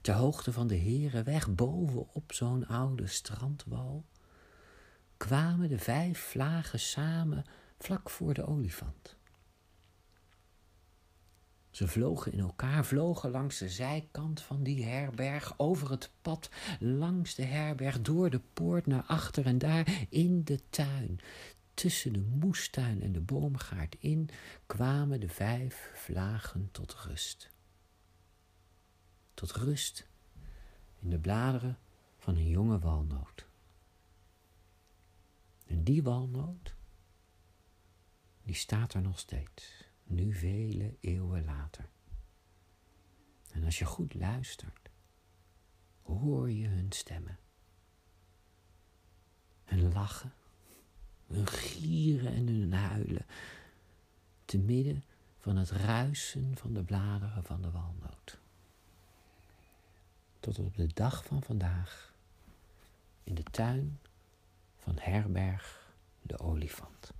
ter 0.00 0.14
hoogte 0.14 0.52
van 0.52 0.66
de 0.66 0.74
Herenweg, 0.74 1.54
bovenop 1.54 2.32
zo'n 2.32 2.66
oude 2.66 3.06
strandwal, 3.06 4.04
kwamen 5.16 5.68
de 5.68 5.78
vijf 5.78 6.18
vlagen 6.18 6.80
samen 6.80 7.44
vlak 7.78 8.10
voor 8.10 8.34
de 8.34 8.46
olifant. 8.46 9.18
Ze 11.70 11.88
vlogen 11.88 12.32
in 12.32 12.38
elkaar, 12.38 12.84
vlogen 12.84 13.30
langs 13.30 13.58
de 13.58 13.68
zijkant 13.68 14.42
van 14.42 14.62
die 14.62 14.84
herberg, 14.84 15.54
over 15.56 15.90
het 15.90 16.10
pad, 16.22 16.50
langs 16.78 17.34
de 17.34 17.44
herberg, 17.44 18.00
door 18.00 18.30
de 18.30 18.40
poort 18.52 18.86
naar 18.86 19.02
achter 19.02 19.46
en 19.46 19.58
daar 19.58 20.06
in 20.08 20.44
de 20.44 20.60
tuin. 20.70 21.20
Tussen 21.74 22.12
de 22.12 22.20
moestuin 22.20 23.02
en 23.02 23.12
de 23.12 23.20
boomgaard 23.20 23.96
in 23.98 24.28
kwamen 24.66 25.20
de 25.20 25.28
vijf 25.28 25.90
vlagen 25.94 26.68
tot 26.72 26.94
rust. 26.94 27.50
Tot 29.40 29.52
rust 29.52 30.08
in 30.98 31.10
de 31.10 31.18
bladeren 31.18 31.78
van 32.18 32.36
een 32.36 32.48
jonge 32.48 32.78
walnoot. 32.78 33.46
En 35.66 35.84
die 35.84 36.02
walnoot, 36.02 36.74
die 38.42 38.54
staat 38.54 38.94
er 38.94 39.00
nog 39.02 39.18
steeds 39.18 39.84
nu 40.04 40.34
vele 40.34 40.96
eeuwen 41.00 41.44
later. 41.44 41.88
En 43.52 43.64
als 43.64 43.78
je 43.78 43.84
goed 43.84 44.14
luistert, 44.14 44.90
hoor 46.02 46.50
je 46.50 46.66
hun 46.66 46.92
stemmen. 46.92 47.38
Hun 49.64 49.92
lachen, 49.92 50.32
hun 51.26 51.46
gieren 51.46 52.32
en 52.32 52.46
hun 52.46 52.72
huilen, 52.72 53.26
te 54.44 54.58
midden 54.58 55.04
van 55.38 55.56
het 55.56 55.70
ruisen 55.70 56.56
van 56.56 56.72
de 56.72 56.82
bladeren 56.82 57.44
van 57.44 57.62
de 57.62 57.70
walnoot. 57.70 58.40
Tot 60.40 60.58
op 60.58 60.76
de 60.76 60.86
dag 60.94 61.24
van 61.24 61.42
vandaag 61.42 62.14
in 63.24 63.34
de 63.34 63.42
tuin 63.42 63.98
van 64.76 64.94
herberg 65.00 65.94
de 66.22 66.38
olifant. 66.38 67.12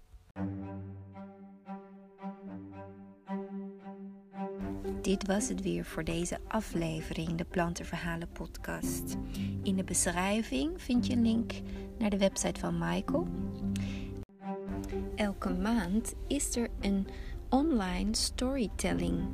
Dit 5.03 5.27
was 5.27 5.49
het 5.49 5.63
weer 5.63 5.85
voor 5.85 6.05
deze 6.05 6.39
aflevering, 6.49 7.35
de 7.35 7.45
Plantenverhalen 7.45 8.29
podcast. 8.33 9.17
In 9.63 9.77
de 9.77 9.85
beschrijving 9.85 10.83
vind 10.83 11.07
je 11.07 11.13
een 11.13 11.23
link 11.23 11.53
naar 11.99 12.11
de 12.11 12.19
website 12.19 12.61
van 12.61 12.79
Michael. 12.79 13.29
Elke 15.15 15.51
maand 15.55 16.15
is 16.27 16.57
er 16.57 16.69
een 16.81 17.07
online 17.49 18.17
storytelling 18.17 19.29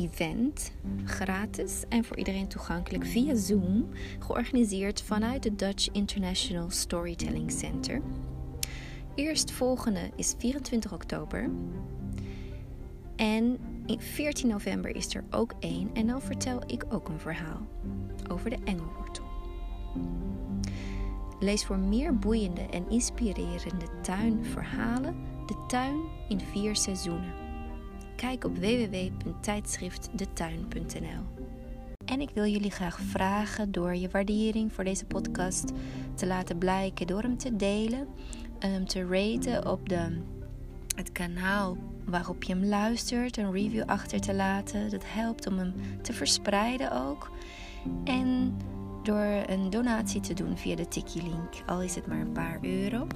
event, 0.00 0.72
gratis 1.04 1.84
en 1.88 2.04
voor 2.04 2.16
iedereen 2.16 2.48
toegankelijk 2.48 3.06
via 3.06 3.34
Zoom, 3.34 3.88
georganiseerd 4.18 5.02
vanuit 5.02 5.44
het 5.44 5.58
Dutch 5.58 5.88
International 5.92 6.70
Storytelling 6.70 7.50
Center. 7.50 8.02
Eerstvolgende 9.14 10.10
is 10.16 10.34
24 10.38 10.92
oktober. 10.92 11.50
En 13.16 13.58
14 13.98 14.48
november 14.48 14.96
is 14.96 15.14
er 15.14 15.24
ook 15.30 15.54
één 15.58 15.90
en 15.94 16.06
dan 16.06 16.22
vertel 16.22 16.62
ik 16.66 16.84
ook 16.88 17.08
een 17.08 17.20
verhaal 17.20 17.66
over 18.30 18.50
de 18.50 18.58
engelwortel. 18.64 19.24
Lees 21.40 21.64
voor 21.64 21.78
meer 21.78 22.18
boeiende 22.18 22.66
en 22.70 22.90
inspirerende 22.90 24.00
tuinverhalen 24.02 25.16
de 25.46 25.64
tuin 25.68 26.00
in 26.28 26.40
vier 26.40 26.76
seizoenen. 26.76 27.49
Kijk 28.20 28.44
op 28.44 28.56
www.tijdschriftdetuin.nl. 28.56 31.46
En 32.04 32.20
ik 32.20 32.30
wil 32.34 32.46
jullie 32.46 32.70
graag 32.70 33.00
vragen 33.00 33.72
door 33.72 33.94
je 33.94 34.08
waardering 34.08 34.72
voor 34.72 34.84
deze 34.84 35.04
podcast 35.04 35.72
te 36.14 36.26
laten 36.26 36.58
blijken, 36.58 37.06
door 37.06 37.22
hem 37.22 37.38
te 37.38 37.56
delen, 37.56 38.08
te 38.86 39.06
raten 39.08 39.70
op 39.70 39.88
de, 39.88 40.20
het 40.96 41.12
kanaal 41.12 41.76
waarop 42.04 42.42
je 42.42 42.52
hem 42.52 42.64
luistert, 42.64 43.36
een 43.36 43.52
review 43.52 43.82
achter 43.86 44.20
te 44.20 44.34
laten. 44.34 44.90
Dat 44.90 45.04
helpt 45.06 45.46
om 45.46 45.58
hem 45.58 45.74
te 46.02 46.12
verspreiden 46.12 46.92
ook. 46.92 47.30
En 48.04 48.56
door 49.02 49.44
een 49.46 49.70
donatie 49.70 50.20
te 50.20 50.34
doen 50.34 50.58
via 50.58 50.76
de 50.76 50.88
Tiki-link, 50.88 51.62
al 51.66 51.82
is 51.82 51.94
het 51.94 52.06
maar 52.06 52.20
een 52.20 52.32
paar 52.32 52.58
euro. 52.62 53.06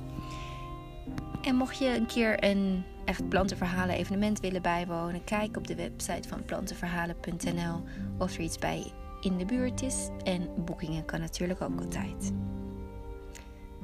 En 1.43 1.57
mocht 1.57 1.79
je 1.79 1.97
een 1.97 2.07
keer 2.07 2.45
een 2.45 2.85
echt 3.05 3.29
plantenverhalen 3.29 3.97
evenement 3.97 4.41
willen 4.41 4.63
bijwonen, 4.63 5.25
kijk 5.25 5.57
op 5.57 5.67
de 5.67 5.75
website 5.75 6.29
van 6.29 6.45
plantenverhalen.nl 6.45 7.83
of 8.19 8.35
er 8.35 8.41
iets 8.41 8.59
bij 8.59 8.93
in 9.21 9.37
de 9.37 9.45
buurt 9.45 9.83
is. 9.83 10.09
En 10.25 10.49
boekingen 10.65 11.05
kan 11.05 11.21
natuurlijk 11.21 11.61
ook 11.61 11.81
altijd. 11.81 12.33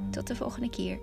Tot 0.09 0.27
de 0.27 0.35
volgende 0.35 0.69
keer. 0.69 0.99